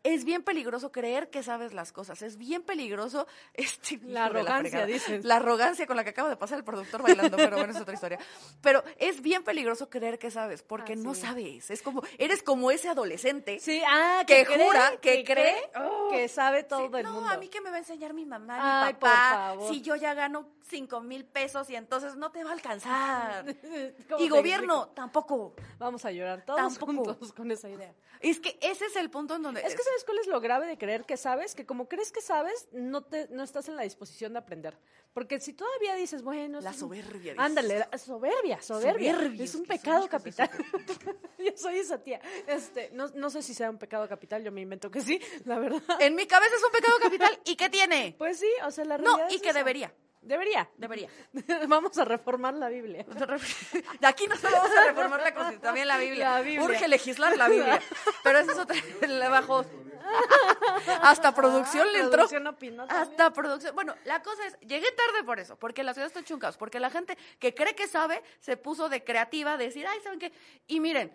Es 0.04 0.26
bien 0.26 0.43
peligroso 0.43 0.91
creer 0.91 1.30
que 1.30 1.43
sabes 1.43 1.74
las 1.74 1.91
cosas. 1.93 2.22
Es 2.22 2.38
bien 2.38 2.62
peligroso 2.64 3.26
este, 3.54 3.99
La 4.04 4.26
arrogancia, 4.26 4.86
dices. 4.86 5.24
La 5.24 5.38
arrogancia 5.38 5.88
con 5.88 5.95
la 5.95 6.04
que 6.04 6.10
acaba 6.10 6.30
de 6.30 6.36
pasar 6.36 6.58
el 6.58 6.64
productor 6.66 7.01
bailando, 7.01 7.38
pero 7.38 7.56
bueno, 7.58 7.72
es 7.74 7.80
otra 7.80 7.93
historia. 7.93 8.20
Pero 8.62 8.84
es 8.97 9.22
bien 9.22 9.43
peligroso 9.43 9.89
creer 9.89 10.20
que 10.20 10.30
sabes, 10.32 10.62
porque 10.62 10.93
Ah, 10.93 10.97
no 10.97 11.14
sí. 11.16 11.22
sabes. 11.22 11.72
Es 11.72 11.82
como, 11.82 12.04
eres 12.18 12.43
como 12.43 12.70
ese 12.72 12.89
adolescente 12.89 13.60
Sí, 13.60 13.82
ah, 13.88 14.24
que 14.28 14.43
cree, 14.45 14.66
jura, 14.66 14.91
que 15.01 15.24
cree, 15.24 15.26
cree 15.26 15.72
que 16.12 16.28
sabe 16.28 16.64
todo 16.64 16.89
Sí, 16.89 16.97
el 16.97 17.04
no, 17.04 17.14
mundo. 17.14 17.30
a 17.30 17.38
mí 17.38 17.47
que 17.47 17.62
me 17.62 17.70
va 17.70 17.78
a 17.78 17.80
enseñar 17.80 18.14
mi 18.14 18.26
mamá, 18.26 18.84
Ay, 18.86 18.93
mi 18.93 18.99
papá, 18.99 19.56
si 19.70 19.82
yo 19.82 19.95
ya 19.95 20.14
gano 20.14 20.47
cinco 20.68 21.01
mil 21.01 21.24
pesos 21.26 21.70
y 21.70 21.76
entonces 21.76 22.16
no 22.16 22.32
te 22.32 22.43
va 22.43 22.49
a 22.51 22.54
alcanzar. 22.54 23.45
¿Cómo 24.10 24.24
y 24.24 24.30
gobierno, 24.30 24.74
explico? 24.84 24.95
tampoco. 24.95 25.54
Vamos 25.80 26.04
a 26.06 26.12
llorar 26.12 26.43
todos 26.45 26.60
Tampoco. 26.60 26.93
juntos 27.06 27.34
con 27.34 27.51
esa 27.51 27.70
idea. 27.70 27.93
Es 28.20 28.39
que 28.39 28.58
ese 28.62 28.86
es 28.86 28.95
el 28.95 29.10
punto 29.10 29.36
en 29.36 29.41
donde... 29.43 29.62
Es 29.62 29.76
que 29.76 29.82
¿sabes 29.94 30.04
cuál 30.06 30.18
es 30.20 30.28
lo 30.28 30.41
grave 30.41 30.66
de 30.68 30.78
creer 30.78 31.06
que 31.06 31.18
sabes? 31.18 31.54
Que 31.56 31.66
como 31.66 31.88
crees 31.88 32.12
que 32.12 32.22
sabes, 32.22 32.68
no 32.72 33.04
te 33.04 33.28
no 33.30 33.44
estás 33.44 33.68
en 33.70 33.76
la 33.76 33.84
disposición 33.84 34.34
de 34.34 34.39
aprender. 34.39 34.78
Porque 35.14 35.39
si 35.39 35.54
todavía 35.54 35.94
dices, 35.94 36.24
bueno... 36.24 36.60
La 36.62 36.74
soberbia. 36.74 37.36
Ándale, 37.38 37.80
la- 37.80 37.98
soberbia, 38.00 38.60
soberbia. 38.62 39.14
Soberbios 39.14 39.50
es 39.50 39.56
un 39.56 39.66
pecado 39.66 40.08
capital. 40.10 40.50
Yo 41.38 41.52
soy 41.56 41.78
esa 41.78 42.00
tía. 42.02 42.20
Este, 42.48 42.89
no, 42.94 43.08
no 43.10 43.30
sé 43.30 43.44
si 43.44 43.54
sea 43.54 43.70
un 43.70 43.78
pecado 43.78 44.08
capital, 44.10 44.44
yo 44.44 44.52
me 44.52 44.62
invento 44.62 44.89
que 44.89 45.02
sí, 45.02 45.20
la 45.46 45.60
verdad. 45.60 45.82
En 46.00 46.16
mi 46.16 46.26
cabeza 46.26 46.56
es 46.56 46.64
un 46.64 46.72
pecado 46.72 46.98
capital. 47.00 47.39
¿Y 47.46 47.56
qué 47.56 47.70
tiene? 47.70 48.16
Pues 48.18 48.39
sí, 48.39 48.50
o 48.66 48.72
sea, 48.72 48.86
la 48.86 48.98
No, 48.98 49.04
realidad 49.18 49.28
y 49.30 49.36
es 49.36 49.41
que 49.41 49.54
debería. 49.54 49.94
Debería. 50.24 50.69
Debería. 50.78 51.09
Vamos 51.67 51.97
a 51.97 52.05
reformar 52.05 52.53
la 52.53 52.69
Biblia. 52.69 53.05
De 53.99 54.07
aquí 54.07 54.26
no 54.28 54.36
solo 54.38 54.57
vamos 54.57 54.78
a 54.78 54.86
reformar 54.86 55.21
la 55.21 55.34
Constitución, 55.34 55.61
también 55.61 55.88
la 55.88 55.97
Biblia. 55.97 56.30
La 56.32 56.41
Biblia. 56.41 56.63
Urge 56.63 56.88
legislar 56.88 57.38
la 57.38 57.49
Biblia. 57.49 57.82
Pero 58.24 58.39
eso 58.39 58.51
es 58.51 58.57
otra. 58.57 58.76
Le 59.01 59.28
bajó. 59.28 59.65
Hasta 61.01 61.34
producción 61.34 61.91
le 61.91 61.99
entró. 61.99 62.11
Producción 62.11 62.47
opinó. 62.47 62.86
Hasta 62.89 63.32
producción. 63.32 63.76
Bueno, 63.76 63.95
la 64.05 64.21
cosa 64.21 64.45
es, 64.47 64.59
llegué 64.61 64.91
tarde 64.91 65.24
por 65.26 65.39
eso, 65.39 65.57
porque 65.57 65.84
la 65.84 65.93
ciudad 65.93 66.07
está 66.07 66.19
hecho 66.19 66.34
un 66.34 66.39
caos, 66.39 66.57
porque 66.57 66.80
la 66.80 66.89
gente 66.89 67.17
que 67.39 67.53
cree 67.53 67.76
que 67.76 67.88
sabe 67.88 68.21
se 68.39 68.57
puso 68.57 68.89
de 68.89 69.03
creativa, 69.03 69.57
de 69.57 69.65
decir, 69.65 69.86
ay, 69.88 69.99
¿saben 70.01 70.19
qué? 70.19 70.32
Y 70.67 70.80
miren, 70.80 71.11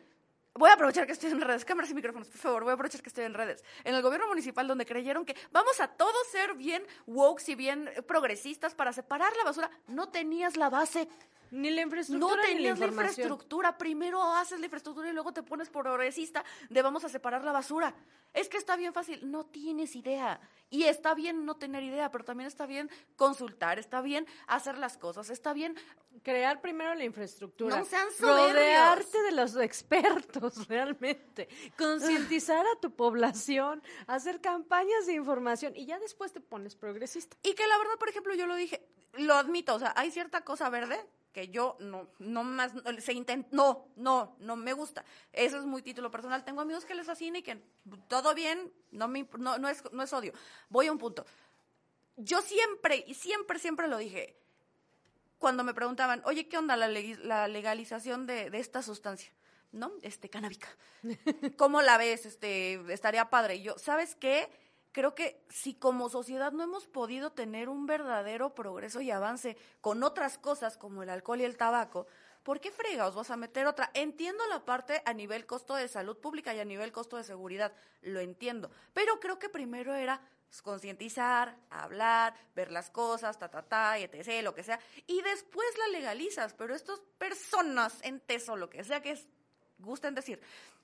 voy 0.59 0.71
a 0.71 0.75
aprovechar 0.75 1.07
que 1.07 1.13
estoy 1.13 1.31
en 1.31 1.41
redes, 1.41 1.65
cámaras 1.65 1.91
y 1.91 1.95
micrófonos, 1.95 2.29
por 2.29 2.39
favor, 2.39 2.63
voy 2.65 2.71
a 2.73 2.75
aprovechar 2.75 3.01
que 3.01 3.09
estoy 3.09 3.25
en 3.25 3.35
redes. 3.35 3.65
En 3.85 3.95
el 3.95 4.03
gobierno 4.03 4.27
municipal, 4.27 4.67
donde 4.67 4.85
creyeron 4.85 5.25
que 5.25 5.37
vamos 5.53 5.81
a 5.81 5.89
todos 5.89 6.27
ser 6.31 6.55
bien 6.55 6.85
woke 7.07 7.49
y 7.49 7.55
bien 7.55 7.91
progresistas 8.07 8.75
para 8.75 8.93
separar 8.93 9.33
la 9.37 9.45
basura, 9.45 9.71
no 9.87 10.09
tenías 10.09 10.57
la 10.57 10.69
base 10.69 11.09
Ni 11.51 11.71
la 11.71 11.77
no 11.77 11.83
infraestructura 11.83 12.35
ni 12.35 12.41
la 12.41 12.47
tenías 12.47 12.79
la 12.79 12.87
información. 12.87 13.11
infraestructura. 13.11 13.79
Primero 13.79 14.23
haces 14.35 14.59
la 14.61 14.67
infraestructura 14.67 15.09
y 15.09 15.13
luego 15.13 15.33
te 15.33 15.43
pones 15.43 15.69
progresista 15.69 16.45
de 16.69 16.83
vamos 16.83 17.05
a 17.05 17.09
separar 17.09 17.45
la 17.45 17.53
basura. 17.53 17.95
Es 18.35 18.49
que 18.49 18.57
está 18.57 18.77
bien 18.77 18.93
fácil. 18.93 19.31
No 19.31 19.47
tienes 19.47 19.97
idea. 19.97 20.41
Y 20.71 20.85
está 20.85 21.15
bien 21.15 21.47
no 21.47 21.57
tener 21.57 21.83
idea, 21.83 22.11
pero 22.11 22.25
también 22.25 22.47
está 22.47 22.67
bien 22.67 22.91
consultar, 23.17 23.79
está 23.79 24.03
bien 24.03 24.27
hacer 24.47 24.77
las 24.77 24.99
cosas, 24.99 25.31
está 25.31 25.53
bien. 25.53 25.75
Crear 26.23 26.61
primero 26.61 26.95
la 26.95 27.05
infraestructura. 27.05 27.79
No 27.79 27.85
sean 27.85 28.11
soberbios. 28.13 28.53
Rodearte 28.53 29.23
de 29.23 29.33
los 29.33 29.57
expertos, 29.57 30.67
realmente. 30.69 31.49
Concientizar 31.79 32.67
a 32.67 32.81
tu 32.81 32.95
población, 32.95 33.83
hacer 34.07 34.41
campañas 34.41 35.07
de 35.07 35.15
información 35.15 35.75
y 35.75 35.87
ya 35.87 35.99
después 35.99 36.33
te 36.33 36.41
pones 36.41 36.77
progresista. 36.77 37.37
Y 37.43 37.55
que 37.55 37.67
la 37.67 37.79
verdad, 37.79 37.95
por 37.99 38.09
ejemplo, 38.11 38.35
yo 38.35 38.47
lo 38.47 38.57
dije, 38.57 38.87
lo 39.15 39.35
admito, 39.35 39.75
o 39.75 39.79
sea, 39.79 39.95
hay 39.97 40.11
cierta 40.11 40.43
cosa 40.43 40.69
verde 40.69 40.99
que 41.39 41.49
yo 41.51 41.77
no, 41.79 42.09
no 42.19 42.43
más, 42.43 42.73
se 42.99 43.13
intenta, 43.13 43.49
no, 43.53 43.87
no, 43.95 44.35
no 44.41 44.57
me 44.57 44.73
gusta. 44.73 45.05
Eso 45.33 45.57
es 45.59 45.65
muy 45.67 45.83
título 45.83 46.11
personal. 46.11 46.45
Tengo 46.45 46.61
amigos 46.63 46.85
que 46.85 46.97
les 46.97 47.07
fascina 47.07 47.39
y 47.39 47.43
que 47.45 47.63
todo 48.09 48.35
bien, 48.35 48.73
no, 48.91 49.07
me, 49.07 49.25
no, 49.39 49.57
no, 49.57 49.69
es, 49.69 49.85
no 49.93 50.03
es 50.03 50.13
odio. 50.13 50.33
Voy 50.69 50.89
a 50.89 50.93
un 50.93 50.99
punto. 50.99 51.25
Yo 52.17 52.43
siempre, 52.43 53.05
y 53.07 53.15
siempre, 53.15 53.61
siempre 53.61 53.87
lo 53.87 53.99
dije, 53.99 54.37
cuando 55.39 55.63
me 55.63 55.75
preguntaban, 55.75 56.23
oye, 56.25 56.49
¿qué 56.49 56.59
onda 56.59 56.77
la, 56.77 56.89
legis- 56.89 57.21
la 57.21 57.47
legalización 57.47 58.27
de, 58.27 58.51
de 58.51 58.59
esta 58.59 58.83
sustancia? 58.83 59.31
¿No? 59.71 59.93
Este, 60.03 60.29
canábica. 60.29 60.67
¿Cómo 61.57 61.83
la 61.83 61.99
ves? 61.99 62.27
Este, 62.27 62.81
estaría 62.93 63.31
padre. 63.31 63.57
Y 63.57 63.63
yo, 63.63 63.79
¿sabes 63.79 64.17
qué? 64.17 64.51
Creo 64.99 65.15
que 65.15 65.41
si 65.49 65.75
como 65.75 66.09
sociedad 66.09 66.51
no 66.51 66.65
hemos 66.65 66.89
podido 66.89 67.31
tener 67.31 67.69
un 67.69 67.87
verdadero 67.87 68.53
progreso 68.57 69.01
y 69.01 69.13
avance 69.13 69.57
con 69.81 70.03
otras 70.03 70.39
cosas 70.39 70.77
como 70.77 71.05
el 71.05 71.09
alcohol 71.09 71.41
y 71.41 71.45
el 71.45 71.57
tabaco, 71.57 72.09
¿por 72.43 72.59
qué 72.59 72.73
fregados 72.73 73.15
vas 73.15 73.31
a 73.31 73.37
meter 73.37 73.69
otra? 73.69 73.93
Entiendo 73.95 74.45
la 74.49 74.65
parte 74.65 75.01
a 75.07 75.13
nivel 75.13 75.47
costo 75.47 75.77
de 75.77 75.87
salud 75.87 76.19
pública 76.19 76.53
y 76.53 76.59
a 76.59 76.65
nivel 76.65 76.91
costo 76.91 77.17
de 77.17 77.23
seguridad, 77.23 77.73
lo 78.03 78.19
entiendo, 78.19 78.73
pero 78.93 79.21
creo 79.21 79.39
que 79.39 79.49
primero 79.49 79.95
era 79.95 80.21
concientizar, 80.65 81.57
hablar, 81.71 82.35
ver 82.57 82.73
las 82.73 82.91
cosas, 82.91 83.39
ta, 83.39 83.49
ta, 83.49 83.63
ta, 83.63 83.99
etc., 83.99 84.43
lo 84.43 84.53
que 84.53 84.65
sea, 84.65 84.81
y 85.07 85.23
después 85.23 85.69
la 85.79 85.97
legalizas, 85.97 86.55
pero 86.55 86.75
estas 86.75 86.99
personas, 87.19 88.01
entes 88.03 88.49
o 88.49 88.57
lo 88.57 88.69
que 88.69 88.83
sea 88.83 89.01
que 89.01 89.17
gusten 89.79 90.17
decir, 90.17 90.41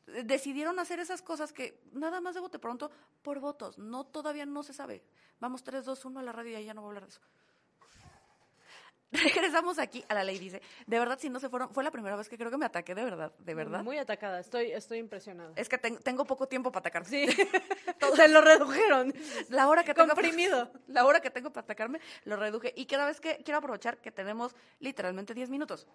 decidieron 0.06 0.78
hacer 0.78 1.00
esas 1.00 1.22
cosas 1.22 1.52
que 1.52 1.80
nada 1.92 2.20
más 2.20 2.34
de 2.34 2.40
bote 2.40 2.58
pronto 2.58 2.90
por 3.22 3.40
votos, 3.40 3.78
no, 3.78 4.04
todavía 4.04 4.46
no 4.46 4.62
se 4.62 4.72
sabe. 4.74 5.02
Vamos 5.40 5.62
3, 5.64 5.84
2, 5.84 6.04
1 6.04 6.20
a 6.20 6.22
la 6.22 6.32
radio 6.32 6.52
y 6.52 6.54
ahí 6.56 6.64
ya 6.66 6.74
no 6.74 6.82
voy 6.82 6.88
a 6.88 6.90
hablar 6.90 7.04
de 7.04 7.10
eso. 7.10 7.20
Regresamos 9.12 9.78
aquí 9.78 10.04
a 10.08 10.14
la 10.14 10.24
ley, 10.24 10.38
dice. 10.40 10.60
De 10.86 10.98
verdad, 10.98 11.18
si 11.20 11.30
no 11.30 11.38
se 11.38 11.48
fueron, 11.48 11.72
fue 11.72 11.84
la 11.84 11.92
primera 11.92 12.16
vez 12.16 12.28
que 12.28 12.36
creo 12.36 12.50
que 12.50 12.56
me 12.56 12.66
ataqué, 12.66 12.96
de 12.96 13.04
verdad, 13.04 13.32
de 13.38 13.54
verdad. 13.54 13.82
Muy 13.84 13.96
atacada, 13.96 14.40
estoy, 14.40 14.72
estoy 14.72 14.98
impresionada. 14.98 15.52
Es 15.54 15.68
que 15.68 15.78
ten- 15.78 15.98
tengo 15.98 16.24
poco 16.24 16.48
tiempo 16.48 16.72
para 16.72 16.80
atacarme. 16.80 17.08
Sí, 17.08 17.26
se 18.16 18.28
lo 18.28 18.40
redujeron. 18.40 19.14
La 19.50 19.68
hora 19.68 19.84
que 19.84 19.94
tengo 19.94 20.08
Comprimido. 20.08 20.68
la 20.88 21.04
hora 21.06 21.20
que 21.20 21.30
tengo 21.30 21.50
para 21.52 21.64
atacarme 21.64 22.00
lo 22.24 22.34
reduje 22.36 22.72
y 22.76 22.86
cada 22.86 23.06
vez 23.06 23.20
que 23.20 23.36
quiero 23.44 23.58
aprovechar 23.58 23.98
que 23.98 24.10
tenemos 24.10 24.56
literalmente 24.80 25.32
10 25.32 25.48
minutos. 25.48 25.86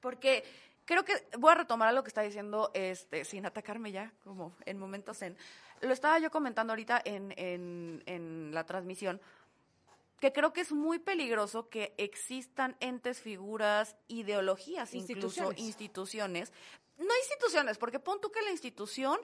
Porque 0.00 0.44
creo 0.88 1.04
que 1.04 1.12
voy 1.38 1.52
a 1.52 1.54
retomar 1.54 1.88
algo 1.88 2.02
que 2.02 2.08
está 2.08 2.22
diciendo 2.22 2.70
este 2.72 3.26
sin 3.26 3.44
atacarme 3.44 3.92
ya, 3.92 4.10
como 4.24 4.56
en 4.64 4.78
momentos 4.78 5.20
en 5.20 5.36
lo 5.82 5.92
estaba 5.92 6.18
yo 6.18 6.30
comentando 6.30 6.72
ahorita 6.72 7.00
en, 7.04 7.34
en, 7.36 8.02
en 8.06 8.50
la 8.54 8.64
transmisión 8.64 9.20
que 10.18 10.32
creo 10.32 10.52
que 10.54 10.62
es 10.62 10.72
muy 10.72 10.98
peligroso 10.98 11.68
que 11.68 11.94
existan 11.98 12.74
entes, 12.80 13.20
figuras, 13.20 13.96
ideologías, 14.08 14.94
incluso 14.94 15.52
Instituciones. 15.52 15.60
instituciones. 15.60 16.52
No 16.96 17.14
instituciones, 17.22 17.78
porque 17.78 18.00
pon 18.00 18.20
tú 18.20 18.32
que 18.32 18.42
la 18.42 18.50
institución 18.50 19.20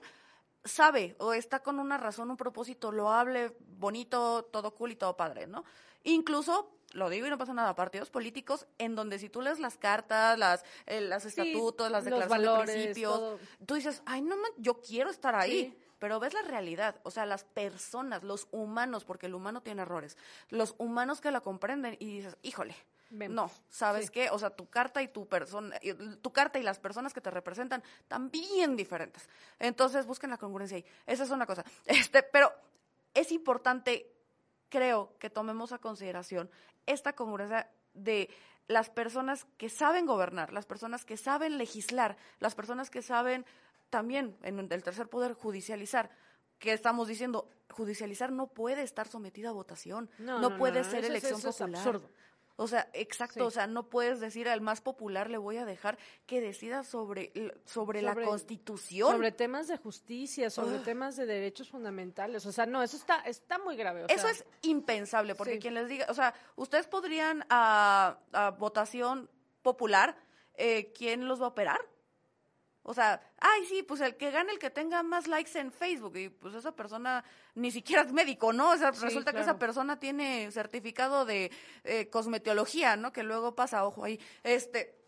sabe 0.63 1.15
o 1.19 1.33
está 1.33 1.61
con 1.61 1.79
una 1.79 1.97
razón, 1.97 2.29
un 2.29 2.37
propósito 2.37 2.91
loable, 2.91 3.57
bonito, 3.59 4.45
todo 4.45 4.73
cool 4.75 4.91
y 4.91 4.95
todo 4.95 5.17
padre, 5.17 5.47
¿no? 5.47 5.65
Incluso, 6.03 6.74
lo 6.95 7.09
digo 7.09 7.27
y 7.27 7.29
no 7.29 7.37
pasa 7.37 7.53
nada, 7.53 7.75
partidos 7.75 8.09
políticos 8.09 8.65
en 8.77 8.95
donde 8.95 9.19
si 9.19 9.29
tú 9.29 9.41
lees 9.41 9.59
las 9.59 9.77
cartas, 9.77 10.39
las, 10.39 10.63
eh, 10.85 11.01
las 11.01 11.25
estatutos, 11.25 11.91
las 11.91 12.05
declaraciones 12.05 12.45
valores, 12.45 12.67
de 12.67 12.83
principios, 12.83 13.19
todo. 13.19 13.39
tú 13.65 13.75
dices, 13.75 14.01
ay, 14.05 14.21
no, 14.21 14.37
man, 14.37 14.51
yo 14.57 14.81
quiero 14.81 15.09
estar 15.09 15.35
ahí. 15.35 15.65
Sí. 15.65 15.81
pero 15.99 16.19
ves 16.19 16.33
la 16.33 16.41
realidad, 16.41 16.99
o 17.03 17.11
sea, 17.11 17.25
las 17.25 17.43
personas, 17.43 18.23
los 18.23 18.47
humanos, 18.51 19.05
porque 19.05 19.25
el 19.25 19.35
humano 19.35 19.61
tiene 19.61 19.81
errores, 19.81 20.17
los 20.49 20.75
humanos 20.77 21.19
que 21.19 21.31
la 21.31 21.41
comprenden 21.41 21.97
y 21.99 22.17
dices, 22.17 22.37
híjole, 22.43 22.75
no, 23.09 23.51
¿sabes 23.69 24.11
qué? 24.11 24.29
O 24.29 24.39
sea, 24.39 24.49
tu 24.49 24.69
carta 24.69 25.01
y 25.01 25.07
tu 25.07 25.27
persona, 25.27 25.77
tu 26.21 26.31
carta 26.31 26.59
y 26.59 26.63
las 26.63 26.79
personas 26.79 27.13
que 27.13 27.21
te 27.21 27.31
representan 27.31 27.83
también 28.07 28.75
diferentes. 28.75 29.29
Entonces, 29.59 30.05
busquen 30.05 30.29
la 30.29 30.37
congruencia 30.37 30.77
ahí. 30.77 30.85
Esa 31.05 31.23
es 31.23 31.29
una 31.29 31.45
cosa. 31.45 31.63
Este, 31.85 32.23
pero 32.23 32.51
es 33.13 33.31
importante, 33.31 34.14
creo, 34.69 35.13
que 35.19 35.29
tomemos 35.29 35.71
a 35.71 35.77
consideración 35.77 36.49
esta 36.85 37.13
congruencia 37.13 37.69
de 37.93 38.29
las 38.67 38.89
personas 38.89 39.45
que 39.57 39.69
saben 39.69 40.05
gobernar, 40.05 40.51
las 40.51 40.65
personas 40.65 41.05
que 41.05 41.17
saben 41.17 41.57
legislar, 41.57 42.17
las 42.39 42.55
personas 42.55 42.89
que 42.89 43.01
saben 43.01 43.45
también 43.89 44.35
en 44.41 44.59
el 44.59 44.83
tercer 44.83 45.07
poder 45.07 45.33
judicializar. 45.33 46.09
que 46.59 46.73
estamos 46.73 47.07
diciendo? 47.07 47.49
Judicializar 47.69 48.31
no 48.31 48.47
puede 48.47 48.81
estar 48.83 49.07
sometida 49.07 49.49
a 49.49 49.51
votación, 49.51 50.09
no, 50.19 50.57
puede 50.57 50.83
ser 50.83 51.03
elección 51.03 51.41
popular. 51.41 51.75
absurdo. 51.75 52.09
O 52.57 52.67
sea, 52.67 52.89
exacto, 52.93 53.45
o 53.45 53.51
sea, 53.51 53.67
no 53.67 53.89
puedes 53.89 54.19
decir 54.19 54.47
al 54.47 54.61
más 54.61 54.79
popular 54.79 55.29
le 55.29 55.37
voy 55.37 55.57
a 55.57 55.65
dejar 55.65 55.97
que 56.25 56.39
decida 56.39 56.83
sobre, 56.83 57.33
sobre, 57.65 58.01
la 58.01 58.15
constitución. 58.15 59.11
Sobre 59.11 59.31
temas 59.31 59.67
de 59.67 59.77
justicia, 59.77 60.49
sobre 60.49 60.79
temas 60.79 61.17
de 61.17 61.25
derechos 61.25 61.69
fundamentales. 61.69 62.45
O 62.45 62.51
sea, 62.51 62.65
no, 62.65 62.81
eso 62.81 62.95
está, 62.95 63.19
está 63.21 63.59
muy 63.59 63.75
grave. 63.75 64.05
eso 64.07 64.27
es 64.29 64.45
impensable, 64.61 65.35
porque 65.35 65.59
quien 65.59 65.73
les 65.73 65.89
diga, 65.89 66.05
o 66.09 66.13
sea, 66.13 66.33
ustedes 66.55 66.87
podrían 66.87 67.45
a, 67.49 68.19
a 68.31 68.51
votación 68.51 69.29
popular, 69.61 70.15
eh, 70.53 70.93
¿quién 70.93 71.27
los 71.27 71.41
va 71.41 71.45
a 71.45 71.49
operar? 71.49 71.81
O 72.87 72.93
sea, 72.93 73.19
ay, 73.39 73.65
sí, 73.65 73.81
pues 73.81 73.99
el 74.01 74.15
que 74.15 74.29
gane 74.29 74.53
el 74.53 74.59
que 74.59 74.69
tenga 74.69 75.01
más 75.01 75.27
likes 75.27 75.57
en 75.57 75.71
Facebook. 75.71 76.15
Y 76.17 76.29
pues 76.29 76.53
esa 76.53 76.71
persona 76.75 77.25
ni 77.55 77.71
siquiera 77.71 78.03
es 78.03 78.13
médico, 78.13 78.53
¿no? 78.53 78.69
O 78.69 78.77
sea, 78.77 78.91
resulta 78.91 79.33
que 79.33 79.41
esa 79.41 79.57
persona 79.57 79.99
tiene 79.99 80.51
certificado 80.51 81.25
de 81.25 81.51
eh, 81.83 82.09
cosmetología, 82.11 82.95
¿no? 82.95 83.11
Que 83.11 83.23
luego 83.23 83.55
pasa, 83.55 83.85
ojo 83.85 84.03
ahí. 84.03 84.19
Este. 84.43 85.01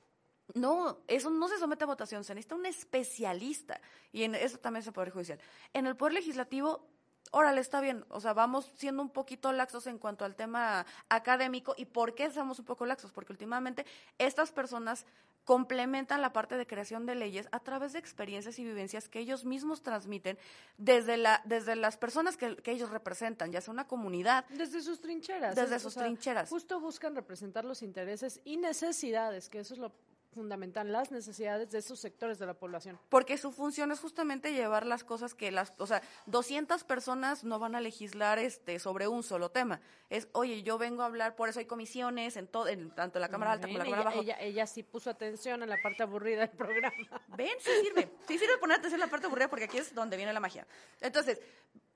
No, 0.55 1.03
eso 1.07 1.29
no 1.29 1.49
se 1.49 1.59
somete 1.59 1.83
a 1.83 1.87
votación, 1.87 2.23
se 2.23 2.33
necesita 2.33 2.55
un 2.55 2.65
especialista. 2.65 3.79
Y 4.11 4.23
en 4.23 4.33
eso 4.33 4.57
también 4.57 4.79
es 4.79 4.87
el 4.87 4.93
Poder 4.93 5.11
Judicial. 5.11 5.39
En 5.73 5.85
el 5.85 5.97
Poder 5.97 6.13
Legislativo 6.13 6.87
órale, 7.31 7.61
está 7.61 7.81
bien, 7.81 8.05
o 8.09 8.19
sea, 8.19 8.33
vamos 8.33 8.71
siendo 8.75 9.01
un 9.01 9.09
poquito 9.09 9.51
laxos 9.51 9.87
en 9.87 9.97
cuanto 9.97 10.25
al 10.25 10.35
tema 10.35 10.85
académico. 11.09 11.73
¿Y 11.77 11.85
por 11.85 12.15
qué 12.15 12.31
somos 12.31 12.59
un 12.59 12.65
poco 12.65 12.85
laxos? 12.85 13.11
Porque 13.11 13.33
últimamente 13.33 13.85
estas 14.17 14.51
personas 14.51 15.05
complementan 15.47 16.21
la 16.21 16.33
parte 16.33 16.57
de 16.57 16.67
creación 16.67 17.05
de 17.05 17.15
leyes 17.15 17.47
a 17.53 17.61
través 17.61 17.93
de 17.93 17.99
experiencias 17.99 18.59
y 18.59 18.65
vivencias 18.65 19.07
que 19.07 19.19
ellos 19.19 19.45
mismos 19.45 19.81
transmiten 19.81 20.37
desde, 20.77 21.15
la, 21.15 21.41
desde 21.45 21.77
las 21.77 21.95
personas 21.95 22.35
que, 22.35 22.57
ellos 22.65 22.89
representan, 22.89 23.53
ya 23.53 23.61
sea 23.61 23.71
una 23.71 23.87
comunidad. 23.87 24.43
Desde 24.49 24.81
sus 24.81 24.99
trincheras. 24.99 25.55
Desde 25.55 25.79
sus 25.79 25.95
trincheras. 25.95 26.49
Justo 26.49 26.81
buscan 26.81 27.15
representar 27.15 27.63
los 27.63 27.81
intereses 27.81 28.41
y 28.43 28.57
necesidades, 28.57 29.47
que 29.47 29.59
eso 29.59 29.73
es 29.73 29.79
lo 29.79 29.93
fundamental 30.33 30.91
las 30.91 31.11
necesidades 31.11 31.71
de 31.71 31.79
esos 31.79 31.99
sectores 31.99 32.39
de 32.39 32.45
la 32.45 32.53
población. 32.53 32.99
Porque 33.09 33.37
su 33.37 33.51
función 33.51 33.91
es 33.91 33.99
justamente 33.99 34.53
llevar 34.53 34.85
las 34.85 35.03
cosas 35.03 35.33
que 35.33 35.51
las, 35.51 35.73
o 35.77 35.87
sea, 35.87 36.01
200 36.27 36.83
personas 36.83 37.43
no 37.43 37.59
van 37.59 37.75
a 37.75 37.81
legislar 37.81 38.39
este 38.39 38.79
sobre 38.79 39.07
un 39.07 39.23
solo 39.23 39.49
tema. 39.49 39.81
Es, 40.09 40.27
oye, 40.33 40.63
yo 40.63 40.77
vengo 40.77 41.03
a 41.03 41.05
hablar, 41.05 41.35
por 41.35 41.49
eso 41.49 41.59
hay 41.59 41.65
comisiones 41.65 42.37
en 42.37 42.47
todo, 42.47 42.67
en 42.67 42.91
tanto 42.91 43.19
la 43.19 43.29
Cámara 43.29 43.53
Alta 43.53 43.67
como 43.67 43.79
la 43.79 43.85
Cámara 43.85 44.03
Baja. 44.03 44.19
Ella, 44.19 44.37
ella 44.39 44.67
sí 44.67 44.83
puso 44.83 45.09
atención 45.09 45.63
en 45.63 45.69
la 45.69 45.77
parte 45.81 46.03
aburrida 46.03 46.41
del 46.41 46.49
programa. 46.57 46.95
Ven, 47.37 47.49
sí 47.59 47.71
sirve. 47.83 48.09
Sí 48.27 48.37
sirve 48.37 48.57
poner 48.57 48.77
atención 48.77 49.01
en 49.01 49.05
la 49.07 49.11
parte 49.11 49.27
aburrida 49.27 49.49
porque 49.49 49.65
aquí 49.65 49.77
es 49.77 49.93
donde 49.93 50.17
viene 50.17 50.33
la 50.33 50.39
magia. 50.39 50.65
Entonces, 51.01 51.41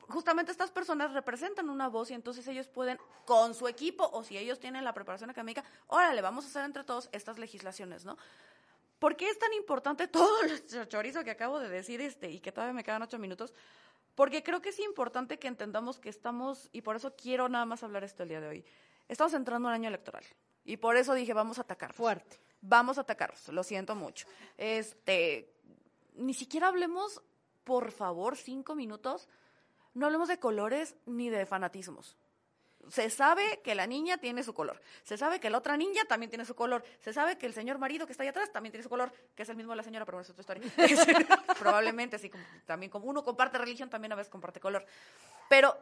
justamente 0.10 0.52
estas 0.52 0.72
personas 0.72 1.14
representan 1.14 1.70
una 1.70 1.88
voz 1.90 2.12
y 2.12 2.14
entonces 2.14 2.48
ellos 2.48 2.68
pueden, 2.68 2.98
con 3.26 3.54
su 3.54 3.68
equipo, 3.68 4.10
o 4.12 4.24
si 4.24 4.38
ellos 4.38 4.60
tienen 4.60 4.84
la 4.84 4.94
preparación 4.94 5.30
académica, 5.30 5.64
órale, 5.88 6.22
vamos 6.22 6.46
a 6.46 6.48
hacer 6.48 6.66
entre 6.66 6.84
todos 6.84 7.10
estas 7.12 7.38
legislaciones, 7.40 8.06
¿no? 8.06 8.18
¿Por 9.00 9.16
qué 9.16 9.30
es 9.30 9.40
tan 9.40 9.54
importante 9.54 10.08
todo 10.08 10.42
el 10.44 10.88
chorizo 10.88 11.24
que 11.24 11.32
acabo 11.32 11.60
de 11.60 11.70
decir 11.70 12.02
este 12.02 12.30
y 12.30 12.40
que 12.40 12.52
todavía 12.52 12.74
me 12.74 12.84
quedan 12.84 13.02
ocho 13.02 13.18
minutos? 13.18 13.54
Porque 14.16 14.44
creo 14.44 14.62
que 14.62 14.70
es 14.70 14.80
importante 14.80 15.40
que 15.40 15.48
entendamos 15.48 16.00
que 16.00 16.10
estamos, 16.10 16.70
y 16.72 16.82
por 16.82 16.96
eso 16.96 17.16
quiero 17.16 17.50
nada 17.50 17.66
más 17.66 17.84
hablar 17.84 18.04
esto 18.04 18.24
el 18.24 18.30
día 18.30 18.42
de 18.42 18.48
hoy, 18.48 18.66
estamos 19.08 19.34
entrando 19.34 19.70
en 19.70 19.72
un 19.72 19.76
año 19.76 19.88
electoral. 19.88 20.24
Y 20.64 20.78
por 20.78 20.96
eso 20.96 21.14
dije, 21.14 21.34
vamos 21.34 21.58
a 21.58 21.62
atacar. 21.62 21.94
Fuerte. 21.94 22.40
Vamos 22.62 23.00
a 23.00 23.02
atacarlos, 23.02 23.48
lo 23.50 23.64
siento 23.64 23.96
mucho. 23.96 24.28
Este, 24.56 25.52
ni 26.14 26.36
siquiera 26.36 26.68
hablemos, 26.68 27.20
por 27.64 27.92
favor, 27.92 28.38
cinco 28.38 28.76
minutos 28.76 29.28
no 29.94 30.06
hablemos 30.06 30.28
de 30.28 30.40
colores 30.40 30.96
ni 31.06 31.30
de 31.30 31.46
fanatismos. 31.46 32.18
Se 32.90 33.10
sabe 33.10 33.62
que 33.64 33.76
la 33.76 33.86
niña 33.86 34.18
tiene 34.18 34.44
su 34.44 34.54
color. 34.54 34.82
Se 35.04 35.18
sabe 35.18 35.40
que 35.40 35.50
la 35.50 35.60
otra 35.60 35.78
niña 35.78 36.04
también 36.06 36.30
tiene 36.30 36.46
su 36.46 36.56
color. 36.56 36.84
Se 37.00 37.14
sabe 37.14 37.38
que 37.38 37.46
el 37.46 37.54
señor 37.54 37.78
marido 37.78 38.06
que 38.06 38.12
está 38.12 38.24
ahí 38.24 38.30
atrás 38.30 38.52
también 38.52 38.72
tiene 38.72 38.84
su 38.84 38.90
color, 38.90 39.12
que 39.36 39.44
es 39.44 39.50
el 39.50 39.56
mismo 39.56 39.74
de 39.74 39.78
la 39.78 39.84
señora, 39.84 40.06
pero 40.06 40.20
es 40.20 40.30
otra 40.30 40.42
historia. 40.42 40.64
Probablemente, 41.60 42.18
como 42.30 42.44
también 42.66 42.90
como 42.90 43.06
uno 43.06 43.24
comparte 43.24 43.58
religión, 43.58 43.90
también 43.90 44.12
a 44.14 44.16
veces 44.16 44.32
comparte 44.32 44.60
color. 44.60 44.86
Pero 45.48 45.78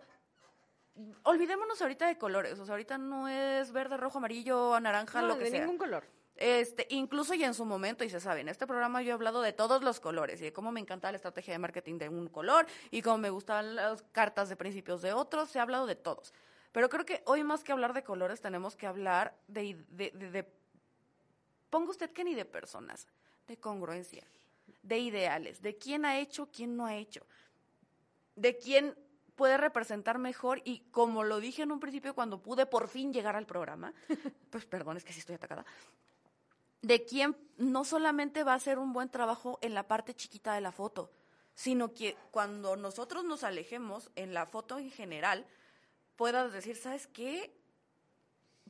olvidémonos 1.24 1.82
ahorita 1.82 2.08
de 2.08 2.18
colores. 2.18 2.60
O 2.60 2.66
sea, 2.66 2.74
ahorita 2.74 2.98
no 2.98 3.28
es 3.28 3.72
verde, 3.72 3.98
rojo, 3.98 4.18
amarillo, 4.18 4.80
naranja, 4.80 5.22
lo 5.22 5.38
que 5.38 5.50
de 5.50 5.60
ningún 5.60 5.78
color. 5.78 6.04
Este, 6.40 6.88
incluso 6.92 7.34
ya 7.34 7.48
en 7.48 7.54
su 7.54 7.66
momento, 7.66 8.06
y 8.06 8.10
se 8.10 8.22
sabe, 8.22 8.40
en 8.40 8.48
este 8.48 8.66
programa 8.66 9.02
yo 9.02 9.10
he 9.10 9.14
hablado 9.14 9.42
de 9.42 9.52
todos 9.52 9.84
los 9.84 10.00
colores 10.00 10.40
y 10.40 10.46
de 10.46 10.54
cómo 10.54 10.72
me 10.72 10.80
encanta 10.80 11.12
la 11.12 11.18
estrategia 11.18 11.54
de 11.54 11.60
marketing 11.60 11.98
de 11.98 12.08
un 12.08 12.30
color 12.30 12.66
y 12.92 13.02
cómo 13.02 13.18
me 13.18 13.30
gustan 13.30 13.76
las 13.76 14.04
cartas 14.14 14.48
de 14.48 14.56
principios 14.56 15.02
de 15.02 15.12
otros, 15.12 15.50
se 15.50 15.60
ha 15.60 15.64
hablado 15.64 15.86
de 15.86 15.98
todos. 15.98 16.34
Pero 16.72 16.88
creo 16.88 17.06
que 17.06 17.24
hoy 17.26 17.44
más 17.44 17.62
que 17.62 17.74
hablar 17.74 17.94
de 17.94 18.04
colores 18.04 18.40
tenemos 18.40 18.78
que 18.78 18.88
hablar 18.88 19.36
de, 19.50 19.84
de, 19.90 20.12
de 20.12 20.50
ponga 21.70 21.92
usted 21.92 22.10
que 22.12 22.24
ni 22.24 22.36
de 22.36 22.46
personas, 22.46 23.10
de 23.46 23.58
congruencia, 23.58 24.24
de 24.82 24.98
ideales, 24.98 25.62
de 25.62 25.78
quién 25.78 26.06
ha 26.06 26.20
hecho, 26.20 26.48
quién 26.54 26.78
no 26.78 26.86
ha 26.86 26.96
hecho, 26.96 27.26
de 28.38 28.58
quién 28.58 28.96
puede 29.36 29.58
representar 29.58 30.20
mejor 30.20 30.62
y 30.64 30.86
como 30.92 31.26
lo 31.26 31.42
dije 31.42 31.64
en 31.64 31.74
un 31.74 31.82
principio 31.82 32.16
cuando 32.16 32.42
pude 32.42 32.66
por 32.66 32.88
fin 32.88 33.12
llegar 33.12 33.36
al 33.36 33.46
programa, 33.46 33.94
pues 34.50 34.66
perdón, 34.66 34.96
es 34.96 35.04
que 35.04 35.12
sí 35.12 35.20
estoy 35.20 35.36
atacada, 35.36 35.66
de 36.82 37.06
quién 37.06 37.36
no 37.58 37.84
solamente 37.84 38.44
va 38.44 38.54
a 38.54 38.56
hacer 38.56 38.80
un 38.80 38.94
buen 38.94 39.10
trabajo 39.10 39.60
en 39.62 39.74
la 39.74 39.88
parte 39.88 40.16
chiquita 40.16 40.54
de 40.54 40.62
la 40.62 40.72
foto, 40.72 41.12
sino 41.56 41.94
que 41.94 42.16
cuando 42.32 42.76
nosotros 42.76 43.26
nos 43.26 43.44
alejemos 43.44 44.10
en 44.16 44.34
la 44.34 44.46
foto 44.46 44.80
en 44.80 44.90
general, 44.92 45.46
puedas 46.16 46.54
decir, 46.54 46.78
¿sabes 46.78 47.08
qué? 47.08 47.54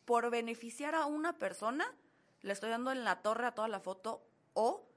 Por 0.06 0.32
beneficiar 0.32 0.96
a 0.96 1.06
una 1.06 1.38
persona, 1.38 1.86
le 2.42 2.54
estoy 2.54 2.72
dando 2.72 2.92
en 2.92 3.04
la 3.04 3.22
torre 3.22 3.46
a 3.46 3.54
toda 3.54 3.68
la 3.68 3.80
foto 3.80 4.24
o 4.54 4.89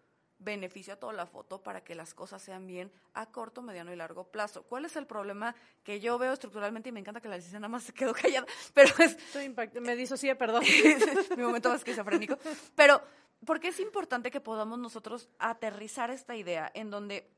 beneficio 0.43 0.95
a 0.95 0.97
toda 0.97 1.13
la 1.13 1.27
foto 1.27 1.63
para 1.63 1.83
que 1.83 1.95
las 1.95 2.15
cosas 2.15 2.43
sean 2.43 2.67
bien 2.67 2.91
a 3.15 3.27
corto, 3.27 3.63
mediano 3.63 3.93
y 3.93 3.97
largo 3.97 4.25
plazo. 4.25 4.63
¿Cuál 4.65 4.85
es 4.85 4.97
el 4.97 5.07
problema 5.07 5.55
que 5.85 6.01
yo 6.01 6.19
veo 6.19 6.33
estructuralmente? 6.33 6.89
Y 6.89 6.93
me 6.93 7.01
encanta 7.01 7.21
que 7.21 7.29
la 7.29 7.37
licencia 7.37 7.61
nada 7.61 7.69
más 7.69 7.85
se 7.85 7.93
quedó 7.93 8.13
callada, 8.21 8.47
pero 8.75 8.93
es... 8.99 9.13
Estoy 9.13 9.55
me 9.81 9.97
disocié, 9.97 10.35
perdón. 10.35 10.65
mi 11.37 11.43
momento 11.43 11.69
más 11.69 11.79
esquizofrénico. 11.79 12.39
Pero, 12.75 13.03
porque 13.45 13.69
es 13.69 13.81
importante 13.81 14.31
que 14.31 14.41
podamos 14.41 14.79
nosotros 14.79 15.29
aterrizar 15.39 16.11
esta 16.11 16.37
idea 16.37 16.71
en 16.75 16.91
donde 16.91 17.31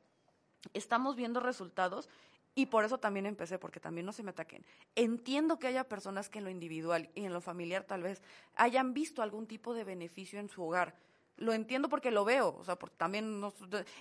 estamos 0.72 1.16
viendo 1.16 1.40
resultados 1.40 2.08
y 2.54 2.66
por 2.66 2.84
eso 2.84 2.98
también 2.98 3.26
empecé, 3.26 3.58
porque 3.58 3.80
también 3.80 4.06
no 4.06 4.12
se 4.12 4.22
me 4.22 4.30
ataquen. 4.30 4.64
Entiendo 4.94 5.58
que 5.58 5.66
haya 5.66 5.88
personas 5.88 6.28
que 6.28 6.38
en 6.38 6.44
lo 6.44 6.50
individual 6.50 7.10
y 7.14 7.24
en 7.24 7.32
lo 7.32 7.40
familiar 7.40 7.84
tal 7.84 8.02
vez 8.02 8.22
hayan 8.54 8.94
visto 8.94 9.22
algún 9.22 9.46
tipo 9.46 9.74
de 9.74 9.82
beneficio 9.82 10.38
en 10.38 10.48
su 10.48 10.62
hogar 10.62 10.94
lo 11.36 11.52
entiendo 11.52 11.88
porque 11.88 12.10
lo 12.10 12.24
veo, 12.24 12.56
o 12.58 12.64
sea, 12.64 12.76
porque 12.76 12.96
también 12.96 13.40
no, 13.40 13.52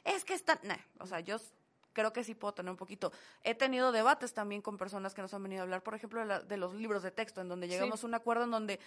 es 0.03 0.25
que 0.25 0.33
está, 0.33 0.59
o 0.99 1.07
sea, 1.07 1.19
yo 1.19 1.37
creo 1.93 2.11
que 2.11 2.23
sí 2.23 2.35
puedo 2.35 2.53
tener 2.53 2.71
un 2.71 2.77
poquito. 2.77 3.11
He 3.43 3.55
tenido 3.55 3.91
debates 3.91 4.33
también 4.33 4.61
con 4.61 4.77
personas 4.77 5.13
que 5.13 5.21
nos 5.21 5.33
han 5.33 5.43
venido 5.43 5.61
a 5.61 5.63
hablar, 5.63 5.83
por 5.83 5.95
ejemplo, 5.95 6.25
de, 6.41 6.57
los 6.57 6.73
libros 6.73 7.03
de 7.03 7.11
texto, 7.11 7.41
en 7.41 7.47
donde 7.47 7.67
llegamos 7.67 8.03
a 8.03 8.07
un 8.07 8.15
acuerdo 8.15 8.43
en 8.43 8.51
donde, 8.51 8.79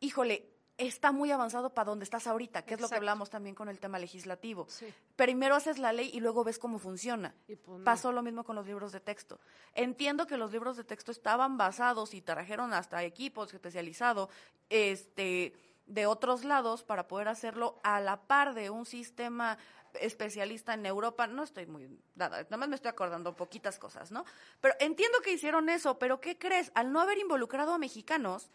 híjole, 0.00 0.50
está 0.78 1.12
muy 1.12 1.30
avanzado 1.30 1.70
para 1.72 1.86
donde 1.86 2.04
estás 2.04 2.26
ahorita, 2.26 2.62
que 2.62 2.74
es 2.74 2.80
lo 2.80 2.88
que 2.88 2.96
hablamos 2.96 3.30
también 3.30 3.54
con 3.54 3.68
el 3.68 3.78
tema 3.78 3.98
legislativo. 3.98 4.66
Primero 5.14 5.54
haces 5.54 5.78
la 5.78 5.92
ley 5.92 6.10
y 6.12 6.20
luego 6.20 6.44
ves 6.44 6.58
cómo 6.58 6.78
funciona. 6.78 7.34
Pues 7.46 7.82
Pasó 7.82 8.12
lo 8.12 8.22
mismo 8.22 8.44
con 8.44 8.56
los 8.56 8.66
libros 8.66 8.92
de 8.92 9.00
texto. 9.00 9.40
Entiendo 9.74 10.26
que 10.26 10.36
los 10.36 10.52
libros 10.52 10.76
de 10.76 10.84
texto 10.84 11.12
estaban 11.12 11.56
basados 11.56 12.14
y 12.14 12.20
trajeron 12.20 12.72
hasta 12.72 13.02
equipos 13.04 13.54
especializados, 13.54 14.28
este 14.68 15.54
de 15.86 16.06
otros 16.06 16.44
lados 16.44 16.82
para 16.82 17.08
poder 17.08 17.28
hacerlo 17.28 17.78
a 17.82 18.00
la 18.00 18.20
par 18.20 18.54
de 18.54 18.70
un 18.70 18.86
sistema 18.86 19.58
especialista 20.00 20.74
en 20.74 20.86
Europa. 20.86 21.26
No 21.26 21.42
estoy 21.42 21.66
muy 21.66 21.88
nada, 22.14 22.42
nada 22.42 22.56
más 22.56 22.68
me 22.68 22.76
estoy 22.76 22.90
acordando 22.90 23.34
poquitas 23.34 23.78
cosas, 23.78 24.10
¿no? 24.10 24.24
Pero 24.60 24.74
entiendo 24.80 25.20
que 25.20 25.32
hicieron 25.32 25.68
eso, 25.68 25.98
pero 25.98 26.20
¿qué 26.20 26.38
crees? 26.38 26.70
Al 26.74 26.92
no 26.92 27.00
haber 27.00 27.18
involucrado 27.18 27.72
a 27.72 27.78
mexicanos, 27.78 28.50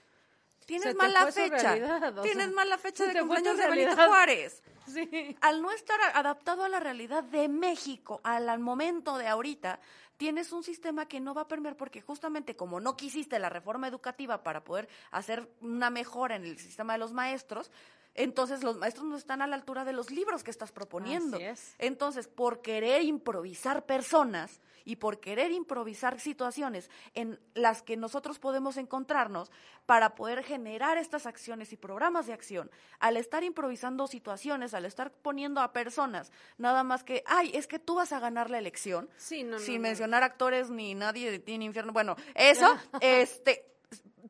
tienes 0.65 0.95
mala 0.95 1.31
fecha. 1.31 1.75
tienes 2.21 2.51
mala 2.51 2.77
fecha 2.77 3.05
de 3.05 3.19
cumpleaños 3.19 3.57
de 3.57 3.67
Benito 3.67 3.95
Juárez. 3.95 4.61
Al 5.41 5.61
no 5.61 5.71
estar 5.71 5.99
adaptado 6.15 6.65
a 6.65 6.69
la 6.69 6.79
realidad 6.79 7.23
de 7.23 7.47
México, 7.47 8.19
al, 8.23 8.49
al 8.49 8.59
momento 8.59 9.17
de 9.17 9.27
ahorita, 9.27 9.79
tienes 10.21 10.51
un 10.51 10.61
sistema 10.61 11.07
que 11.07 11.19
no 11.19 11.33
va 11.33 11.41
a 11.41 11.47
permear 11.47 11.75
porque 11.75 11.99
justamente 11.99 12.55
como 12.55 12.79
no 12.79 12.95
quisiste 12.95 13.39
la 13.39 13.49
reforma 13.49 13.87
educativa 13.87 14.43
para 14.43 14.63
poder 14.63 14.87
hacer 15.09 15.49
una 15.61 15.89
mejora 15.89 16.35
en 16.35 16.45
el 16.45 16.59
sistema 16.59 16.93
de 16.93 16.99
los 16.99 17.11
maestros, 17.11 17.71
entonces 18.13 18.63
los 18.63 18.77
maestros 18.77 19.05
no 19.05 19.15
están 19.15 19.41
a 19.41 19.47
la 19.47 19.55
altura 19.55 19.85
de 19.85 19.93
los 19.93 20.11
libros 20.11 20.43
que 20.43 20.51
estás 20.51 20.71
proponiendo. 20.71 21.39
Entonces, 21.77 22.27
por 22.27 22.61
querer 22.61 23.03
improvisar 23.03 23.85
personas 23.85 24.59
y 24.83 24.97
por 24.97 25.19
querer 25.19 25.51
improvisar 25.51 26.19
situaciones 26.19 26.89
en 27.13 27.39
las 27.53 27.81
que 27.81 27.95
nosotros 27.97 28.39
podemos 28.39 28.77
encontrarnos 28.77 29.51
para 29.85 30.15
poder 30.15 30.43
generar 30.43 30.97
estas 30.97 31.25
acciones 31.25 31.71
y 31.71 31.77
programas 31.77 32.27
de 32.27 32.33
acción, 32.33 32.71
al 32.99 33.17
estar 33.17 33.43
improvisando 33.43 34.07
situaciones, 34.07 34.73
al 34.73 34.85
estar 34.85 35.11
poniendo 35.11 35.61
a 35.61 35.71
personas, 35.71 36.31
nada 36.57 36.83
más 36.83 37.03
que, 37.03 37.23
ay, 37.27 37.51
es 37.53 37.67
que 37.67 37.79
tú 37.79 37.95
vas 37.95 38.11
a 38.11 38.19
ganar 38.19 38.49
la 38.49 38.57
elección, 38.57 39.09
sin 39.17 39.81
mencionar 39.81 40.23
actores 40.23 40.69
ni 40.69 40.95
nadie 40.95 41.39
tiene 41.39 41.65
infierno. 41.65 41.93
Bueno, 41.93 42.15
eso, 42.35 42.75
este, 43.01 43.65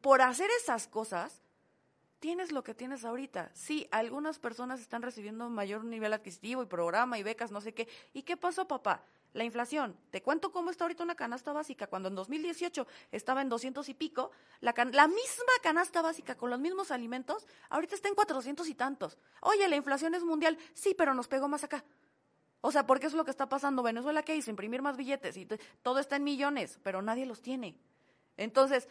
por 0.02 0.22
hacer 0.22 0.50
esas 0.62 0.88
cosas, 0.88 1.41
tienes 2.22 2.52
lo 2.52 2.64
que 2.64 2.76
tienes 2.76 3.04
ahorita. 3.04 3.50
Sí, 3.54 3.88
algunas 3.92 4.38
personas 4.38 4.80
están 4.80 5.02
recibiendo 5.02 5.50
mayor 5.50 5.84
nivel 5.84 6.14
adquisitivo 6.14 6.62
y 6.62 6.68
programa 6.68 7.18
y 7.18 7.24
becas, 7.24 7.52
no 7.52 7.60
sé 7.62 7.74
qué. 7.74 7.90
¿Y 8.14 8.22
qué 8.22 8.38
pasó, 8.38 8.68
papá? 8.68 9.04
La 9.34 9.44
inflación. 9.44 9.98
Te 10.12 10.22
cuento 10.22 10.52
cómo 10.52 10.70
está 10.70 10.84
ahorita 10.84 11.04
una 11.04 11.16
canasta 11.16 11.52
básica. 11.52 11.88
Cuando 11.88 12.10
en 12.10 12.16
2018 12.16 12.86
estaba 13.12 13.42
en 13.42 13.50
200 13.50 13.90
y 13.90 13.96
pico, 13.96 14.30
la, 14.60 14.72
misma 15.08 15.54
canasta 15.64 16.04
básica 16.04 16.36
con 16.36 16.52
los 16.52 16.60
mismos 16.60 16.92
alimentos, 16.92 17.48
ahorita 17.70 17.96
está 17.96 18.08
en 18.08 18.16
400 18.16 18.70
y 18.70 18.76
tantos. 18.76 19.18
Oye, 19.42 19.68
la 19.68 19.76
inflación 19.76 20.14
es 20.14 20.24
mundial. 20.24 20.60
Sí, 20.74 20.94
pero 20.96 21.16
nos 21.16 21.28
pegó 21.28 21.48
más 21.48 21.64
acá. 21.64 21.84
O 22.62 22.72
sea, 22.72 22.86
porque 22.86 23.08
es 23.08 23.14
lo 23.14 23.26
que 23.26 23.32
está 23.32 23.50
pasando. 23.50 23.82
Venezuela, 23.82 24.22
¿qué 24.22 24.36
hizo? 24.36 24.52
Imprimir 24.52 24.84
más 24.84 24.96
billetes 24.96 25.38
y 25.38 25.48
todo 25.82 25.98
está 25.98 26.18
en 26.18 26.24
millones, 26.24 26.78
pero 26.84 27.02
nadie 27.02 27.26
los 27.26 27.42
tiene. 27.42 27.76
Entonces, 28.38 28.88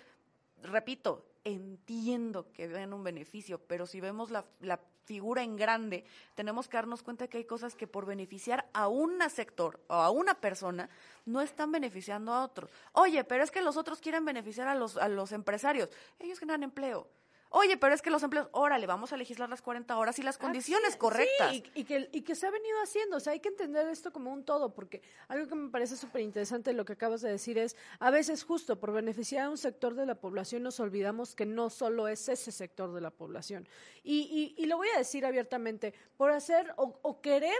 repito, 0.62 1.29
entiendo 1.44 2.52
que 2.52 2.68
vean 2.68 2.92
un 2.92 3.04
beneficio, 3.04 3.60
pero 3.66 3.86
si 3.86 4.00
vemos 4.00 4.30
la, 4.30 4.44
la, 4.60 4.80
figura 5.10 5.42
en 5.42 5.56
grande, 5.56 6.04
tenemos 6.36 6.68
que 6.68 6.76
darnos 6.76 7.02
cuenta 7.02 7.26
que 7.26 7.38
hay 7.38 7.44
cosas 7.44 7.74
que 7.74 7.88
por 7.88 8.06
beneficiar 8.06 8.70
a 8.72 8.86
un 8.86 9.18
sector 9.28 9.80
o 9.88 9.94
a 9.94 10.08
una 10.10 10.34
persona 10.34 10.88
no 11.26 11.40
están 11.40 11.72
beneficiando 11.72 12.32
a 12.32 12.44
otros. 12.44 12.70
Oye, 12.92 13.24
pero 13.24 13.42
es 13.42 13.50
que 13.50 13.60
los 13.60 13.76
otros 13.76 14.00
quieren 14.00 14.24
beneficiar 14.24 14.68
a 14.68 14.76
los, 14.76 14.96
a 14.96 15.08
los 15.08 15.32
empresarios. 15.32 15.88
Ellos 16.20 16.38
generan 16.38 16.62
empleo. 16.62 17.08
Oye, 17.52 17.76
pero 17.76 17.92
es 17.94 18.00
que 18.00 18.10
los 18.10 18.22
empleos, 18.22 18.48
órale, 18.52 18.86
vamos 18.86 19.12
a 19.12 19.16
legislar 19.16 19.48
las 19.48 19.60
40 19.60 19.96
horas 19.98 20.18
y 20.20 20.22
las 20.22 20.38
condiciones 20.38 20.94
correctas. 20.96 21.50
Sí, 21.50 21.64
y, 21.74 21.84
que, 21.84 22.08
y 22.12 22.22
que 22.22 22.36
se 22.36 22.46
ha 22.46 22.50
venido 22.50 22.80
haciendo. 22.80 23.16
O 23.16 23.20
sea, 23.20 23.32
hay 23.32 23.40
que 23.40 23.48
entender 23.48 23.88
esto 23.88 24.12
como 24.12 24.32
un 24.32 24.44
todo, 24.44 24.72
porque 24.72 25.02
algo 25.26 25.48
que 25.48 25.56
me 25.56 25.68
parece 25.68 25.96
súper 25.96 26.22
interesante 26.22 26.72
lo 26.72 26.84
que 26.84 26.92
acabas 26.92 27.22
de 27.22 27.30
decir 27.30 27.58
es, 27.58 27.76
a 27.98 28.12
veces 28.12 28.44
justo 28.44 28.78
por 28.78 28.92
beneficiar 28.92 29.46
a 29.46 29.50
un 29.50 29.58
sector 29.58 29.94
de 29.94 30.06
la 30.06 30.14
población 30.14 30.62
nos 30.62 30.78
olvidamos 30.78 31.34
que 31.34 31.44
no 31.44 31.70
solo 31.70 32.06
es 32.06 32.28
ese 32.28 32.52
sector 32.52 32.94
de 32.94 33.00
la 33.00 33.10
población. 33.10 33.68
Y, 34.04 34.54
y, 34.56 34.62
y 34.62 34.66
lo 34.66 34.76
voy 34.76 34.88
a 34.94 34.98
decir 34.98 35.26
abiertamente, 35.26 35.92
por 36.16 36.30
hacer 36.30 36.72
o, 36.76 37.00
o 37.02 37.20
querer 37.20 37.58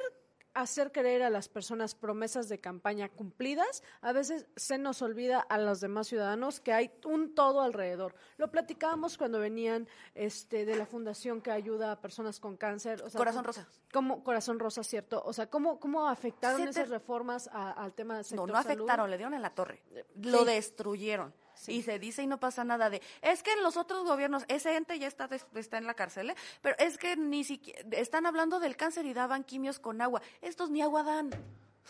hacer 0.55 0.93
creer 0.93 1.23
a 1.23 1.31
las 1.31 1.49
personas 1.49 1.95
promesas 1.95 2.49
de 2.49 2.59
campaña 2.59 3.09
cumplidas, 3.09 3.83
a 4.01 4.13
veces 4.13 4.47
se 4.57 4.79
nos 4.79 5.03
olvida 5.03 5.41
a 5.41 5.59
los 5.59 5.81
demás 5.81 6.09
ciudadanos 6.09 6.61
que 6.61 6.73
hay 6.73 6.91
un 7.05 7.35
todo 7.35 7.61
alrededor. 7.63 8.15
Lo 8.37 8.51
platicábamos 8.51 9.17
cuando 9.17 9.39
venían 9.39 9.89
este, 10.15 10.65
de 10.65 10.77
la 10.77 10.87
fundación 10.87 11.41
que 11.41 11.51
ayuda 11.51 11.93
a 11.93 12.01
personas 12.01 12.41
con 12.41 12.57
cáncer. 12.57 13.03
Corazón 13.17 13.45
Rosa. 13.45 13.69
¿Cómo, 13.93 14.23
Corazón 14.23 14.59
Rosa, 14.59 14.83
cierto. 14.83 15.23
O 15.25 15.33
sea, 15.33 15.49
¿cómo, 15.49 15.81
cómo 15.81 16.07
afectaron 16.09 16.67
esas 16.67 16.89
reformas 16.89 17.49
al 17.53 17.93
tema 17.95 18.17
del 18.17 18.25
sector 18.25 18.47
No, 18.47 18.53
no 18.53 18.59
afectaron, 18.59 19.11
le 19.11 19.17
dieron 19.17 19.35
en 19.35 19.43
la 19.43 19.51
torre. 19.51 19.83
Lo 20.17 20.45
destruyeron. 20.45 21.35
Y 21.69 21.83
se 21.83 21.99
dice 21.99 22.23
y 22.23 22.27
no 22.27 22.39
pasa 22.39 22.65
nada 22.65 22.91
de, 22.91 23.03
es 23.23 23.43
que 23.43 23.53
en 23.53 23.63
los 23.63 23.77
otros 23.77 24.05
gobiernos, 24.05 24.45
ese 24.49 24.77
ente 24.77 24.99
ya 24.99 25.07
está, 25.09 25.29
está 25.55 25.79
en 25.79 25.87
la 25.87 25.95
cárcel, 25.95 26.31
¿eh? 26.31 26.37
pero 26.63 26.77
es 26.79 26.99
que 26.99 27.17
ni 27.17 27.45
siquiera, 27.45 27.81
están 27.93 28.27
hablando 28.27 28.61
del 28.61 28.77
cáncer 28.77 29.07
y 29.07 29.13
daban 29.13 29.45
quimios 29.45 29.79
con 29.79 30.01
agua. 30.01 30.23
Estos 30.41 30.71
ni 30.71 30.83
agua 30.83 31.03
dan. 31.03 31.31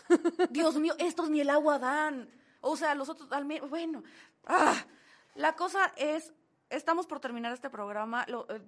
Dios 0.49 0.75
mío, 0.77 0.93
estos 0.99 1.29
ni 1.29 1.41
el 1.41 1.49
agua 1.49 1.79
dan. 1.79 2.29
O 2.61 2.75
sea, 2.75 2.95
los 2.95 3.09
otros, 3.09 3.31
al 3.31 3.45
bueno. 3.45 4.03
Ah, 4.45 4.85
la 5.35 5.55
cosa 5.55 5.93
es, 5.95 6.33
estamos 6.69 7.07
por 7.07 7.19
terminar 7.19 7.53
este 7.53 7.69
programa, 7.69 8.25
eh, 8.27 8.61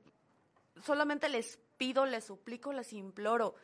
solamente 0.84 1.30
les 1.30 1.60
pido, 1.78 2.06
les 2.06 2.24
suplico, 2.24 2.72
les 2.72 2.94
imploro 2.94 3.56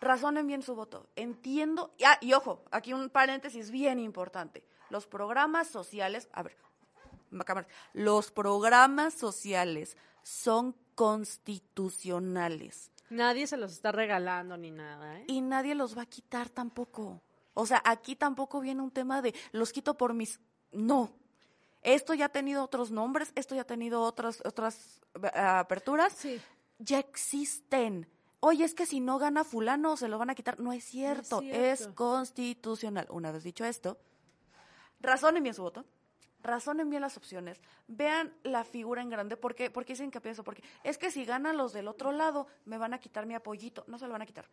razonen 0.00 0.46
bien 0.46 0.62
su 0.62 0.74
voto. 0.74 1.08
Entiendo, 1.14 1.94
ah, 2.04 2.18
y 2.20 2.32
ojo, 2.32 2.64
aquí 2.70 2.92
un 2.92 3.10
paréntesis 3.10 3.70
bien 3.70 3.98
importante. 3.98 4.64
Los 4.90 5.06
programas 5.06 5.68
sociales, 5.68 6.28
a 6.32 6.42
ver, 6.42 6.56
los 7.92 8.30
programas 8.30 9.14
sociales 9.14 9.96
son 10.22 10.74
constitucionales. 10.94 12.90
Nadie 13.08 13.46
se 13.46 13.56
los 13.56 13.72
está 13.72 13.92
regalando 13.92 14.56
ni 14.56 14.70
nada, 14.70 15.18
¿eh? 15.18 15.24
Y 15.26 15.40
nadie 15.40 15.74
los 15.74 15.96
va 15.96 16.02
a 16.02 16.06
quitar 16.06 16.48
tampoco. 16.48 17.22
O 17.54 17.66
sea, 17.66 17.82
aquí 17.84 18.14
tampoco 18.14 18.60
viene 18.60 18.82
un 18.82 18.90
tema 18.90 19.22
de 19.22 19.34
los 19.52 19.72
quito 19.72 19.96
por 19.96 20.14
mis... 20.14 20.38
No. 20.72 21.10
Esto 21.82 22.14
ya 22.14 22.26
ha 22.26 22.28
tenido 22.28 22.62
otros 22.62 22.90
nombres, 22.90 23.32
esto 23.34 23.54
ya 23.54 23.62
ha 23.62 23.66
tenido 23.66 24.02
otras, 24.02 24.42
otras 24.44 25.00
eh, 25.14 25.30
aperturas. 25.38 26.12
Sí. 26.12 26.40
Ya 26.78 26.98
existen 26.98 28.06
oye, 28.40 28.64
es 28.64 28.74
que 28.74 28.86
si 28.86 29.00
no 29.00 29.18
gana 29.18 29.44
fulano 29.44 29.96
se 29.96 30.08
lo 30.08 30.18
van 30.18 30.30
a 30.30 30.34
quitar. 30.34 30.58
No 30.58 30.72
es 30.72 30.84
cierto, 30.84 31.40
es, 31.42 31.88
constitucional. 31.94 33.06
Una 33.10 33.30
vez 33.30 33.44
dicho 33.44 33.64
esto, 33.64 33.98
razonen 35.00 35.42
bien 35.42 35.54
su 35.54 35.62
voto, 35.62 35.84
razonen 36.42 36.88
bien 36.90 37.02
las 37.02 37.16
opciones, 37.16 37.60
vean 37.86 38.34
la 38.42 38.64
figura 38.64 39.02
en 39.02 39.10
grande, 39.10 39.36
¿por 39.36 39.54
qué, 39.54 39.70
¿Por 39.70 39.84
dicen 39.84 40.10
que 40.10 40.20
pienso? 40.20 40.44
Porque 40.44 40.62
es 40.84 40.98
que 40.98 41.10
si 41.10 41.24
ganan 41.24 41.56
los 41.56 41.72
del 41.72 41.88
otro 41.88 42.12
lado, 42.12 42.46
me 42.64 42.78
van 42.78 42.94
a 42.94 42.98
quitar 42.98 43.26
mi 43.26 43.34
apoyito. 43.34 43.84
No 43.86 43.98
se 43.98 44.06
lo 44.06 44.12
van 44.12 44.22
a 44.22 44.26
quitar, 44.26 44.48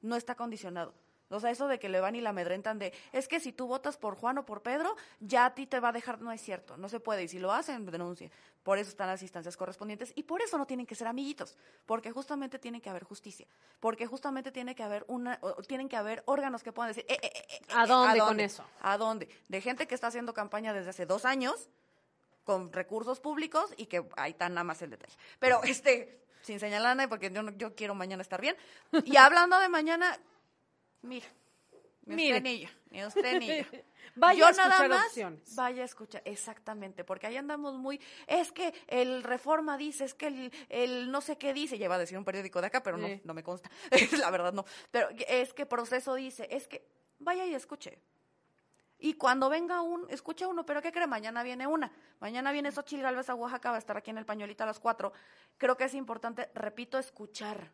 no 0.00 0.16
está 0.16 0.34
condicionado. 0.34 0.94
O 1.36 1.40
sea, 1.40 1.50
eso 1.50 1.68
de 1.68 1.78
que 1.78 1.88
le 1.88 2.00
van 2.00 2.14
y 2.14 2.20
la 2.20 2.30
amedrentan 2.30 2.78
de, 2.78 2.92
es 3.12 3.28
que 3.28 3.40
si 3.40 3.52
tú 3.52 3.66
votas 3.66 3.96
por 3.96 4.16
Juan 4.16 4.38
o 4.38 4.44
por 4.44 4.62
Pedro, 4.62 4.96
ya 5.20 5.46
a 5.46 5.54
ti 5.54 5.66
te 5.66 5.80
va 5.80 5.88
a 5.88 5.92
dejar, 5.92 6.20
no 6.20 6.32
es 6.32 6.40
cierto, 6.40 6.76
no 6.76 6.88
se 6.88 7.00
puede. 7.00 7.24
Y 7.24 7.28
si 7.28 7.38
lo 7.38 7.52
hacen, 7.52 7.86
denuncie. 7.86 8.30
Por 8.62 8.78
eso 8.78 8.90
están 8.90 9.08
las 9.08 9.22
instancias 9.22 9.56
correspondientes 9.56 10.12
y 10.14 10.22
por 10.22 10.40
eso 10.40 10.56
no 10.56 10.66
tienen 10.66 10.86
que 10.86 10.94
ser 10.94 11.08
amiguitos, 11.08 11.56
porque 11.84 12.12
justamente 12.12 12.58
tiene 12.58 12.80
que 12.80 12.90
haber 12.90 13.02
justicia, 13.02 13.46
porque 13.80 14.06
justamente 14.06 14.52
tiene 14.52 14.74
que 14.74 14.84
haber 14.84 15.04
una, 15.08 15.40
tienen 15.66 15.88
que 15.88 15.96
haber 15.96 16.22
órganos 16.26 16.62
que 16.62 16.72
puedan 16.72 16.90
decir, 16.90 17.04
eh, 17.08 17.18
eh, 17.20 17.32
eh, 17.34 17.60
¿a 17.74 17.86
dónde 17.86 18.20
con 18.20 18.38
eso? 18.38 18.64
¿A 18.80 18.96
dónde? 18.96 19.28
De 19.48 19.60
gente 19.60 19.88
que 19.88 19.96
está 19.96 20.06
haciendo 20.08 20.32
campaña 20.32 20.72
desde 20.72 20.90
hace 20.90 21.06
dos 21.06 21.24
años 21.24 21.68
con 22.44 22.72
recursos 22.72 23.20
públicos 23.20 23.72
y 23.76 23.86
que 23.86 24.04
ahí 24.16 24.32
está 24.32 24.48
nada 24.48 24.64
más 24.64 24.80
el 24.82 24.90
detalle. 24.90 25.16
Pero 25.40 25.62
este, 25.64 26.22
sin 26.42 26.60
señalar 26.60 27.08
porque 27.08 27.30
yo, 27.30 27.42
yo 27.56 27.74
quiero 27.74 27.94
mañana 27.94 28.22
estar 28.22 28.40
bien. 28.40 28.56
Y 29.04 29.16
hablando 29.16 29.58
de 29.58 29.68
mañana, 29.68 30.18
Mira, 31.02 31.26
ni 32.04 32.32
usted 32.32 32.42
ni 32.42 32.60
yo, 32.60 32.68
ni 32.90 33.04
usted 33.04 33.38
ni 33.38 33.58
yo. 33.58 33.64
Vaya 34.16 34.48
a 34.48 34.50
escuchar 34.50 34.88
nada 34.88 35.06
opciones. 35.06 35.56
Vaya 35.56 35.82
a 35.82 35.84
escuchar, 35.84 36.22
exactamente, 36.24 37.04
porque 37.04 37.26
ahí 37.26 37.36
andamos 37.36 37.74
muy, 37.74 38.00
es 38.26 38.52
que 38.52 38.74
el 38.88 39.22
Reforma 39.22 39.78
dice, 39.78 40.04
es 40.04 40.14
que 40.14 40.26
el, 40.26 40.52
el 40.68 41.10
no 41.10 41.20
sé 41.20 41.38
qué 41.38 41.54
dice, 41.54 41.78
lleva 41.78 41.94
a 41.94 41.98
decir 41.98 42.18
un 42.18 42.24
periódico 42.24 42.60
de 42.60 42.66
acá, 42.66 42.82
pero 42.82 42.98
no, 42.98 43.08
no 43.24 43.34
me 43.34 43.42
consta, 43.42 43.70
la 44.18 44.30
verdad 44.30 44.52
no, 44.52 44.64
pero 44.90 45.08
es 45.28 45.54
que 45.54 45.64
proceso 45.64 46.14
dice, 46.14 46.46
es 46.50 46.68
que 46.68 46.84
vaya 47.18 47.46
y 47.46 47.54
escuche. 47.54 47.98
Y 48.98 49.14
cuando 49.14 49.48
venga 49.48 49.80
un, 49.80 50.06
escuche 50.10 50.46
uno, 50.46 50.64
pero 50.64 50.80
¿qué 50.80 50.92
cree? 50.92 51.08
Mañana 51.08 51.42
viene 51.42 51.66
una. 51.66 51.90
Mañana 52.20 52.52
viene 52.52 52.70
Xochitl 52.70 53.02
Galvez 53.02 53.28
a 53.30 53.34
Oaxaca, 53.34 53.70
va 53.70 53.76
a 53.76 53.78
estar 53.78 53.96
aquí 53.96 54.10
en 54.10 54.18
el 54.18 54.24
pañuelito 54.24 54.62
a 54.62 54.66
las 54.66 54.78
cuatro. 54.78 55.12
Creo 55.58 55.76
que 55.76 55.84
es 55.84 55.94
importante, 55.94 56.50
repito, 56.54 56.98
escuchar 56.98 57.72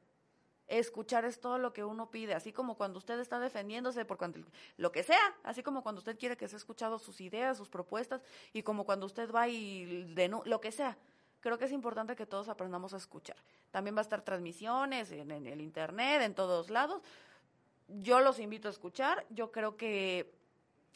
escuchar 0.68 1.24
es 1.24 1.40
todo 1.40 1.58
lo 1.58 1.72
que 1.72 1.82
uno 1.82 2.10
pide, 2.10 2.34
así 2.34 2.52
como 2.52 2.76
cuando 2.76 2.98
usted 2.98 3.18
está 3.18 3.40
defendiéndose 3.40 4.04
por 4.04 4.18
cuanto, 4.18 4.40
lo 4.76 4.92
que 4.92 5.02
sea, 5.02 5.34
así 5.42 5.62
como 5.62 5.82
cuando 5.82 5.98
usted 5.98 6.18
quiere 6.18 6.36
que 6.36 6.46
sea 6.46 6.58
escuchado 6.58 6.98
sus 6.98 7.20
ideas, 7.20 7.56
sus 7.56 7.68
propuestas, 7.68 8.22
y 8.52 8.62
como 8.62 8.84
cuando 8.84 9.06
usted 9.06 9.32
va 9.32 9.48
y 9.48 10.12
de 10.14 10.28
lo 10.28 10.60
que 10.60 10.70
sea. 10.70 10.96
Creo 11.40 11.56
que 11.56 11.66
es 11.66 11.72
importante 11.72 12.16
que 12.16 12.26
todos 12.26 12.48
aprendamos 12.48 12.94
a 12.94 12.96
escuchar. 12.96 13.36
También 13.70 13.94
va 13.94 14.00
a 14.00 14.02
estar 14.02 14.22
transmisiones 14.22 15.12
en 15.12 15.30
el 15.30 15.60
internet, 15.60 16.22
en 16.22 16.34
todos 16.34 16.68
lados. 16.68 17.00
Yo 17.86 18.20
los 18.20 18.40
invito 18.40 18.68
a 18.68 18.72
escuchar. 18.72 19.24
Yo 19.30 19.52
creo 19.52 19.76
que 19.76 20.38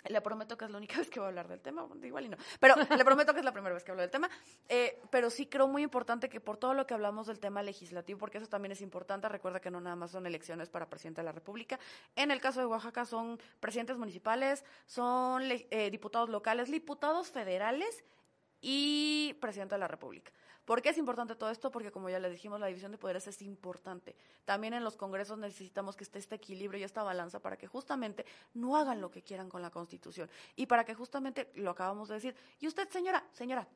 le 0.08 0.20
prometo 0.20 0.56
que 0.58 0.64
es 0.64 0.70
la 0.70 0.78
única 0.78 0.96
vez 0.98 1.08
que 1.08 1.20
voy 1.20 1.26
a 1.26 1.28
hablar 1.28 1.48
del 1.48 1.60
tema, 1.60 1.86
igual 2.02 2.26
y 2.26 2.28
no, 2.28 2.36
pero 2.60 2.74
le 2.76 3.04
prometo 3.04 3.32
que 3.32 3.40
es 3.40 3.44
la 3.44 3.52
primera 3.52 3.74
vez 3.74 3.84
que 3.84 3.90
hablo 3.90 4.02
del 4.02 4.10
tema, 4.10 4.28
eh, 4.68 5.00
pero 5.10 5.30
sí 5.30 5.46
creo 5.46 5.68
muy 5.68 5.82
importante 5.82 6.28
que 6.28 6.40
por 6.40 6.56
todo 6.56 6.74
lo 6.74 6.86
que 6.86 6.94
hablamos 6.94 7.26
del 7.26 7.38
tema 7.38 7.62
legislativo, 7.62 8.18
porque 8.18 8.38
eso 8.38 8.48
también 8.48 8.72
es 8.72 8.80
importante, 8.80 9.28
recuerda 9.28 9.60
que 9.60 9.70
no 9.70 9.80
nada 9.80 9.96
más 9.96 10.10
son 10.10 10.26
elecciones 10.26 10.68
para 10.68 10.88
presidente 10.88 11.20
de 11.20 11.26
la 11.26 11.32
República, 11.32 11.78
en 12.16 12.30
el 12.30 12.40
caso 12.40 12.60
de 12.60 12.66
Oaxaca 12.66 13.04
son 13.04 13.38
presidentes 13.60 13.96
municipales, 13.96 14.64
son 14.86 15.42
eh, 15.50 15.90
diputados 15.90 16.28
locales, 16.28 16.70
diputados 16.70 17.30
federales 17.30 18.04
y 18.60 19.36
presidente 19.40 19.74
de 19.74 19.80
la 19.80 19.88
República. 19.88 20.32
¿Por 20.64 20.80
qué 20.80 20.90
es 20.90 20.98
importante 20.98 21.34
todo 21.34 21.50
esto? 21.50 21.70
Porque 21.70 21.90
como 21.90 22.08
ya 22.08 22.20
le 22.20 22.30
dijimos, 22.30 22.60
la 22.60 22.66
división 22.66 22.92
de 22.92 22.98
poderes 22.98 23.26
es 23.26 23.42
importante. 23.42 24.14
También 24.44 24.74
en 24.74 24.84
los 24.84 24.96
congresos 24.96 25.38
necesitamos 25.38 25.96
que 25.96 26.04
esté 26.04 26.18
este 26.18 26.36
equilibrio 26.36 26.80
y 26.80 26.84
esta 26.84 27.02
balanza 27.02 27.40
para 27.40 27.56
que 27.56 27.66
justamente 27.66 28.24
no 28.54 28.76
hagan 28.76 29.00
lo 29.00 29.10
que 29.10 29.22
quieran 29.22 29.48
con 29.48 29.60
la 29.60 29.70
Constitución 29.70 30.30
y 30.54 30.66
para 30.66 30.84
que 30.84 30.94
justamente, 30.94 31.50
lo 31.54 31.70
acabamos 31.70 32.08
de 32.08 32.14
decir, 32.14 32.36
y 32.60 32.68
usted, 32.68 32.88
señora, 32.90 33.24
señora, 33.32 33.66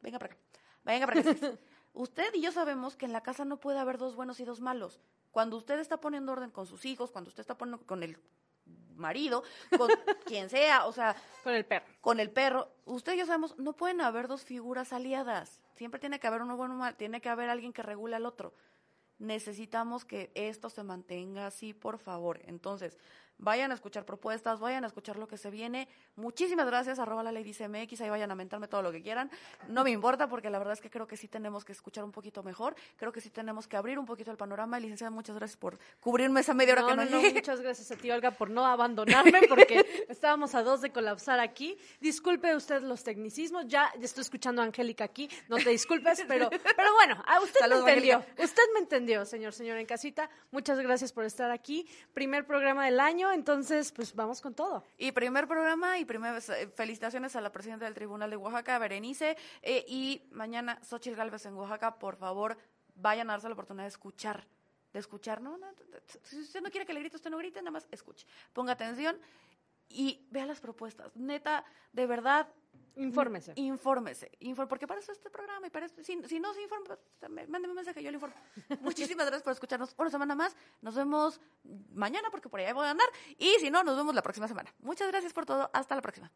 venga 0.00 0.18
para 0.18 0.32
acá, 0.32 0.42
venga 0.82 1.06
para 1.06 1.20
acá. 1.20 1.30
usted 1.92 2.34
y 2.34 2.40
yo 2.40 2.52
sabemos 2.52 2.96
que 2.96 3.04
en 3.04 3.12
la 3.12 3.22
casa 3.22 3.44
no 3.44 3.58
puede 3.58 3.78
haber 3.78 3.98
dos 3.98 4.16
buenos 4.16 4.40
y 4.40 4.44
dos 4.44 4.60
malos. 4.60 5.00
Cuando 5.30 5.56
usted 5.56 5.78
está 5.78 6.00
poniendo 6.00 6.32
orden 6.32 6.50
con 6.50 6.66
sus 6.66 6.84
hijos, 6.86 7.10
cuando 7.10 7.28
usted 7.28 7.42
está 7.42 7.56
poniendo 7.56 7.84
con 7.86 8.02
el 8.02 8.18
marido, 9.00 9.42
con 9.76 9.88
quien 10.26 10.48
sea, 10.48 10.86
o 10.86 10.92
sea, 10.92 11.16
con 11.42 11.54
el 11.54 11.64
perro. 11.64 11.86
Con 12.00 12.20
el 12.20 12.30
perro. 12.30 12.68
Usted 12.84 13.14
y 13.14 13.18
yo 13.18 13.26
sabemos, 13.26 13.58
no 13.58 13.72
pueden 13.72 14.00
haber 14.00 14.28
dos 14.28 14.44
figuras 14.44 14.92
aliadas. 14.92 15.60
Siempre 15.74 15.98
tiene 15.98 16.20
que 16.20 16.26
haber 16.26 16.42
uno 16.42 16.56
bueno 16.56 16.74
mal, 16.74 16.96
tiene 16.96 17.20
que 17.20 17.28
haber 17.28 17.50
alguien 17.50 17.72
que 17.72 17.82
regule 17.82 18.16
al 18.16 18.26
otro. 18.26 18.54
Necesitamos 19.18 20.04
que 20.04 20.30
esto 20.34 20.70
se 20.70 20.82
mantenga 20.82 21.46
así, 21.46 21.74
por 21.74 21.98
favor. 21.98 22.40
Entonces, 22.44 22.98
vayan 23.40 23.70
a 23.72 23.74
escuchar 23.74 24.04
propuestas, 24.04 24.60
vayan 24.60 24.84
a 24.84 24.86
escuchar 24.86 25.16
lo 25.16 25.26
que 25.26 25.36
se 25.36 25.50
viene. 25.50 25.88
Muchísimas 26.16 26.66
gracias, 26.66 26.98
arroba 26.98 27.22
la 27.22 27.32
ley 27.32 27.42
dice 27.42 27.68
MX, 27.68 28.02
ahí 28.02 28.10
vayan 28.10 28.30
a 28.30 28.34
mentarme 28.34 28.68
todo 28.68 28.82
lo 28.82 28.92
que 28.92 29.02
quieran. 29.02 29.30
No 29.68 29.82
me 29.82 29.90
importa 29.90 30.28
porque 30.28 30.50
la 30.50 30.58
verdad 30.58 30.74
es 30.74 30.80
que 30.80 30.90
creo 30.90 31.06
que 31.06 31.16
sí 31.16 31.28
tenemos 31.28 31.64
que 31.64 31.72
escuchar 31.72 32.04
un 32.04 32.12
poquito 32.12 32.42
mejor, 32.42 32.74
creo 32.96 33.12
que 33.12 33.20
sí 33.20 33.30
tenemos 33.30 33.66
que 33.66 33.76
abrir 33.76 33.98
un 33.98 34.06
poquito 34.06 34.30
el 34.30 34.36
panorama. 34.36 34.78
Licenciada, 34.78 35.10
muchas 35.10 35.36
gracias 35.36 35.56
por 35.56 35.78
cubrirme 36.00 36.40
esa 36.40 36.54
media 36.54 36.74
hora 36.74 36.86
que 36.86 36.96
no, 36.96 37.04
no, 37.04 37.22
no 37.22 37.30
Muchas 37.30 37.60
gracias 37.60 37.90
a 37.90 37.96
ti, 37.96 38.10
Olga, 38.10 38.30
por 38.30 38.50
no 38.50 38.66
abandonarme 38.66 39.40
porque 39.48 40.06
estábamos 40.08 40.54
a 40.54 40.62
dos 40.62 40.82
de 40.82 40.92
colapsar 40.92 41.40
aquí. 41.40 41.78
Disculpe 42.00 42.54
usted 42.54 42.82
los 42.82 43.02
tecnicismos, 43.02 43.66
ya 43.66 43.92
estoy 44.00 44.22
escuchando 44.22 44.62
a 44.62 44.66
Angélica 44.66 45.04
aquí, 45.04 45.28
no 45.48 45.56
te 45.56 45.70
disculpes, 45.70 46.24
pero, 46.28 46.50
pero 46.50 46.94
bueno, 46.94 47.22
a 47.26 47.40
usted 47.40 47.66
me 47.68 47.76
entendió, 47.76 48.24
usted 48.38 48.62
me 48.74 48.80
entendió, 48.80 49.24
señor, 49.24 49.52
señor 49.52 49.78
en 49.78 49.86
casita. 49.86 50.28
Muchas 50.50 50.78
gracias 50.80 51.12
por 51.12 51.24
estar 51.24 51.50
aquí. 51.50 51.86
Primer 52.12 52.46
programa 52.46 52.84
del 52.84 53.00
año 53.00 53.29
entonces 53.32 53.92
pues 53.92 54.14
vamos 54.14 54.40
con 54.40 54.54
todo. 54.54 54.84
Y 54.98 55.12
primer 55.12 55.46
programa 55.46 55.98
y 55.98 56.04
primer, 56.04 56.36
eh, 56.36 56.68
felicitaciones 56.74 57.36
a 57.36 57.40
la 57.40 57.50
presidenta 57.52 57.84
del 57.84 57.94
Tribunal 57.94 58.30
de 58.30 58.36
Oaxaca, 58.36 58.78
Berenice, 58.78 59.36
eh, 59.62 59.84
y 59.88 60.28
mañana 60.30 60.78
Xochitl 60.82 61.16
Galvez 61.16 61.46
en 61.46 61.54
Oaxaca, 61.54 61.98
por 61.98 62.16
favor, 62.16 62.58
vayan 62.94 63.30
a 63.30 63.34
darse 63.34 63.48
la 63.48 63.54
oportunidad 63.54 63.84
de 63.84 63.88
escuchar 63.88 64.46
de 64.92 64.98
escuchar, 64.98 65.40
¿no? 65.40 65.58
Si 66.24 66.40
usted 66.40 66.60
no 66.60 66.70
quiere 66.70 66.86
que 66.86 66.92
le 66.92 67.00
grite, 67.00 67.16
usted 67.16 67.30
no 67.30 67.38
grite, 67.38 67.60
nada 67.60 67.70
más 67.70 67.86
escuche. 67.90 68.26
Ponga 68.52 68.72
atención 68.72 69.18
y 69.88 70.26
vea 70.30 70.46
las 70.46 70.60
propuestas. 70.60 71.14
Neta, 71.16 71.64
de 71.92 72.06
verdad, 72.06 72.48
Infórmese. 72.96 73.52
Infórmese. 73.56 74.30
porque 74.68 74.86
para 74.86 75.00
eso 75.00 75.12
este 75.12 75.30
programa 75.30 75.66
y 75.66 75.70
para 75.70 75.88
si, 75.88 76.16
no 76.16 76.52
se 76.52 76.62
informa, 76.62 76.96
pues, 77.18 77.30
mándeme 77.48 77.68
un 77.68 77.76
mensaje, 77.76 78.02
yo 78.02 78.10
le 78.10 78.16
informo. 78.16 78.36
Muchísimas 78.82 79.26
gracias 79.26 79.42
por 79.42 79.52
escucharnos 79.52 79.94
una 79.96 80.10
semana 80.10 80.34
más. 80.34 80.54
Nos 80.82 80.94
vemos 80.94 81.40
mañana 81.92 82.28
porque 82.30 82.48
por 82.48 82.60
allá 82.60 82.74
voy 82.74 82.86
a 82.86 82.90
andar. 82.90 83.08
Y 83.38 83.56
si 83.60 83.70
no, 83.70 83.82
nos 83.82 83.96
vemos 83.96 84.14
la 84.14 84.22
próxima 84.22 84.48
semana. 84.48 84.74
Muchas 84.80 85.08
gracias 85.08 85.32
por 85.32 85.46
todo. 85.46 85.70
Hasta 85.72 85.94
la 85.94 86.02
próxima. 86.02 86.30